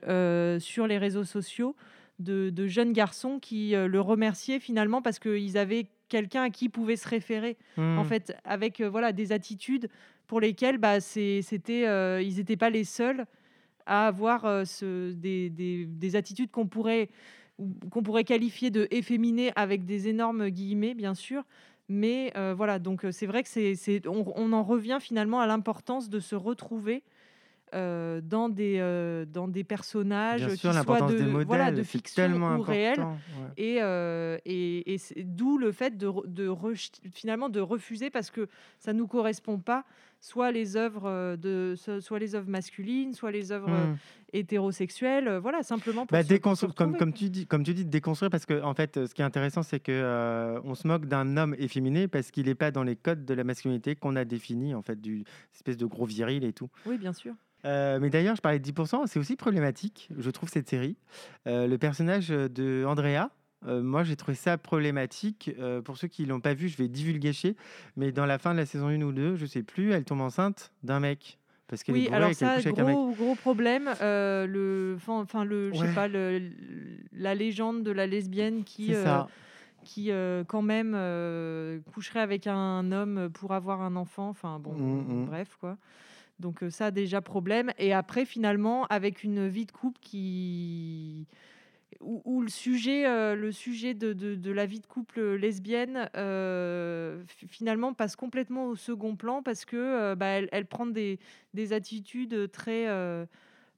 sur 0.60 0.86
les 0.86 0.98
réseaux 0.98 1.24
sociaux 1.24 1.74
de, 2.18 2.50
de 2.50 2.66
jeunes 2.66 2.92
garçons 2.92 3.38
qui 3.40 3.74
le 3.74 4.00
remerciaient 4.00 4.60
finalement 4.60 5.02
parce 5.02 5.18
qu'ils 5.18 5.58
avaient 5.58 5.88
quelqu'un 6.08 6.44
à 6.44 6.50
qui 6.50 6.66
ils 6.66 6.70
pouvaient 6.70 6.96
se 6.96 7.08
référer. 7.08 7.56
En 7.76 8.02
hmm. 8.02 8.04
fait, 8.04 8.36
avec 8.44 8.80
voilà 8.80 9.12
des 9.12 9.32
attitudes 9.32 9.88
pour 10.28 10.40
lesquelles 10.40 10.78
bah, 10.78 11.00
c'était, 11.00 12.22
ils 12.22 12.36
n'étaient 12.36 12.56
pas 12.56 12.70
les 12.70 12.84
seuls 12.84 13.26
à 13.86 14.06
avoir 14.06 14.44
euh, 14.44 14.64
ce, 14.64 15.12
des, 15.12 15.50
des, 15.50 15.86
des, 15.86 16.16
attitudes 16.16 16.50
qu'on 16.50 16.66
pourrait, 16.66 17.08
qu'on 17.90 18.02
pourrait 18.02 18.24
qualifier 18.24 18.70
de 18.70 18.88
efféminées 18.90 19.52
avec 19.56 19.84
des 19.84 20.08
énormes 20.08 20.48
guillemets, 20.48 20.94
bien 20.94 21.14
sûr. 21.14 21.44
Mais 21.88 22.32
euh, 22.36 22.52
voilà, 22.56 22.78
donc 22.78 23.04
euh, 23.04 23.12
c'est 23.12 23.26
vrai 23.26 23.42
que 23.44 23.48
c'est, 23.48 24.06
on, 24.08 24.24
on, 24.34 24.52
en 24.52 24.64
revient 24.64 24.98
finalement 25.00 25.40
à 25.40 25.46
l'importance 25.46 26.08
de 26.08 26.18
se 26.18 26.34
retrouver 26.34 27.04
euh, 27.74 28.20
dans, 28.22 28.48
des, 28.48 28.76
euh, 28.78 29.24
dans 29.24 29.48
des 29.48 29.64
personnages 29.64 30.46
Bien 30.46 30.54
qui 30.54 30.56
sûr, 30.58 30.72
soient 30.72 31.00
de, 31.02 31.24
modèles, 31.24 31.46
voilà, 31.46 31.72
de 31.72 31.82
fiction 31.82 32.56
ou 32.58 32.62
réels. 32.62 33.04
Et, 33.56 33.78
euh, 33.80 34.38
et, 34.44 34.94
et 34.94 35.00
d'où 35.24 35.58
le 35.58 35.72
fait 35.72 35.96
de, 35.96 36.08
de 36.26 36.54
finalement 37.12 37.48
de 37.48 37.60
refuser 37.60 38.08
parce 38.08 38.30
que 38.30 38.48
ça 38.78 38.92
ne 38.92 38.98
nous 38.98 39.08
correspond 39.08 39.58
pas 39.58 39.84
soit 40.20 40.52
les 40.52 40.76
œuvres 40.76 41.36
de 41.36 41.74
soit 41.76 42.18
les 42.18 42.34
œuvres 42.34 42.48
masculines, 42.48 43.14
soit 43.14 43.30
les 43.30 43.52
œuvres 43.52 43.70
mmh. 43.70 43.96
hétérosexuelles, 44.32 45.38
voilà 45.40 45.62
simplement 45.62 46.06
pour 46.06 46.16
bah, 46.16 46.22
déconstruire 46.22 46.74
comme, 46.74 46.96
comme 46.96 47.12
tu 47.12 47.30
dis 47.30 47.46
comme 47.46 47.62
tu 47.62 47.74
dis 47.74 47.84
déconstruire 47.84 48.30
parce 48.30 48.46
que 48.46 48.62
en 48.62 48.74
fait 48.74 49.06
ce 49.06 49.14
qui 49.14 49.22
est 49.22 49.24
intéressant 49.24 49.62
c'est 49.62 49.80
que 49.80 50.60
on 50.64 50.74
se 50.74 50.86
moque 50.86 51.06
d'un 51.06 51.36
homme 51.36 51.54
efféminé 51.58 52.08
parce 52.08 52.30
qu'il 52.30 52.46
n'est 52.46 52.54
pas 52.54 52.70
dans 52.70 52.82
les 52.82 52.96
codes 52.96 53.24
de 53.24 53.34
la 53.34 53.44
masculinité 53.44 53.94
qu'on 53.94 54.16
a 54.16 54.24
défini 54.24 54.74
en 54.74 54.82
fait 54.82 55.00
du 55.00 55.24
espèce 55.54 55.76
de 55.76 55.86
gros 55.86 56.06
viril 56.06 56.44
et 56.44 56.52
tout. 56.52 56.68
Oui 56.86 56.98
bien 56.98 57.12
sûr. 57.12 57.34
Euh, 57.66 57.98
mais 58.00 58.10
d'ailleurs, 58.10 58.36
je 58.36 58.40
parlais 58.40 58.58
de 58.58 58.70
10%, 58.70 59.06
c'est 59.06 59.18
aussi 59.18 59.36
problématique, 59.36 60.08
je 60.16 60.30
trouve, 60.30 60.48
cette 60.48 60.68
série. 60.68 60.96
Euh, 61.46 61.66
le 61.66 61.78
personnage 61.78 62.28
de 62.28 62.84
Andrea, 62.86 63.28
euh, 63.66 63.82
moi, 63.82 64.04
j'ai 64.04 64.16
trouvé 64.16 64.36
ça 64.36 64.58
problématique. 64.58 65.50
pour 65.84 65.96
ceux 65.96 66.08
qui 66.08 66.22
ne 66.22 66.28
l'ont 66.28 66.40
pas 66.40 66.54
vu, 66.54 66.68
je 66.68 66.76
vais 66.76 66.88
divulguer. 66.88 67.32
Mais 67.96 68.12
dans 68.12 68.26
la 68.26 68.38
fin 68.38 68.52
de 68.52 68.58
la 68.58 68.66
saison 68.66 68.88
1 68.88 69.00
ou 69.02 69.12
2, 69.12 69.36
je 69.36 69.42
ne 69.42 69.48
sais 69.48 69.62
plus, 69.62 69.92
elle 69.92 70.04
tombe 70.04 70.20
enceinte 70.20 70.72
d'un 70.82 71.00
mec. 71.00 71.38
Parce 71.68 71.82
qu'elle 71.82 71.96
oui, 71.96 72.08
alors 72.12 72.32
ça, 72.32 72.60
gros, 72.60 73.10
gros 73.10 73.34
problème. 73.34 73.92
le, 74.00 74.96
enfin, 75.04 75.44
le, 75.44 75.72
je 75.72 75.78
sais 75.78 75.94
pas, 75.94 76.06
le, 76.06 76.40
la 77.12 77.34
légende 77.34 77.82
de 77.82 77.90
la 77.90 78.06
lesbienne 78.06 78.62
qui, 78.62 78.92
qui 79.82 80.10
quand 80.46 80.62
même 80.62 80.92
coucherait 81.92 82.20
avec 82.20 82.46
un 82.46 82.92
homme 82.92 83.30
pour 83.34 83.52
avoir 83.52 83.80
un 83.80 83.96
enfant. 83.96 84.28
Enfin 84.28 84.60
bon, 84.60 84.74
mmh, 84.74 85.22
mmh. 85.22 85.26
bref 85.26 85.56
quoi. 85.58 85.76
Donc 86.38 86.62
ça, 86.70 86.90
déjà 86.90 87.20
problème. 87.20 87.72
Et 87.78 87.92
après, 87.92 88.24
finalement, 88.24 88.84
avec 88.86 89.24
une 89.24 89.48
vie 89.48 89.66
de 89.66 89.72
couple 89.72 89.98
qui 90.00 91.26
où, 92.00 92.42
le 92.42 92.48
sujet, 92.48 93.04
le 93.34 93.52
sujet 93.52 93.94
de, 93.94 94.12
de, 94.12 94.50
la 94.52 94.66
vie 94.66 94.80
de 94.80 94.86
couple 94.86 95.20
lesbienne 95.34 96.08
finalement 97.48 97.94
passe 97.94 98.16
complètement 98.16 98.66
au 98.66 98.76
second 98.76 99.16
plan 99.16 99.42
parce 99.42 99.64
que 99.64 100.14
bah, 100.14 100.26
elle, 100.26 100.48
elle, 100.52 100.66
prend 100.66 100.86
des, 100.86 101.18
des 101.54 101.72
attitudes 101.72 102.50
très 102.50 102.86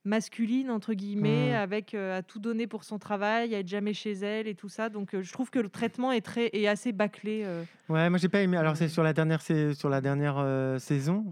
masculine 0.04 0.70
entre 0.70 0.94
guillemets, 0.94 1.50
mmh. 1.52 1.57
avec 1.57 1.94
à 1.94 2.22
tout 2.22 2.38
donner 2.38 2.66
pour 2.66 2.85
son 2.85 2.98
travail, 2.98 3.54
à 3.54 3.59
être 3.59 3.68
jamais 3.68 3.92
chez 3.92 4.12
elle 4.12 4.48
et 4.48 4.54
tout 4.54 4.68
ça. 4.68 4.88
Donc 4.88 5.20
je 5.20 5.33
trouve 5.33 5.50
que 5.50 5.59
le 5.59 5.68
traitement 5.68 6.12
est 6.12 6.20
très 6.20 6.50
est 6.52 6.66
assez 6.66 6.92
bâclé. 6.92 7.46
Ouais, 7.88 8.09
moi 8.11 8.18
j'ai 8.18 8.28
pas 8.28 8.40
aimé. 8.40 8.57
Alors 8.57 8.76
c'est 8.76 8.88
sur 8.88 9.02
la 9.02 9.12
dernière 9.12 9.42
sur 9.42 9.88
la 9.88 10.00
dernière 10.00 10.44
saison, 10.81 11.26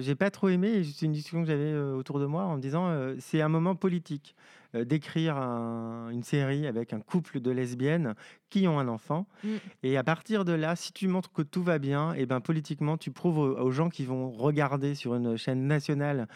j'ai 0.00 0.14
pas 0.14 0.30
trop 0.30 0.48
aimé. 0.48 0.82
C'est 0.84 1.06
une 1.06 1.12
discussion 1.12 1.42
que 1.42 1.48
j'avais 1.48 1.74
autour 1.74 2.18
de 2.20 2.26
moi 2.26 2.44
en 2.44 2.56
me 2.56 2.60
disant 2.60 2.90
c'est 3.18 3.40
un 3.40 3.48
moment 3.48 3.74
politique 3.74 4.34
d'écrire 4.74 5.36
une 5.36 6.22
série 6.22 6.66
avec 6.66 6.92
un 6.92 7.00
couple 7.00 7.40
de 7.40 7.50
lesbiennes 7.50 8.14
qui 8.50 8.68
ont 8.68 8.78
un 8.78 8.88
enfant. 8.88 9.26
Mmh. 9.44 9.48
Et 9.82 9.96
à 9.96 10.04
partir 10.04 10.44
de 10.44 10.52
là, 10.52 10.76
si 10.76 10.92
tu 10.92 11.08
montres 11.08 11.32
que 11.32 11.42
tout 11.42 11.62
va 11.62 11.78
bien, 11.78 12.12
et 12.14 12.26
ben 12.26 12.40
politiquement, 12.40 12.96
tu 12.96 13.10
prouves 13.10 13.38
aux 13.38 13.70
gens 13.70 13.88
qui 13.88 14.04
vont 14.04 14.30
regarder 14.30 14.94
sur 14.94 15.14
une 15.14 15.36
chaîne 15.36 15.66
nationale 15.66 16.28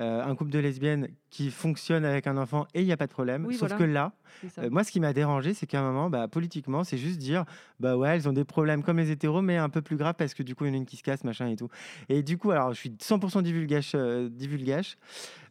euh, 0.00 0.24
un 0.24 0.34
couple 0.34 0.50
de 0.50 0.58
lesbiennes 0.58 1.08
qui 1.30 1.52
fonctionne 1.52 2.04
avec 2.04 2.26
un 2.26 2.36
enfant 2.36 2.66
et 2.74 2.80
il 2.80 2.84
n'y 2.84 2.90
a 2.90 2.96
pas 2.96 3.06
de 3.06 3.12
problème. 3.12 3.50
Sauf 3.52 3.76
que 3.76 3.84
là, 3.84 4.12
euh, 4.58 4.68
moi, 4.68 4.82
ce 4.82 4.90
qui 4.90 4.98
m'a 4.98 5.12
dérangé, 5.12 5.54
c'est 5.54 5.66
qu'à 5.66 5.78
un 5.78 5.84
moment, 5.84 6.10
bah, 6.10 6.26
politiquement, 6.26 6.82
c'est 6.82 6.98
juste 6.98 7.18
dire, 7.18 7.44
bah 7.78 7.96
ouais, 7.96 8.08
elles 8.08 8.28
ont 8.28 8.32
des 8.32 8.44
problèmes 8.44 8.82
comme 8.82 8.98
les 8.98 9.12
hétéros, 9.12 9.40
mais 9.40 9.56
un 9.56 9.68
peu 9.68 9.82
plus 9.82 9.96
grave 9.96 10.16
parce 10.18 10.34
que 10.34 10.42
du 10.42 10.56
coup, 10.56 10.64
il 10.64 10.68
y 10.68 10.70
en 10.72 10.74
a 10.74 10.78
une 10.78 10.84
qui 10.84 10.96
se 10.96 11.04
casse, 11.04 11.22
machin 11.22 11.46
et 11.46 11.54
tout. 11.54 11.68
Et 12.08 12.24
du 12.24 12.38
coup, 12.38 12.50
alors, 12.50 12.72
je 12.72 12.78
suis 12.80 12.90
100% 12.90 13.42
divulgage, 13.42 13.92
euh, 13.94 14.28
divulgage 14.28 14.96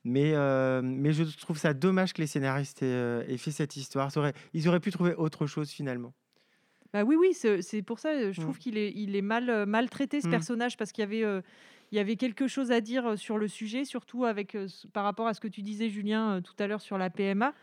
mais, 0.03 0.34
mais 0.84 1.13
je 1.13 1.23
trouve 1.38 1.58
ça 1.58 1.73
dommage 1.73 2.12
que 2.12 2.19
les 2.19 2.27
scénaristes 2.27 2.84
aient, 2.84 3.38
fait 3.38 3.51
cette 3.51 3.77
histoire. 3.77 4.12
ils 4.53 4.67
auraient 4.67 4.82
pu 4.82 4.91
trouver 4.91 5.13
autre 5.15 5.47
chose 5.47 5.69
finalement. 5.69 6.13
Bah 6.91 7.03
oui, 7.06 7.15
oui, 7.15 7.34
c'est 7.34 7.82
pour 7.82 7.99
ça, 7.99 8.29
je 8.34 8.41
trouve 8.41 8.58
mmh. 8.58 8.60
qu'il 8.60 8.77
est, 8.77 8.91
il 8.93 9.15
est 9.15 9.21
mal, 9.21 9.65
maltraité, 9.65 10.19
ce 10.19 10.27
mmh. 10.27 10.32
personnage, 10.32 10.75
parce 10.75 10.91
qu'il 10.91 11.03
y 11.03 11.08
avait 11.08 11.41
il 11.93 11.97
y 11.97 11.99
avait 11.99 12.15
quelque 12.15 12.47
chose 12.47 12.71
à 12.71 12.82
dire 12.82 13.19
sur 13.19 13.38
le 13.38 13.47
sujet, 13.47 13.86
surtout 13.86 14.25
avec, 14.25 14.58
par 14.93 15.03
rapport 15.03 15.27
à 15.27 15.36
ce 15.36 15.39
que 15.39 15.47
tu 15.47 15.62
disais, 15.62 15.89
Julien, 15.89 16.41
tout 16.41 16.56
à 16.58 16.65
l'heure 16.65 16.82
sur 16.82 16.97
la 16.97 17.12
PMA. 17.12 17.53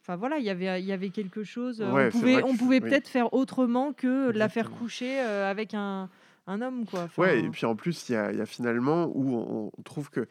Enfin 0.00 0.14
voilà, 0.14 0.38
il 0.38 0.44
y 0.44 0.50
avait, 0.50 0.80
il 0.80 0.86
y 0.86 0.92
avait 0.92 1.10
quelque 1.10 1.42
chose. 1.42 1.82
on 1.82 2.08
pouvait, 2.08 2.40
on 2.44 2.56
pouvait 2.56 2.80
peut-être 2.80 3.08
faire 3.08 3.34
autrement 3.34 3.92
que 3.92 4.30
la 4.30 4.48
faire 4.48 4.70
coucher 4.70 5.18
avec 5.18 5.74
un, 5.74 6.08
un, 6.46 6.62
homme, 6.62 6.86
quoi. 6.86 7.08
ouais, 7.18 7.40
et 7.40 7.48
puis 7.48 7.66
en 7.66 7.74
plus, 7.74 8.08
il 8.08 8.12
y, 8.12 8.16
a, 8.16 8.32
y 8.32 8.40
a 8.40 8.46
finalement 8.46 9.10
où 9.12 9.34
on, 9.76 9.82
trouve 9.82 10.08
que, 10.08 10.28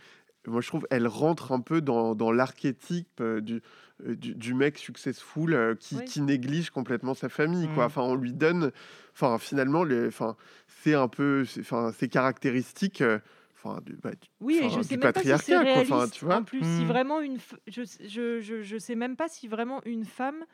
moi 0.47 0.61
je 0.61 0.67
trouve, 0.67 0.87
elle 0.91 1.07
rentre 1.07 1.51
un 1.51 1.59
peu 1.61 1.81
dans, 1.81 2.15
dans 2.15 2.31
l'archétype 2.31 3.21
du, 3.23 3.61
du, 4.03 4.35
du, 4.35 4.53
mec 4.53 4.77
successful 4.77 5.75
qui, 5.79 6.03
qui, 6.03 6.21
néglige 6.21 6.69
complètement 6.69 7.13
sa 7.13 7.29
famille, 7.29 7.67
quoi. 7.69 7.85
Mmh. 7.85 7.87
Enfin, 7.87 8.01
on 8.03 8.15
lui 8.15 8.33
donne, 8.33 8.71
enfin 9.13 9.37
finalement, 9.39 9.83
les, 9.83 10.07
enfin 10.07 10.35
c'est 10.67 10.93
un 10.93 11.07
peu, 11.07 11.45
enfin, 11.59 11.91
ces 11.91 12.09
caractéristiques. 12.09 13.01
Euh, 13.01 13.19
enfin, 13.55 13.81
du, 13.85 13.95
bah, 13.97 14.11
du- 14.11 14.29
Oui, 14.39 14.59
et 14.61 14.69
je 14.69 14.81
du 14.81 14.81
sais 14.81 14.97
même 14.97 15.11
pas 15.11 15.23
si 15.23 15.39
c'est 15.39 15.57
quoi, 15.65 15.81
réaliste. 15.81 15.81
enfin, 15.81 16.07
tu 16.09 16.25
vois. 16.25 16.37
en 16.37 16.43
plus, 16.43 16.63
si 16.65 16.85
Hmm. 16.85 16.91
vraiment 16.91 17.21
une, 17.21 17.37
f- 17.37 17.57
je, 17.67 17.81
je, 18.07 18.39
je, 18.39 18.61
je 18.61 18.77
sais 18.77 18.93
même 18.95 19.15
pas 19.15 19.27
si 19.27 19.47
vraiment 19.47 19.81
une 19.83 20.05
femme 20.05 20.45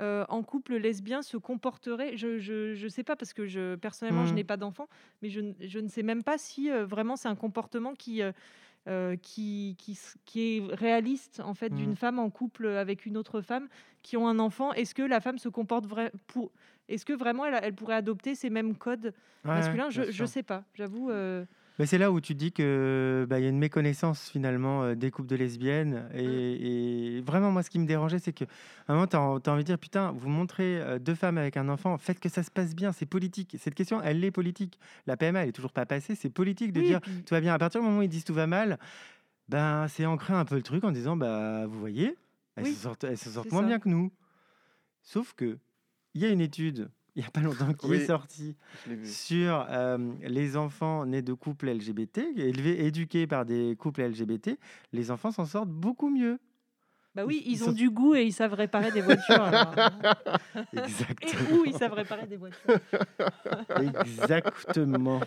euh, 0.00 0.24
en 0.28 0.42
couple 0.42 0.76
lesbien 0.76 1.22
se 1.22 1.36
comporterait. 1.36 2.16
Je, 2.16 2.38
je, 2.38 2.74
je 2.74 2.88
sais 2.88 3.04
pas 3.04 3.16
parce 3.16 3.34
que 3.34 3.46
je 3.46 3.76
personnellement 3.76 4.24
je 4.26 4.32
Hmm. 4.32 4.34
n'ai 4.34 4.44
pas 4.44 4.56
d'enfant, 4.56 4.88
mais 5.22 5.30
je, 5.30 5.40
je 5.60 5.78
ne 5.80 5.88
sais 5.88 6.02
même 6.04 6.22
pas 6.24 6.38
si 6.38 6.70
euh, 6.70 6.86
vraiment 6.86 7.16
c'est 7.16 7.28
un 7.28 7.36
comportement 7.36 7.94
qui 7.94 8.22
euh, 8.22 8.32
euh, 8.88 9.16
qui, 9.16 9.76
qui, 9.78 9.92
s- 9.92 10.16
qui 10.24 10.56
est 10.58 10.74
réaliste 10.74 11.40
en 11.40 11.54
fait 11.54 11.74
d'une 11.74 11.96
femme 11.96 12.18
en 12.18 12.30
couple 12.30 12.66
avec 12.68 13.06
une 13.06 13.16
autre 13.16 13.40
femme 13.40 13.68
qui 14.02 14.16
ont 14.16 14.28
un 14.28 14.38
enfant. 14.38 14.72
Est-ce 14.72 14.94
que 14.94 15.02
la 15.02 15.20
femme 15.20 15.38
se 15.38 15.48
comporte 15.48 15.86
vrai 15.86 16.12
pour 16.26 16.52
Est-ce 16.88 17.04
que 17.04 17.12
vraiment 17.12 17.44
elle, 17.46 17.74
pourrait 17.74 17.96
adopter 17.96 18.34
ces 18.34 18.50
mêmes 18.50 18.76
codes 18.76 19.12
Ouais, 19.44 19.80
masculins? 19.80 19.90
Je, 19.90 20.10
sûr. 20.10 20.26
sais 20.26 20.42
pas. 20.42 20.64
J'avoue. 20.74 21.10
euh, 21.10 21.44
Mais 21.78 21.86
c'est 21.86 21.98
là 21.98 22.10
où 22.10 22.20
tu 22.20 22.34
dis 22.34 22.50
que 22.52 23.24
bah, 23.30 23.38
il 23.38 23.44
y 23.44 23.46
a 23.46 23.50
une 23.50 23.58
méconnaissance 23.58 24.28
finalement 24.28 24.82
euh, 24.82 24.94
des 24.96 25.10
couples 25.12 25.28
de 25.28 25.36
lesbiennes. 25.36 26.08
Et, 26.12 27.16
et 27.18 27.20
vraiment, 27.20 27.52
moi, 27.52 27.62
ce 27.62 27.70
qui 27.70 27.78
me 27.78 27.86
dérangeait, 27.86 28.18
c'est 28.18 28.32
que 28.32 28.44
à 28.88 28.92
un 28.92 28.94
moment, 28.94 29.06
tu 29.06 29.16
as, 29.16 29.20
envie 29.52 29.62
de 29.62 29.66
dire 29.66 29.78
putain, 29.78 30.10
vous 30.12 30.28
montrez 30.28 30.80
euh, 30.80 30.98
deux 30.98 31.14
femmes 31.14 31.38
avec 31.38 31.56
un 31.56 31.68
enfant, 31.68 31.96
faites 31.96 32.18
que 32.18 32.28
ça 32.28 32.42
se 32.42 32.50
passe 32.50 32.74
bien, 32.74 32.90
c'est 32.92 33.06
politique. 33.06 33.56
Cette 33.60 33.74
question, 33.74 34.02
elle 34.02 34.24
est 34.24 34.30
politique. 34.32 34.78
La 35.06 35.16
PMA, 35.16 35.42
elle 35.44 35.50
est 35.50 35.52
toujours 35.52 35.72
pas 35.72 35.86
passée, 35.86 36.14
c'est 36.16 36.30
politique 36.30 36.72
de 36.72 36.80
oui, 36.80 36.86
dire 36.86 37.00
puis- 37.00 37.22
tout 37.24 37.34
va 37.34 37.40
bien. 37.40 37.54
À 37.54 37.58
partir 37.58 37.80
du 37.80 37.86
moment 37.86 38.00
où 38.00 38.02
ils 38.02 38.08
disent 38.08 38.24
tout 38.24 38.34
va 38.34 38.48
mal, 38.48 38.78
ben, 39.48 39.86
c'est 39.88 40.04
ancrer 40.04 40.34
un 40.34 40.44
peu 40.44 40.56
le 40.56 40.62
truc 40.62 40.82
en 40.84 40.90
disant 40.90 41.16
bah, 41.16 41.66
vous 41.68 41.78
voyez, 41.78 42.16
elles 42.56 42.64
Oui, 42.64 42.74
se 42.74 42.82
sortent, 42.82 43.04
elles 43.04 43.16
se 43.16 43.30
sortent 43.30 43.46
c'est 43.48 43.52
moins 43.54 43.62
ça. 43.62 43.68
bien 43.68 43.78
que 43.78 43.88
nous. 43.88 44.10
Sauf 45.02 45.32
que 45.34 45.58
il 46.14 46.22
y 46.22 46.24
a 46.24 46.28
une 46.30 46.40
étude. 46.40 46.90
Il 47.18 47.22
n'y 47.22 47.26
a 47.26 47.30
pas 47.32 47.40
longtemps 47.40 47.72
qui 47.74 47.86
Oui. 47.88 47.96
est 47.96 48.94
vu. 48.94 49.04
sur 49.04 49.66
euh, 49.70 49.98
les 50.22 50.56
enfants 50.56 51.04
nés 51.04 51.20
de 51.20 51.32
couples 51.32 51.68
LGBT, 51.68 52.18
élevés, 52.36 52.84
éduqués 52.86 53.26
par 53.26 53.44
des 53.44 53.74
couples 53.76 54.02
LGBT, 54.04 54.50
les 54.92 55.10
enfants 55.10 55.32
s'en 55.32 55.44
sortent 55.44 55.68
beaucoup 55.68 56.10
mieux. 56.10 56.38
Bah 57.16 57.24
oui, 57.26 57.42
Ils 57.44 57.54
ils 57.54 57.62
ont 57.64 57.66
sont- 57.66 57.72
du 57.72 57.90
goût 57.90 58.14
et 58.14 58.22
ils 58.22 58.32
savent 58.32 58.54
réparer 58.54 58.92
des 58.92 59.00
voitures. 59.00 59.42
alors. 59.42 59.74
Et 60.72 61.52
où 61.52 61.64
ils 61.66 61.74
savent 61.74 61.92
réparer 61.94 62.28
des 62.28 62.36
voitures? 62.36 62.78
Exactement. 63.80 65.20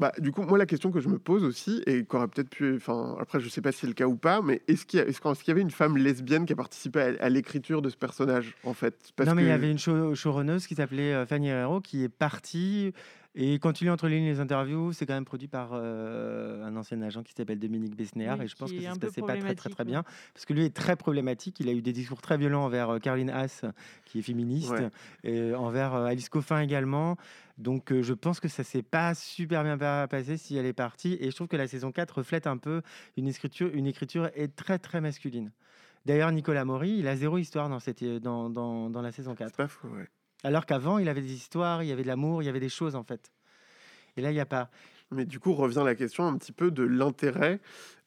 Bah, 0.00 0.12
du 0.18 0.30
coup, 0.30 0.42
moi, 0.42 0.58
la 0.58 0.66
question 0.66 0.92
que 0.92 1.00
je 1.00 1.08
me 1.08 1.18
pose 1.18 1.42
aussi, 1.42 1.82
et 1.86 2.04
qu'aurait 2.04 2.28
peut-être 2.28 2.50
pu. 2.50 2.76
Enfin, 2.76 3.16
après, 3.20 3.40
je 3.40 3.48
sais 3.48 3.60
pas 3.60 3.72
si 3.72 3.80
c'est 3.80 3.86
le 3.88 3.94
cas 3.94 4.06
ou 4.06 4.14
pas, 4.16 4.40
mais 4.42 4.62
est-ce 4.68 4.86
qu'il 4.86 5.00
y, 5.00 5.02
est-ce 5.02 5.20
qu'il 5.20 5.48
y 5.48 5.50
avait 5.50 5.60
une 5.60 5.72
femme 5.72 5.96
lesbienne 5.96 6.46
qui 6.46 6.52
a 6.52 6.56
participé 6.56 7.00
à, 7.00 7.24
à 7.24 7.28
l'écriture 7.28 7.82
de 7.82 7.88
ce 7.90 7.96
personnage, 7.96 8.54
en 8.62 8.74
fait? 8.74 8.94
Parce 9.16 9.28
non, 9.28 9.34
mais 9.34 9.42
il 9.42 9.48
y 9.48 9.50
avait 9.50 9.70
une 9.70 9.78
show- 9.78 10.14
showrunneuse 10.14 10.66
qui 10.68 10.76
s'appelait 10.76 11.12
euh, 11.14 11.26
Fanny 11.26 11.48
Herrero 11.48 11.80
qui 11.80 12.04
est 12.04 12.08
partie. 12.08 12.92
Et 13.40 13.54
quand 13.60 13.72
tu 13.72 13.84
lis 13.84 13.90
entre 13.90 14.08
les 14.08 14.16
lignes 14.16 14.26
les 14.26 14.40
interviews, 14.40 14.92
c'est 14.92 15.06
quand 15.06 15.14
même 15.14 15.24
produit 15.24 15.46
par 15.46 15.70
euh, 15.72 16.64
un 16.64 16.74
ancien 16.76 17.00
agent 17.02 17.22
qui 17.22 17.32
s'appelle 17.34 17.60
Dominique 17.60 17.94
Besnéard. 17.96 18.36
Oui, 18.38 18.46
et 18.46 18.48
je 18.48 18.56
pense 18.56 18.72
que 18.72 18.80
ça 18.82 18.94
se 18.94 18.98
passait 18.98 19.20
pas 19.20 19.36
très, 19.36 19.54
très, 19.54 19.70
très 19.70 19.84
bien. 19.84 20.02
Parce 20.34 20.44
que 20.44 20.52
lui 20.52 20.64
est 20.64 20.74
très 20.74 20.96
problématique. 20.96 21.60
Il 21.60 21.68
a 21.68 21.72
eu 21.72 21.80
des 21.80 21.92
discours 21.92 22.20
très 22.20 22.36
violents 22.36 22.64
envers 22.64 22.90
euh, 22.90 22.98
Caroline 22.98 23.30
Haas, 23.30 23.64
qui 24.04 24.18
est 24.18 24.22
féministe, 24.22 24.70
Ouais. 24.70 24.90
et 25.22 25.54
envers 25.54 25.94
euh, 25.94 26.06
Alice 26.06 26.28
Coffin 26.28 26.60
également. 26.60 27.16
Donc 27.58 27.92
euh, 27.92 28.02
je 28.02 28.12
pense 28.12 28.40
que 28.40 28.48
ça 28.48 28.64
s'est 28.64 28.82
pas 28.82 29.14
super 29.14 29.62
bien 29.62 29.78
pa- 29.78 30.08
passé 30.08 30.36
si 30.36 30.56
elle 30.56 30.66
est 30.66 30.72
partie. 30.72 31.16
Et 31.20 31.30
je 31.30 31.36
trouve 31.36 31.46
que 31.48 31.56
la 31.56 31.68
saison 31.68 31.92
4 31.92 32.18
reflète 32.18 32.48
un 32.48 32.56
peu 32.56 32.82
une 33.16 33.28
écriture, 33.28 33.70
une 33.72 33.86
écriture 33.86 34.30
est 34.34 34.54
très, 34.56 34.78
très 34.80 35.00
masculine. 35.00 35.52
D'ailleurs, 36.06 36.32
Nicolas 36.32 36.64
Maury, 36.64 36.96
il 36.98 37.06
a 37.06 37.14
zéro 37.16 37.38
histoire 37.38 37.68
dans, 37.68 37.80
cette, 37.80 38.02
dans, 38.04 38.50
dans, 38.50 38.90
dans 38.90 39.02
la 39.02 39.12
saison 39.12 39.34
4. 39.34 39.50
C'est 39.50 39.56
pas 39.56 39.68
faux, 39.68 39.88
ouais. 39.88 40.08
Alors 40.44 40.66
qu'avant, 40.66 40.98
il 40.98 41.08
avait 41.08 41.20
des 41.20 41.34
histoires, 41.34 41.82
il 41.82 41.88
y 41.88 41.92
avait 41.92 42.02
de 42.02 42.08
l'amour, 42.08 42.42
il 42.42 42.46
y 42.46 42.48
avait 42.48 42.60
des 42.60 42.68
choses 42.68 42.94
en 42.94 43.02
fait. 43.02 43.32
Et 44.16 44.20
là, 44.20 44.30
il 44.30 44.34
n'y 44.34 44.40
a 44.40 44.46
pas. 44.46 44.70
Mais 45.10 45.24
du 45.24 45.40
coup, 45.40 45.54
revient 45.54 45.82
la 45.84 45.94
question 45.94 46.26
un 46.26 46.36
petit 46.36 46.52
peu 46.52 46.70
de 46.70 46.82
l'intérêt, 46.82 47.60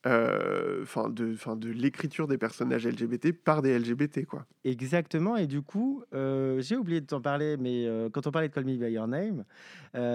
euh, 0.08 0.82
enfin 0.84 1.10
de, 1.10 1.36
l'écriture 1.70 2.28
des 2.28 2.38
personnages 2.38 2.88
LGBT 2.88 3.32
par 3.34 3.62
des 3.62 3.78
LGBT, 3.78 4.26
quoi. 4.26 4.46
Exactement. 4.64 5.38
Et 5.38 5.48
du 5.48 5.62
coup, 5.62 6.04
euh, 6.14 6.60
j'ai 6.62 6.76
oublié 6.76 7.02
de 7.02 7.06
t'en 7.06 7.22
parler, 7.22 7.56
mais 7.58 7.86
euh, 7.86 8.10
quand 8.10 8.26
on 8.28 8.32
parlait 8.32 8.50
de 8.50 8.54
Call 8.54 8.66
Me 8.66 8.78
By 8.78 8.92
Your 8.94 9.08
Name, 9.08 9.44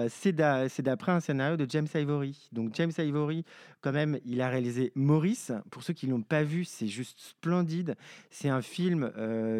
c'est 0.09 0.31
d'a- 0.33 0.67
c'est 0.69 0.81
d'après 0.81 1.11
un 1.11 1.19
scénario 1.19 1.55
de 1.57 1.65
James 1.69 1.87
Ivory. 1.93 2.49
Donc 2.51 2.73
James 2.73 2.91
Ivory, 2.97 3.45
quand 3.81 3.91
même, 3.91 4.19
il 4.25 4.41
a 4.41 4.49
réalisé 4.49 4.91
Maurice. 4.95 5.51
Pour 5.69 5.83
ceux 5.83 5.93
qui 5.93 6.07
l'ont 6.07 6.21
pas 6.23 6.43
vu, 6.43 6.65
c'est 6.65 6.87
juste 6.87 7.19
splendide. 7.19 7.95
C'est 8.31 8.49
un 8.49 8.61
film 8.61 9.11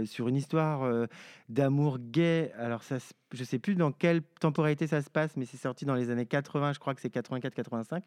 sur 0.06 0.28
une 0.28 0.36
histoire 0.36 1.08
d'amour 1.50 2.00
gay. 2.00 2.52
Alors 2.58 2.82
ça, 2.84 3.00
se- 3.00 3.14
je 3.34 3.44
sais 3.44 3.60
plus 3.60 3.76
dans 3.76 3.92
quelle 3.92 4.22
temporalité 4.40 4.88
ça 4.88 5.02
se 5.02 5.10
passe, 5.10 5.38
mais 5.38 5.46
c'est 5.46 5.58
sorti 5.58 5.86
dans 5.86 5.96
les 5.96 6.10
années 6.10 6.26
80. 6.26 6.74
Je 6.74 6.80
crois 6.80 6.96
que 6.96 7.02
c'est 7.02 7.14
84-85. 7.14 8.02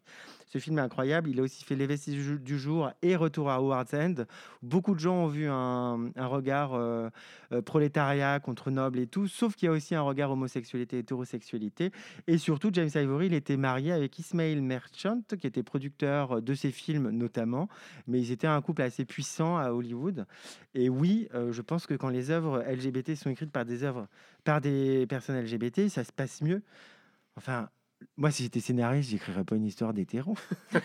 Ce 0.47 0.57
film 0.57 0.77
est 0.79 0.81
incroyable. 0.81 1.29
Il 1.29 1.39
a 1.39 1.43
aussi 1.43 1.63
fait 1.63 1.75
Les 1.75 1.87
Vestiges 1.87 2.10
du- 2.11 2.57
jour 2.59 2.91
et 3.01 3.15
Retour 3.15 3.49
à 3.49 3.55
Howard's 3.55 3.93
End. 3.93 4.15
Beaucoup 4.61 4.93
de 4.93 4.99
gens 4.99 5.23
ont 5.23 5.27
vu 5.27 5.47
un, 5.47 6.11
regard 6.17 6.73
euh, 6.73 7.09
euh, 7.51 7.61
prolétariat 7.61 8.39
contre 8.39 8.71
noble 8.71 8.99
et 8.99 9.07
tout, 9.07 9.27
sauf 9.27 9.55
qu'il 9.55 9.67
y 9.67 9.69
a 9.69 9.71
aussi 9.71 9.95
un 9.95 10.01
regard 10.01 10.31
homosexualité, 10.31 10.99
hétérosexualité. 10.99 11.91
Et 12.27 12.37
surtout, 12.37 12.69
James 12.73 12.89
Ivory, 12.93 13.27
il 13.27 13.33
était 13.33 13.57
marié 13.57 13.91
avec 13.91 14.17
Ismail 14.19 14.61
Merchant, 14.61 15.21
qui 15.39 15.47
était 15.47 15.63
producteur 15.63 16.41
de 16.41 16.53
ses 16.53 16.71
films 16.71 17.09
notamment, 17.09 17.67
mais 18.07 18.19
ils 18.19 18.31
étaient 18.31 18.47
un 18.47 18.61
couple 18.61 18.81
assez 18.81 19.05
puissant 19.05 19.57
à 19.57 19.71
Hollywood. 19.71 20.25
Et 20.73 20.89
oui, 20.89 21.27
euh, 21.33 21.51
je 21.51 21.61
pense 21.61 21.87
que 21.87 21.93
quand 21.93 22.09
les 22.09 22.31
œuvres 22.31 22.63
LGBT 22.63 23.15
sont 23.15 23.29
écrites 23.29 23.51
par 23.51 23.65
des 23.65 23.83
œuvres, 23.83 24.07
par 24.43 24.61
des 24.61 25.05
personnes 25.07 25.39
LGBT, 25.39 25.89
ça 25.89 26.03
se 26.03 26.11
passe 26.11 26.41
mieux. 26.41 26.61
Enfin, 27.35 27.69
moi, 28.17 28.31
si 28.31 28.43
j'étais 28.43 28.59
scénariste, 28.59 29.09
j'écrirais 29.09 29.43
pas 29.43 29.55
une 29.55 29.65
histoire 29.65 29.93
d'hétéro. 29.93 30.35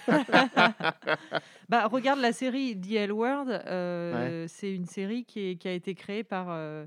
Bah, 1.68 1.86
regarde 1.88 2.20
la 2.20 2.32
série 2.32 2.78
The 2.80 2.92
L 2.92 3.12
Word. 3.12 3.46
euh, 3.48 4.44
C'est 4.48 4.72
une 4.72 4.86
série 4.86 5.24
qui, 5.24 5.40
est- 5.50 5.56
qui 5.56 5.68
a 5.68 5.72
été 5.72 5.94
créée 5.94 6.22
par, 6.24 6.46
euh, 6.50 6.86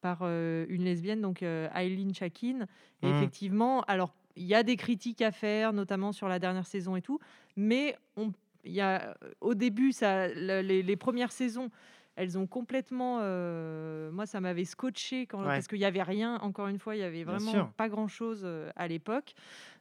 par 0.00 0.18
euh, 0.22 0.66
une 0.68 0.84
lesbienne, 0.84 1.20
donc 1.20 1.42
Eileen 1.42 2.14
Chakin. 2.14 2.66
Et 3.02 3.06
Mhm. 3.08 3.14
effectivement, 3.16 3.82
alors 3.82 4.14
il 4.36 4.44
y 4.44 4.54
a 4.54 4.62
des 4.62 4.76
critiques 4.76 5.22
à 5.22 5.32
faire, 5.32 5.72
notamment 5.72 6.12
sur 6.12 6.28
la 6.28 6.38
dernière 6.38 6.66
saison 6.66 6.94
et 6.94 7.02
tout, 7.02 7.18
mais 7.56 7.96
on, 8.16 8.32
y 8.64 8.80
a, 8.80 9.16
au 9.40 9.54
début, 9.54 9.92
ça, 9.92 10.28
le- 10.28 10.60
les, 10.60 10.82
les 10.82 10.96
premières 10.96 11.32
saisons. 11.32 11.70
Elles 12.18 12.36
ont 12.38 12.46
complètement. 12.46 13.18
euh, 13.22 14.10
moi, 14.10 14.26
ça 14.26 14.40
m'avait 14.40 14.64
scotché 14.64 15.26
quand, 15.26 15.44
Ouais. 15.44 15.54
parce 15.54 15.68
qu'il 15.68 15.78
n'y 15.78 15.84
avait 15.84 16.02
rien. 16.02 16.36
Encore 16.40 16.68
une 16.68 16.78
fois, 16.78 16.96
il 16.96 16.98
y 16.98 17.02
avait 17.04 17.24
Bien 17.24 17.38
vraiment 17.38 17.50
sûr. 17.50 17.72
pas 17.76 17.88
grand 17.88 18.08
chose 18.08 18.46
à 18.76 18.88
l'époque. 18.88 19.34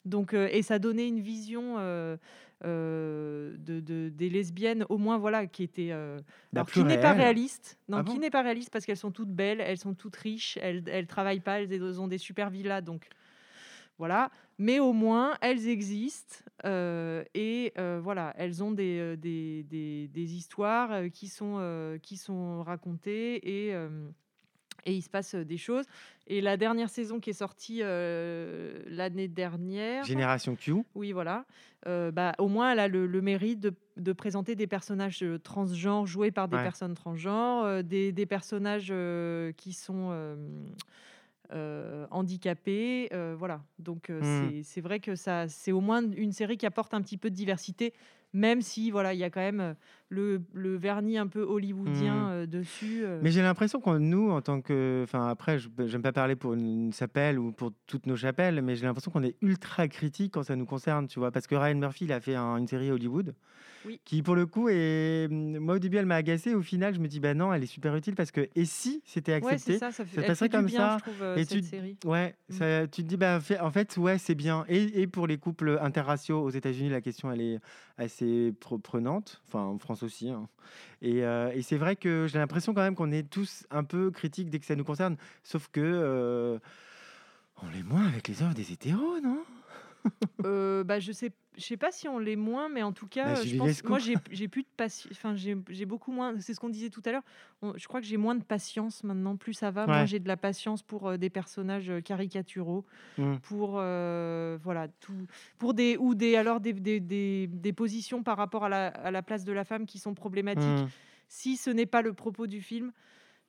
Donc, 0.06 0.34
euh, 0.34 0.48
et 0.52 0.62
ça 0.62 0.80
donnait 0.80 1.08
une 1.08 1.20
vision 1.20 1.76
euh, 1.80 2.18
euh, 2.66 3.56
de, 3.58 3.80
de- 3.80 4.10
des 4.10 4.30
lesbiennes, 4.30 4.86
au 4.90 4.98
moins 4.98 5.18
voilà, 5.18 5.48
qui 5.48 5.64
était 5.64 5.90
euh, 5.92 6.18
Bah, 6.54 6.62
alors, 6.62 6.66
plus 6.66 6.82
qui 6.82 6.86
n'est 6.86 6.98
pas 6.98 7.14
réel. 7.14 7.24
réaliste. 7.26 7.78
Non, 7.90 7.98
Ah 7.98 8.04
qui 8.04 8.18
bon? 8.18 8.20
n'est 8.20 8.30
pas 8.30 8.42
réaliste 8.42 8.70
parce 8.72 8.86
qu'elles 8.86 8.98
sont 8.98 9.12
toutes 9.12 9.32
belles, 9.34 9.62
elles 9.62 9.78
sont 9.78 9.94
toutes 9.94 10.16
riches, 10.16 10.58
elles, 10.62 10.84
elles 10.88 11.08
travaillent 11.08 11.40
pas, 11.42 11.62
elles 11.62 12.02
ont 12.02 12.08
des 12.08 12.18
super 12.18 12.50
villas, 12.50 12.82
donc 12.82 13.08
voilà. 13.98 14.30
Mais 14.58 14.80
au 14.80 14.94
moins, 14.94 15.36
elles 15.42 15.68
existent 15.68 16.38
euh, 16.66 17.24
et 17.34 17.74
euh, 17.78 18.00
voilà, 18.02 18.34
elles 18.38 18.64
ont 18.64 18.72
des, 18.72 19.00
euh, 19.00 19.16
des, 19.16 19.64
des- 19.64 20.08
des 20.08 20.36
histoires 20.36 21.10
qui 21.14 21.28
sont, 21.28 21.58
euh, 21.60 21.98
qui 21.98 22.18
sont 22.18 22.64
racontées 22.64 23.68
et, 23.68 23.72
et 24.86 24.94
il 24.94 25.02
se 25.02 25.10
passe 25.10 25.36
des 25.36 25.58
choses. 25.58 25.86
Et 26.28 26.42
la 26.42 26.58
dernière 26.58 26.90
saison 26.90 27.20
qui 27.20 27.30
est 27.32 27.34
sortie 27.34 27.80
l'année 27.80 29.28
dernière, 29.28 30.04
Génération 30.04 30.56
Q. 30.56 30.76
oui, 30.96 31.12
voilà. 31.12 31.46
Bah, 31.86 32.34
au 32.38 32.48
moins, 32.48 32.72
elle 32.72 32.80
a 32.80 32.88
le, 32.88 33.06
le 33.08 33.22
mérite 33.22 33.60
de, 33.60 33.74
de 33.98 34.14
présenter 34.14 34.56
des 34.56 34.68
personnages 34.68 35.24
transgenres 35.44 36.06
joués 36.06 36.32
par 36.32 36.48
des 36.48 36.58
Ouais. 36.58 36.64
personnes 36.64 36.94
transgenres, 36.96 37.84
des, 37.84 38.12
des 38.12 38.26
personnages 38.26 38.94
qui 39.58 39.74
sont 39.74 40.36
handicapés. 42.12 43.10
euh, 43.14 43.36
voilà. 43.38 43.64
Donc, 43.80 44.10
euh, 44.10 44.22
Hmm. 44.22 44.24
c'est- 44.64 44.64
vrai 44.82 45.00
que 45.00 45.16
ça, 45.16 45.48
c'est 45.48 45.72
au 45.72 45.82
moins 45.82 46.02
une 46.12 46.32
série 46.32 46.58
qui 46.58 46.66
apporte 46.66 46.94
un 46.94 47.02
petit 47.02 47.18
peu 47.18 47.30
de 47.30 47.36
diversité, 47.36 47.94
même 48.34 48.62
si 48.62 48.92
voilà, 48.92 49.14
il 49.14 49.20
y 49.20 49.24
a 49.24 49.30
quand 49.30 49.40
même 49.42 49.60
euh, 49.62 49.74
le, 50.10 50.42
le 50.54 50.76
vernis 50.78 51.18
un 51.18 51.28
peu 51.28 51.42
hollywoodien 51.42 52.16
Hmm. 52.16 52.30
euh, 52.32 52.46
dessus. 52.46 53.02
euh. 53.04 53.20
Mais 53.22 53.32
j'ai 53.32 53.42
l'impression 53.42 53.80
qu'on 53.82 54.00
nous, 54.00 54.30
en 54.32 54.42
tant 54.42 54.62
que, 54.62 55.02
enfin 55.04 55.28
après, 55.28 55.60
je 55.60 55.68
n'aime 55.78 56.02
pas 56.02 56.14
parler 56.14 56.36
pour 56.36 56.54
une 56.54 56.94
chapelle 56.94 57.38
ou 57.40 57.52
pour 57.52 57.72
toutes 57.88 58.06
nos 58.06 58.16
chapelles, 58.16 58.62
mais 58.62 58.76
j'ai 58.76 58.86
l'impression 58.86 59.12
qu'on 59.12 59.24
est 59.24 59.36
ultra 59.42 59.88
critique 59.88 60.34
quand 60.34 60.44
ça 60.44 60.56
nous 60.56 60.66
concerne, 60.66 61.08
tu 61.08 61.20
vois, 61.20 61.32
parce 61.32 61.48
que 61.48 61.56
Ryan 61.56 61.76
Murphy, 61.76 62.06
il 62.06 62.14
a 62.14 62.22
fait 62.22 62.36
un- 62.36 62.56
une 62.58 62.68
série 62.68 62.90
Hollywood, 62.92 63.36
Oui. 63.86 64.00
qui 64.06 64.22
pour 64.22 64.36
le 64.36 64.46
coup 64.46 64.70
est, 64.70 65.28
moi 65.30 65.76
au 65.76 65.80
début 65.80 65.98
elle 65.98 66.06
m'a 66.06 66.16
agacé, 66.16 66.54
au 66.56 66.62
final 66.62 66.94
je 66.96 67.00
me 67.00 67.08
dis 67.08 67.20
bah 67.20 67.34
non, 67.34 67.54
elle 67.54 67.64
est 67.64 67.68
super 67.68 67.96
utile 67.96 68.16
parce 68.16 68.32
que 68.32 68.48
et 68.56 68.66
si 68.66 69.02
c'était 69.06 69.34
Ouais, 69.42 69.54
accepté, 69.54 69.78
ça, 69.78 69.92
ça 69.92 70.04
fait, 70.06 70.16
ça 70.22 70.28
passerait 70.28 70.46
fait 70.46 70.50
du 70.50 70.56
comme 70.58 70.66
bien, 70.66 70.80
ça, 70.80 70.98
je 71.00 71.04
trouve, 71.04 71.22
euh, 71.24 71.36
et 71.36 71.46
cette 71.46 71.62
tu- 71.62 71.64
série. 71.68 71.98
Ouais, 72.06 72.36
Mm. 72.50 72.54
ça- 72.54 72.88
tu 72.88 73.04
te 73.04 73.08
dis, 73.08 73.18
bah, 73.18 73.40
en 73.62 73.72
fait, 73.72 73.98
ouais, 73.98 74.18
c'est 74.18 74.36
bien. 74.36 74.66
Et, 74.68 75.02
et 75.02 75.08
pour 75.08 75.28
les 75.28 75.38
couples 75.38 75.78
interraciaux 75.82 76.42
aux 76.42 76.50
États-Unis, 76.50 76.90
la 76.90 77.02
question, 77.02 77.32
elle 77.32 77.42
est 77.42 77.60
assez 77.98 78.54
pre- 78.60 78.80
prenante. 78.82 79.42
Enfin, 79.48 79.62
en 79.64 79.78
France 79.78 79.97
aussi. 80.04 80.30
hein. 80.30 80.48
Et, 81.02 81.24
euh, 81.24 81.52
et 81.54 81.62
c'est 81.62 81.78
vrai 81.78 81.96
que 81.96 82.28
j'ai 82.30 82.40
l'impression 82.40 82.74
quand 82.74 82.82
même 82.82 82.96
qu'on 82.96 83.12
est 83.12 83.30
tous 83.30 83.66
un 83.72 83.84
peu 83.84 84.12
critiques 84.12 84.50
dès 84.50 84.60
que 84.60 84.66
ça 84.66 84.76
nous 84.76 84.84
concerne. 84.84 85.18
Sauf 85.44 85.70
que 85.70 85.82
euh, 85.82 86.60
on 87.62 87.70
l'est 87.70 87.84
moins 87.84 88.06
avec 88.08 88.28
les 88.28 88.42
œuvres 88.44 88.54
des 88.54 88.72
hétéros, 88.72 89.20
non? 89.24 89.44
Euh, 90.46 90.84
bah, 90.84 91.00
je 91.00 91.12
sais, 91.12 91.32
je 91.58 91.64
sais 91.64 91.78
pas 91.78 91.92
si 91.92 92.08
on 92.08 92.20
l'est 92.20 92.36
moins, 92.36 92.70
mais 92.70 92.84
en 92.84 92.94
tout 92.94 93.08
cas, 93.08 93.26
Bah, 93.26 93.32
euh, 93.40 93.44
je 93.44 93.58
pense, 93.58 93.84
moi, 93.84 93.98
j'ai 94.00 94.48
plus 94.48 94.62
de 94.64 94.68
patience. 94.78 95.12
Enfin, 95.12 95.36
j'ai 95.36 95.86
beaucoup 95.86 96.12
moins. 96.12 96.40
C'est 96.40 96.54
ce 96.54 96.60
qu'on 96.60 96.70
disait 96.70 96.90
tout 96.90 97.02
à 97.06 97.12
l'heure. 97.12 97.24
Je 97.76 97.88
crois 97.88 98.00
que 98.00 98.06
j'ai 98.08 98.18
moins 98.18 98.36
de 98.36 98.44
patience 98.44 99.04
maintenant. 99.04 99.36
Plus 99.36 99.54
ça 99.54 99.72
va, 99.72 99.86
Ouais. 99.88 100.08
j'ai 100.08 100.20
de 100.20 100.28
la 100.28 100.38
patience 100.38 100.84
pour 100.84 101.08
euh, 101.08 101.18
des 101.18 101.30
personnages 101.30 101.90
euh, 101.90 102.00
caricaturaux, 102.02 102.86
Mm. 103.18 103.36
pour 103.38 103.76
euh, 103.80 104.58
voilà 104.62 104.88
tout, 104.88 105.26
pour 105.58 105.74
des 105.74 105.98
ou 105.98 106.14
des 106.16 106.36
alors 106.36 106.60
des, 106.60 106.74
des, 106.74 107.00
des- 107.00 107.48
des 107.48 107.74
positions 107.74 108.22
par 108.24 108.38
rapport 108.38 108.64
à 108.66 108.70
la, 108.70 108.88
à 108.88 109.12
la 109.12 109.24
place 109.24 109.44
de 109.44 109.52
la 109.54 109.64
femme 109.64 109.86
qui 109.86 109.98
sont 110.00 110.14
problématiques. 110.14 110.64
Mm. 110.86 110.88
Si 111.28 111.58
ce 111.58 111.70
n'est 111.72 111.86
pas 111.88 112.02
le 112.02 112.14
propos 112.14 112.48
du 112.48 112.62
film, 112.62 112.92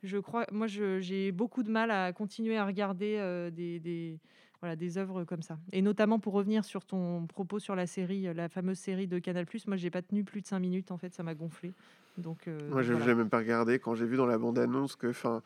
je 0.02 0.16
crois. 0.18 0.46
Moi, 0.52 0.66
j'ai 0.68 1.32
beaucoup 1.32 1.62
de 1.62 1.70
mal 1.70 1.90
à 1.90 2.12
continuer 2.12 2.56
à 2.56 2.64
regarder 2.64 3.16
euh, 3.18 3.50
des 3.50 4.18
voilà, 4.60 4.76
des 4.76 4.98
œuvres 4.98 5.24
comme 5.24 5.42
ça. 5.42 5.58
Et 5.72 5.82
notamment 5.82 6.18
pour 6.18 6.32
revenir 6.32 6.64
sur 6.64 6.84
ton 6.84 7.26
propos 7.26 7.58
sur 7.58 7.74
la 7.76 7.86
série, 7.86 8.26
euh, 8.28 8.34
la 8.34 8.48
fameuse 8.48 8.78
série 8.78 9.06
de 9.06 9.18
Canal+, 9.18 9.46
moi 9.66 9.76
j'ai 9.76 9.90
pas 9.90 10.02
tenu 10.02 10.24
plus 10.24 10.40
de 10.40 10.46
5 10.46 10.58
minutes, 10.58 10.90
en 10.90 10.98
fait, 10.98 11.14
ça 11.14 11.22
m'a 11.22 11.34
gonflé. 11.34 11.72
Donc, 12.16 12.48
euh, 12.48 12.58
Moi, 12.70 12.82
je 12.82 12.92
voilà. 12.94 13.06
n'ai 13.06 13.14
même 13.14 13.28
pas 13.28 13.38
regardé 13.38 13.78
quand 13.78 13.94
j'ai 13.94 14.04
vu 14.06 14.16
dans 14.16 14.26
la 14.26 14.38
bande-annonce 14.38 14.96
que, 14.96 15.06
enfin, 15.06 15.40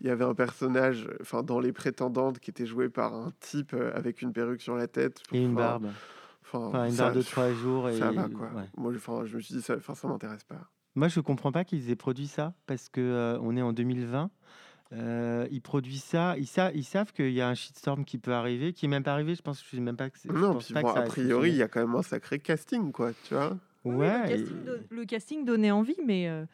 il 0.00 0.06
y 0.06 0.10
avait 0.10 0.24
un 0.26 0.34
personnage, 0.34 1.08
enfin, 1.22 1.42
dans 1.42 1.58
les 1.58 1.72
prétendantes 1.72 2.38
qui 2.38 2.50
était 2.50 2.66
joué 2.66 2.90
par 2.90 3.14
un 3.14 3.32
type 3.40 3.72
euh, 3.72 3.90
avec 3.94 4.20
une 4.20 4.34
perruque 4.34 4.60
sur 4.60 4.76
la 4.76 4.86
tête. 4.88 5.22
Et 5.32 5.42
une 5.42 5.54
barbe. 5.54 5.86
Enfin, 6.42 6.86
une 6.86 6.94
barbe 6.96 7.14
de 7.16 7.22
trois 7.22 7.50
jours. 7.54 7.88
Et... 7.88 7.98
Ça 7.98 8.10
va 8.12 8.28
quoi. 8.28 8.48
ouais. 8.54 8.68
Moi, 8.76 8.92
je- 8.92 8.98
enfin, 8.98 9.24
je 9.24 9.36
me 9.36 9.40
suis 9.40 9.54
dit, 9.54 9.62
ça, 9.62 9.76
enfin, 9.76 9.94
ça 9.94 10.06
m'intéresse 10.06 10.44
pas. 10.44 10.68
Moi, 10.94 11.08
je 11.08 11.20
comprends 11.20 11.52
pas 11.52 11.64
qu'ils 11.64 11.88
aient 11.90 11.96
produit 11.96 12.26
ça 12.26 12.52
parce 12.66 12.90
que 12.90 13.00
euh, 13.00 13.38
on 13.40 13.56
est 13.56 13.62
en 13.62 13.72
2020. 13.72 14.30
Euh, 14.94 15.46
ils 15.50 15.60
produisent 15.60 16.02
ça, 16.04 16.34
ils, 16.38 16.46
sa- 16.46 16.72
ils 16.72 16.84
savent 16.84 17.12
qu'il 17.12 17.32
y 17.32 17.42
a 17.42 17.48
un 17.48 17.54
shitstorm 17.54 18.04
qui 18.06 18.16
peut 18.16 18.32
arriver, 18.32 18.72
qui 18.72 18.86
est 18.86 18.88
même 18.88 19.02
pas 19.02 19.12
arrivé. 19.12 19.34
Je 19.34 19.42
pense, 19.42 19.62
je 19.62 19.76
sais 19.76 19.82
même 19.82 19.96
pas 19.96 20.08
que 20.08 20.18
c'est. 20.18 20.30
je 20.30 20.34
Non, 20.34 20.54
puis 20.54 20.72
pas 20.72 20.80
bon, 20.82 20.94
que 20.94 20.98
a 20.98 21.02
priori, 21.02 21.50
il 21.50 21.56
y 21.56 21.62
a 21.62 21.68
quand 21.68 21.80
même 21.86 21.94
un 21.94 22.02
sacré 22.02 22.38
casting, 22.38 22.90
quoi, 22.90 23.10
tu 23.24 23.34
vois. 23.34 23.56
Ouais. 23.84 24.22
le, 24.22 24.28
casting 24.38 24.64
don- 24.64 24.72
le 24.90 25.04
casting 25.04 25.44
donnait 25.44 25.70
envie, 25.70 25.96
mais, 26.06 26.26
euh, 26.28 26.46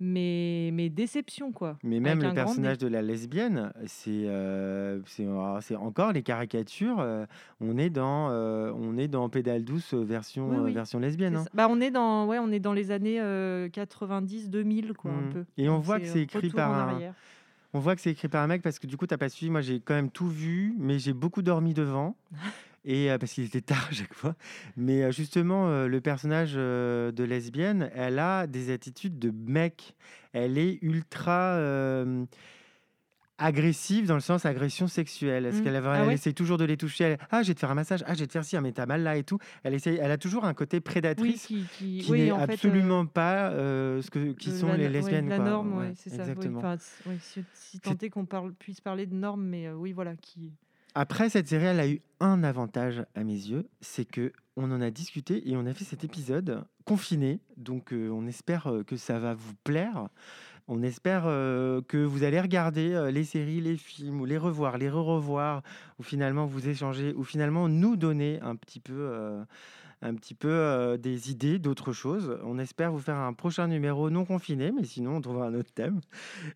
mais, 0.00 0.70
mais 0.72 0.88
déception, 0.90 1.52
quoi. 1.52 1.78
Mais 1.84 2.00
même 2.00 2.20
le 2.22 2.32
personnage 2.34 2.78
de 2.78 2.88
la 2.88 3.02
lesbienne, 3.02 3.72
c'est 3.86 4.10
euh, 4.26 4.98
c'est 5.06 5.26
c'est 5.60 5.76
encore 5.76 6.12
les 6.12 6.22
caricatures. 6.24 6.98
euh, 7.00 7.24
on 7.60 7.78
est 7.78 7.88
dans 7.90 8.30
euh, 8.30 8.72
on 8.74 8.98
est 8.98 9.08
dans 9.08 9.28
pédale 9.28 9.62
douce 9.64 9.94
version 9.94 10.48
Oui, 10.50 10.56
oui, 10.60 10.72
version 10.74 10.98
lesbienne. 10.98 11.36
Hein. 11.36 11.44
Bah, 11.54 11.68
on, 11.70 11.80
est 11.80 11.92
dans, 11.92 12.26
ouais, 12.26 12.38
on 12.40 12.50
est 12.50 12.58
dans 12.58 12.72
les 12.74 12.90
années 12.90 13.20
90-2000, 13.68 14.92
quoi, 14.94 15.12
un 15.12 15.32
peu. 15.32 15.44
Et 15.56 15.68
on 15.68 15.76
Donc, 15.76 15.84
voit 15.84 16.00
que 16.00 16.06
c'est 16.06 16.22
écrit 16.22 16.50
par 16.50 16.72
un- 16.74 16.88
arrière. 16.94 17.14
On 17.72 17.78
voit 17.78 17.94
que 17.94 18.00
c'est 18.00 18.10
écrit 18.10 18.28
par 18.28 18.42
un 18.42 18.46
mec 18.46 18.62
parce 18.62 18.78
que 18.78 18.86
du 18.86 18.96
coup, 18.96 19.06
t'as 19.06 19.18
pas 19.18 19.28
suivi. 19.28 19.50
Moi, 19.50 19.60
j'ai 19.60 19.80
quand 19.80 19.94
même 19.94 20.10
tout 20.10 20.28
vu, 20.28 20.74
mais 20.78 20.98
j'ai 20.98 21.12
beaucoup 21.12 21.42
dormi 21.42 21.74
devant. 21.74 22.16
Et 22.88 23.10
euh, 23.10 23.18
parce 23.18 23.32
qu'il 23.32 23.44
était 23.44 23.60
tard 23.60 23.88
à 23.90 23.92
chaque 23.92 24.14
fois. 24.14 24.36
Mais 24.76 25.02
euh, 25.02 25.10
justement, 25.10 25.68
euh, 25.68 25.88
le 25.88 26.00
personnage 26.00 26.54
de 26.54 27.24
lesbienne, 27.24 27.90
elle 27.94 28.20
a 28.20 28.46
des 28.46 28.72
attitudes 28.72 29.18
de 29.18 29.30
mec. 29.30 29.94
Elle 30.32 30.56
est 30.56 30.78
ultra 30.82 31.58
agressive 33.38 34.06
dans 34.06 34.14
le 34.14 34.20
sens 34.20 34.46
agression 34.46 34.86
sexuelle. 34.86 35.46
Est-ce 35.46 35.60
Mm. 35.60 35.64
qu'elle 35.64 35.76
Ah 35.76 35.98
elle 36.00 36.06
ouais? 36.08 36.14
essaie 36.14 36.32
toujours 36.32 36.56
de 36.58 36.64
les 36.64 36.76
toucher 36.76 37.04
elle, 37.04 37.18
Ah, 37.30 37.42
je 37.42 37.48
vais 37.48 37.54
te 37.54 37.60
faire 37.60 37.70
un 37.70 37.74
massage. 37.74 38.02
Ah, 38.06 38.14
je 38.14 38.20
vais 38.20 38.26
te 38.26 38.32
faire 38.32 38.44
ci. 38.44 38.56
Ah, 38.56 38.60
mais 38.60 38.72
t'as 38.72 38.86
mal 38.86 39.02
là 39.02 39.16
et 39.16 39.24
tout. 39.24 39.38
Elle, 39.62 39.74
essaie, 39.74 39.98
elle 40.00 40.10
a 40.10 40.18
toujours 40.18 40.44
un 40.44 40.54
côté 40.54 40.78
Oui, 40.78 40.80
prédatrice 40.80 41.46
qui, 41.46 41.64
qui, 41.76 41.98
qui 41.98 42.10
oui, 42.10 42.18
n'est 42.20 42.26
fait, 42.26 42.32
euh, 42.32 42.36
absolument 42.36 43.06
pas 43.06 43.50
euh, 43.50 44.00
ce 44.02 44.10
que 44.10 44.32
qui 44.32 44.50
de 44.50 44.56
sont 44.56 44.68
la 44.68 44.76
les 44.76 44.84
no- 44.84 44.88
ouais, 44.90 45.00
lesbiennes. 45.00 45.28
la 45.28 45.38
norme, 45.38 45.76
ouais, 45.78 45.92
c'est 45.96 46.10
ça. 46.10 46.16
Exactement. 46.22 46.58
Enfin, 46.58 46.76
si, 46.78 47.44
si 47.52 47.80
tant 47.80 47.92
est 48.00 48.10
qu'on 48.10 48.24
parle, 48.26 48.52
puisse 48.54 48.80
parler 48.80 49.06
de 49.06 49.14
normes, 49.14 49.44
mais 49.44 49.66
euh, 49.66 49.74
oui, 49.74 49.92
voilà, 49.92 50.16
qui. 50.16 50.52
Après, 50.94 51.28
cette 51.28 51.46
série, 51.48 51.66
elle 51.66 51.80
a 51.80 51.86
eu 51.88 52.00
un 52.20 52.42
avantage 52.42 53.04
à 53.14 53.22
mes 53.22 53.34
yeux, 53.34 53.68
c'est 53.82 54.06
que 54.06 54.32
on 54.56 54.70
en 54.72 54.80
a 54.80 54.90
discuté 54.90 55.46
et 55.46 55.54
on 55.54 55.66
a 55.66 55.74
fait 55.74 55.84
cet 55.84 56.04
épisode 56.04 56.64
confiné. 56.86 57.40
Donc, 57.58 57.92
on 57.92 58.26
espère 58.26 58.72
que 58.86 58.96
ça 58.96 59.18
va 59.18 59.34
vous 59.34 59.52
plaire. 59.62 60.08
On 60.68 60.82
espère 60.82 61.24
euh, 61.26 61.80
que 61.86 61.98
vous 61.98 62.24
allez 62.24 62.40
regarder 62.40 62.92
euh, 62.92 63.12
les 63.12 63.22
séries, 63.22 63.60
les 63.60 63.76
films, 63.76 64.20
ou 64.20 64.24
les 64.24 64.36
revoir, 64.36 64.78
les 64.78 64.90
re-revoir, 64.90 65.62
ou 66.00 66.02
finalement 66.02 66.46
vous 66.46 66.68
échanger, 66.68 67.14
ou 67.14 67.22
finalement 67.22 67.68
nous 67.68 67.94
donner 67.94 68.40
un 68.42 68.56
petit 68.56 68.80
peu, 68.80 68.96
euh, 68.96 69.44
un 70.02 70.14
petit 70.14 70.34
peu 70.34 70.98
des 71.00 71.30
idées 71.30 71.60
d'autres 71.60 71.92
choses. 71.92 72.36
On 72.42 72.58
espère 72.58 72.90
vous 72.90 72.98
faire 72.98 73.16
un 73.16 73.32
prochain 73.32 73.68
numéro 73.68 74.10
non 74.10 74.24
confiné, 74.24 74.72
mais 74.72 74.84
sinon 74.84 75.16
on 75.16 75.20
trouvera 75.20 75.46
un 75.46 75.54
autre 75.54 75.72
thème. 75.72 76.00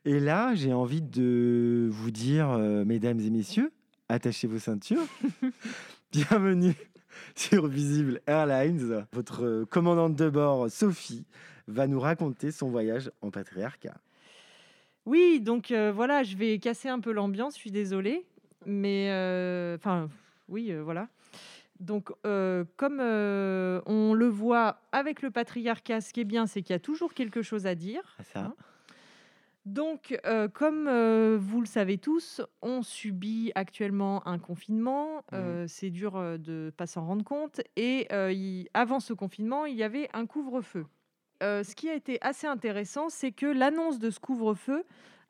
Et 0.05 0.19
là, 0.19 0.57
j'ai 0.57 0.73
envie 0.73 1.03
de 1.03 1.89
vous 1.91 2.11
dire, 2.11 2.59
mesdames 2.85 3.21
et 3.21 3.31
messieurs, 3.31 3.73
attachez 4.09 4.49
vos 4.49 4.59
ceintures. 4.59 5.07
Bienvenue 6.13 6.75
sur 7.37 7.69
Visible 7.69 8.21
Airlines. 8.27 9.07
Votre 9.13 9.65
commandante 9.71 10.17
de 10.17 10.29
bord, 10.29 10.69
Sophie, 10.69 11.25
va 11.71 11.87
nous 11.87 12.01
raconter 12.01 12.51
son 12.51 12.69
voyage 12.69 13.11
en 13.23 13.31
patriarcat. 13.31 13.97
Oui, 15.07 15.41
donc 15.41 15.71
euh, 15.71 15.93
voilà, 15.93 16.23
je 16.23 16.37
vais 16.37 16.59
casser 16.59 16.89
un 16.89 17.01
peu 17.01 17.13
l'ambiance, 17.13 17.55
je 17.55 17.61
suis 17.61 17.71
désolée. 17.71 18.27
Mais, 18.67 19.09
euh, 19.11 19.77
enfin, 19.77 20.09
oui, 20.49 20.71
euh, 20.71 20.83
voilà. 20.83 21.09
Donc, 21.79 22.13
comme 22.77 23.01
on 23.01 24.15
le 24.15 24.27
voit 24.29 24.83
avec 24.93 25.23
le 25.23 25.31
patriarcat, 25.31 26.03
ce 26.03 26.13
qui 26.13 26.21
est 26.21 26.25
bien, 26.25 26.47
c'est 26.47 26.61
qu'il 26.61 26.75
y 26.75 26.77
a 26.77 26.81
toujours 26.81 27.15
quelque 27.15 27.41
chose 27.41 27.67
à 27.67 27.75
dire. 27.75 28.19
Ça 28.35 28.41
Hein 28.41 28.55
Donc, 29.65 30.19
euh, 30.27 30.47
comme 30.49 30.89
euh, 30.89 31.39
vous 31.41 31.61
le 31.61 31.67
savez 31.67 31.97
tous, 31.97 32.43
on 32.61 32.83
subit 32.83 33.51
actuellement 33.55 34.27
un 34.29 34.39
confinement. 34.39 35.25
Euh, 35.33 35.65
C'est 35.69 35.89
dur 35.89 36.21
de 36.39 36.67
ne 36.67 36.71
pas 36.71 36.87
s'en 36.87 37.07
rendre 37.07 37.25
compte. 37.25 37.63
Et 37.77 38.09
avant 38.75 39.01
ce 39.01 39.15
confinement, 39.15 39.65
il 39.65 39.77
y 39.77 39.83
avait 39.83 40.11
un 40.13 40.27
couvre-feu. 40.27 40.85
Euh, 41.43 41.63
ce 41.63 41.75
qui 41.75 41.89
a 41.89 41.95
été 41.95 42.19
assez 42.21 42.47
intéressant, 42.47 43.09
c'est 43.09 43.33
que 43.33 43.47
l'annonce 43.47 43.99
de 43.99 44.11
ce 44.11 44.21
couvre-feu 44.21 44.85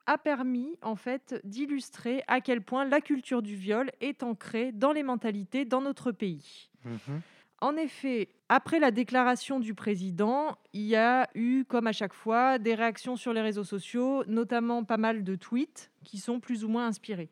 a 0.07 0.19
permis 0.19 0.77
en 0.83 0.97
fait 0.97 1.41
d'illustrer 1.45 2.23
à 2.27 2.41
quel 2.41 2.63
point 2.63 2.85
la 2.85 3.01
culture 3.01 3.43
du 3.43 3.55
viol 3.55 3.91
est 4.01 4.23
ancrée 4.23 4.73
dans 4.73 4.93
les 4.93 5.03
mentalités 5.03 5.65
dans 5.65 5.81
notre 5.81 6.11
pays. 6.11 6.69
Mhm. 6.85 7.21
En 7.63 7.77
effet, 7.77 8.31
après 8.49 8.81
la 8.81 8.91
déclaration 8.91 9.61
du 9.61 9.75
président, 9.75 10.57
il 10.73 10.87
y 10.87 10.97
a 10.97 11.29
eu, 11.35 11.65
comme 11.65 11.87
à 11.87 11.93
chaque 11.93 12.15
fois, 12.15 12.59
des 12.59 12.75
réactions 12.75 13.17
sur 13.17 13.35
les 13.35 13.43
réseaux 13.43 13.65
sociaux, 13.65 14.25
notamment 14.27 14.83
pas 14.83 14.97
mal 14.97 15.25
de 15.25 15.37
tweets 15.37 15.91
qui 16.03 16.17
sont 16.17 16.41
plus 16.41 16.65
ou 16.65 16.69
moins 16.69 16.87
inspirés. 16.87 17.29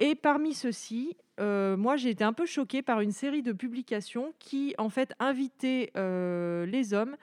Et 0.00 0.14
parmi 0.14 0.54
ceux-ci, 0.54 1.16
euh, 1.40 1.76
moi 1.76 1.96
j'ai 1.96 2.10
été 2.10 2.24
un 2.24 2.32
peu 2.32 2.46
choquée 2.46 2.82
par 2.82 3.00
une 3.00 3.10
série 3.10 3.42
de 3.42 3.52
publications 3.52 4.32
qui 4.38 4.74
en 4.78 4.90
fait 4.90 5.14
invitaient 5.18 5.90
euh, 5.96 6.66
les 6.66 6.92
hommes 6.92 7.16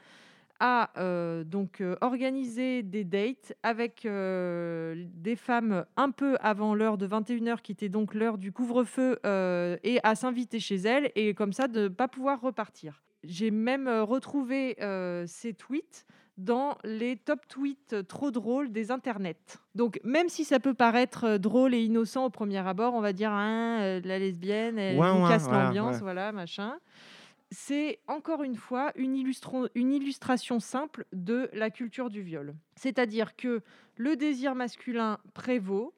à 0.60 0.92
euh, 0.98 1.44
donc 1.44 1.82
euh, 1.82 1.96
organiser 2.02 2.84
des 2.84 3.04
dates 3.04 3.54
avec 3.64 4.06
euh, 4.06 4.96
des 5.14 5.36
femmes 5.36 5.86
un 5.98 6.12
peu 6.12 6.38
avant 6.40 6.76
l'heure 6.76 6.98
de 6.98 7.08
21h 7.08 7.62
qui 7.62 7.72
était 7.72 7.90
donc 7.90 8.14
l'heure 8.14 8.38
du 8.38 8.52
couvre-feu 8.52 9.20
euh, 9.26 9.78
et 9.84 10.00
à 10.04 10.16
s'inviter 10.16 10.60
chez 10.60 10.76
elles 10.76 11.12
et 11.16 11.34
comme 11.34 11.54
ça 11.54 11.68
de 11.68 11.82
ne 11.82 11.88
pas 11.88 12.08
pouvoir 12.08 12.42
repartir. 12.42 13.02
J'ai 13.24 13.50
même 13.50 13.88
retrouvé 13.88 14.76
ces 15.26 15.54
tweets 15.56 16.06
dans 16.38 16.78
les 16.84 17.16
top 17.16 17.48
tweets 17.48 18.08
trop 18.08 18.30
drôles 18.30 18.72
des 18.72 18.92
internets. 18.92 19.58
Donc 19.74 20.00
même 20.04 20.30
si 20.30 20.46
ça 20.46 20.60
peut 20.60 20.76
paraître 20.76 21.38
drôle 21.38 21.74
et 21.74 21.82
innocent 21.82 22.24
au 22.24 22.30
premier 22.30 22.60
abord, 22.60 22.94
on 22.94 23.02
va 23.02 23.14
dire 23.14 23.32
Hein, 23.32 24.00
la 24.04 24.20
lesbienne, 24.20 24.78
elle 24.78 25.00
casse 25.28 25.50
l'ambiance, 25.50 26.02
voilà, 26.02 26.32
machin 26.32 26.78
c'est 27.52 28.00
encore 28.08 28.44
une 28.44 28.56
fois 28.56 28.92
une, 28.96 29.16
illustration 29.16 30.60
simple 30.60 31.06
de 31.14 31.50
la 31.54 31.70
culture 31.70 32.10
du 32.10 32.22
viol. 32.22 32.56
C'est-à-dire 32.76 33.36
que 33.36 33.62
le 33.98 34.16
désir 34.16 34.56
masculin 34.56 35.20
prévaut 35.34 35.94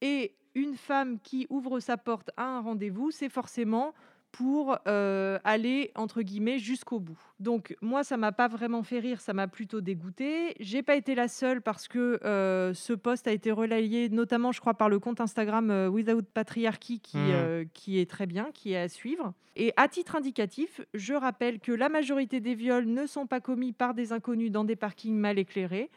et 0.00 0.34
une 0.54 0.76
femme 0.76 1.18
qui 1.20 1.46
ouvre 1.50 1.80
sa 1.80 1.96
porte 1.96 2.30
à 2.36 2.44
un 2.44 2.60
rendez-vous, 2.60 3.10
c'est 3.10 3.28
forcément 3.28 3.94
pour 4.32 4.78
euh, 4.86 5.38
aller 5.44 5.90
entre 5.94 6.22
guillemets 6.22 6.58
jusqu'au 6.58 7.00
bout. 7.00 7.18
Donc 7.40 7.76
moi 7.80 8.04
ça 8.04 8.16
m'a 8.16 8.32
pas 8.32 8.48
vraiment 8.48 8.82
fait 8.82 8.98
rire, 8.98 9.20
ça 9.20 9.32
m'a 9.32 9.48
plutôt 9.48 9.80
dégoûté. 9.80 10.54
J'ai 10.60 10.82
pas 10.82 10.96
été 10.96 11.14
la 11.14 11.28
seule 11.28 11.62
parce 11.62 11.88
que 11.88 12.20
euh, 12.24 12.74
ce 12.74 12.92
post 12.92 13.26
a 13.26 13.32
été 13.32 13.50
relayé 13.50 14.08
notamment 14.08 14.52
je 14.52 14.60
crois 14.60 14.74
par 14.74 14.88
le 14.88 14.98
compte 14.98 15.20
Instagram 15.20 15.70
euh, 15.70 15.88
Without 15.88 16.22
Patriarchy 16.22 17.00
qui, 17.00 17.18
euh, 17.18 17.64
qui 17.74 17.98
est 17.98 18.08
très 18.08 18.26
bien, 18.26 18.50
qui 18.52 18.72
est 18.72 18.78
à 18.78 18.88
suivre. 18.88 19.32
Et 19.56 19.72
à 19.76 19.88
titre 19.88 20.16
indicatif, 20.16 20.80
je 20.94 21.14
rappelle 21.14 21.58
que 21.58 21.72
la 21.72 21.88
majorité 21.88 22.40
des 22.40 22.54
viols 22.54 22.86
ne 22.86 23.06
sont 23.06 23.26
pas 23.26 23.40
commis 23.40 23.72
par 23.72 23.94
des 23.94 24.12
inconnus 24.12 24.52
dans 24.52 24.64
des 24.64 24.76
parkings 24.76 25.16
mal 25.16 25.38
éclairés, 25.38 25.90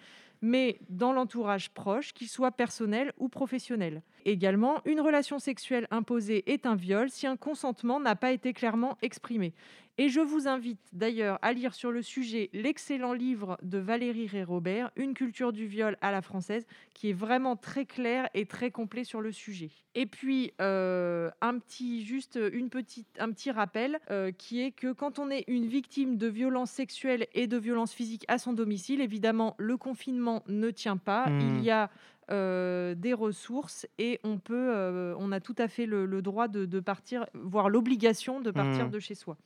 mais 0.44 0.78
dans 0.90 1.14
l'entourage 1.14 1.70
proche, 1.70 2.14
qu'il 2.14 2.28
soit 2.28 2.52
personnel 2.52 3.14
ou 3.18 3.30
professionnel. 3.30 4.02
Également, 4.26 4.82
une 4.84 5.00
relation 5.00 5.40
sexuelle 5.40 5.88
imposée 5.90 6.44
est 6.52 6.66
un 6.66 6.76
viol 6.76 7.10
si 7.10 7.26
un 7.26 7.38
consentement 7.38 8.02
n'a 8.02 8.18
pas 8.18 8.34
été 8.34 8.52
clairement 8.52 8.98
exprimé. 9.02 9.54
Et 10.00 10.10
je 10.10 10.20
vous 10.22 10.48
invite 10.48 10.80
d'ailleurs 10.92 11.38
à 11.44 11.54
lire 11.54 11.76
sur 11.76 11.92
le 11.92 12.02
sujet 12.02 12.50
l'excellent 12.52 13.14
livre 13.14 13.60
de 13.62 13.78
Valérie 13.78 14.26
Ré-Robert, 14.26 14.90
Une 14.96 15.14
culture 15.14 15.54
du 15.54 15.68
viol 15.68 15.98
à 16.02 16.12
la 16.12 16.24
française, 16.24 16.66
qui 16.96 17.12
est 17.12 17.14
vraiment 17.14 17.56
très 17.56 17.86
clair 17.86 18.28
et 18.34 18.48
très 18.48 18.72
complet 18.72 19.04
sur 19.04 19.22
le 19.22 19.32
sujet. 19.32 19.70
Et 19.94 20.08
puis, 20.08 20.52
euh, 20.60 21.30
un 21.42 21.60
petit, 21.60 22.04
juste 22.04 22.40
une 22.54 22.72
petite, 22.72 23.08
un 23.20 23.32
petit 23.32 23.52
rappel 23.52 24.00
euh, 24.10 24.32
qui 24.32 24.62
est 24.64 24.72
que 24.72 24.94
quand 24.94 25.20
on 25.20 25.30
est 25.30 25.44
une 25.48 25.68
victime 25.68 26.18
de 26.18 26.26
violences 26.28 26.72
sexuelles 26.72 27.28
et 27.34 27.46
de 27.46 27.58
violences 27.58 27.94
physiques 27.94 28.26
à 28.28 28.40
son 28.40 28.54
domicile, 28.54 29.00
évidemment, 29.00 29.54
le 29.60 29.78
confinement 29.78 30.42
ne 30.48 30.72
tient 30.72 30.98
pas. 30.98 31.30
Hmm. 31.30 31.40
Il 31.40 31.64
y 31.64 31.70
a 31.70 31.92
euh, 32.32 32.96
des 32.96 33.14
ressources 33.14 33.86
et 34.00 34.20
on 34.24 34.40
peut, 34.40 34.72
euh, 34.74 35.14
on 35.20 35.32
a 35.32 35.40
tout 35.40 35.56
à 35.60 35.68
fait 35.68 35.86
le, 35.86 36.08
le 36.08 36.24
droit 36.24 36.48
de, 36.48 36.66
de 36.66 36.80
partir, 36.80 37.28
voire 37.36 37.70
l'obligation 37.70 38.42
de 38.42 38.50
partir 38.50 38.86
Mhm. 38.86 38.92
de 38.92 39.00
chez 39.00 39.14
soi. 39.14 39.38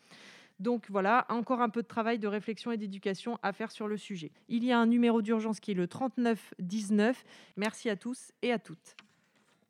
Donc 0.60 0.86
voilà, 0.89 1.26
encore 1.30 1.62
un 1.62 1.70
peu 1.70 1.84
de 1.84 1.88
travail 1.88 2.20
de 2.20 2.28
réflexion 2.28 2.72
et 2.72 2.78
d'éducation 2.78 3.38
à 3.43 3.53
faire 3.53 3.72
sur 3.72 3.88
le 3.88 3.97
sujet. 3.97 4.32
Il 4.47 4.64
y 4.64 4.72
a 4.72 4.80
un 4.80 4.88
numéro 4.88 5.22
d'urgence 5.22 5.60
qui 5.60 5.72
est 5.72 5.76
le 5.76 5.88
3919. 5.88 7.24
Merci 7.58 7.89
à 7.89 7.95
tous 7.95 8.32
et 8.41 8.51
à 8.51 8.60
toutes. 8.60 8.95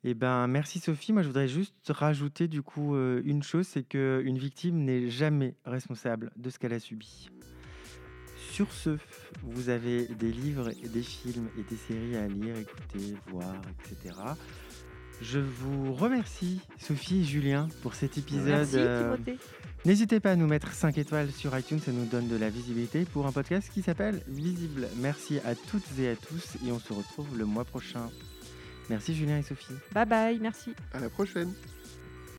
Eh 0.04 0.14
ben, 0.14 0.46
merci 0.46 0.78
Sophie. 0.78 1.12
Moi, 1.12 1.22
je 1.22 1.26
voudrais 1.26 1.48
juste 1.48 1.74
rajouter 1.88 2.48
du 2.48 2.62
coup 2.62 2.94
euh, 2.94 3.20
une 3.24 3.42
chose, 3.42 3.66
c'est 3.66 3.82
qu'une 3.82 4.38
victime 4.38 4.84
n'est 4.84 5.10
jamais 5.10 5.54
responsable 5.64 6.30
de 6.36 6.50
ce 6.50 6.58
qu'elle 6.58 6.72
a 6.72 6.80
subi. 6.80 7.28
Sur 8.52 8.72
ce, 8.72 8.96
vous 9.42 9.68
avez 9.68 10.06
des 10.06 10.32
livres, 10.32 10.70
des 10.70 11.02
films 11.02 11.48
et 11.58 11.62
des 11.62 11.76
séries 11.76 12.16
à 12.16 12.26
lire, 12.28 12.56
écouter, 12.56 13.14
voir, 13.26 13.54
etc. 13.80 14.14
Je 15.20 15.38
vous 15.38 15.92
remercie, 15.94 16.60
Sophie 16.78 17.20
et 17.20 17.24
Julien, 17.24 17.68
pour 17.82 17.94
cet 17.94 18.18
épisode. 18.18 18.46
Merci 18.46 18.76
euh, 18.76 19.16
Timothée. 19.16 19.38
N'hésitez 19.84 20.20
pas 20.20 20.32
à 20.32 20.36
nous 20.36 20.46
mettre 20.46 20.72
5 20.72 20.98
étoiles 20.98 21.30
sur 21.30 21.56
iTunes, 21.56 21.80
ça 21.80 21.92
nous 21.92 22.04
donne 22.04 22.28
de 22.28 22.36
la 22.36 22.50
visibilité 22.50 23.04
pour 23.04 23.26
un 23.26 23.32
podcast 23.32 23.70
qui 23.72 23.82
s'appelle 23.82 24.22
Visible. 24.26 24.88
Merci 24.96 25.38
à 25.44 25.54
toutes 25.54 25.86
et 25.98 26.08
à 26.08 26.16
tous 26.16 26.56
et 26.66 26.72
on 26.72 26.78
se 26.78 26.92
retrouve 26.92 27.36
le 27.36 27.44
mois 27.44 27.64
prochain. 27.64 28.10
Merci 28.90 29.14
Julien 29.14 29.38
et 29.38 29.42
Sophie. 29.42 29.74
Bye 29.92 30.06
bye, 30.06 30.38
merci. 30.40 30.72
À 30.92 31.00
la 31.00 31.08
prochaine. 31.08 31.52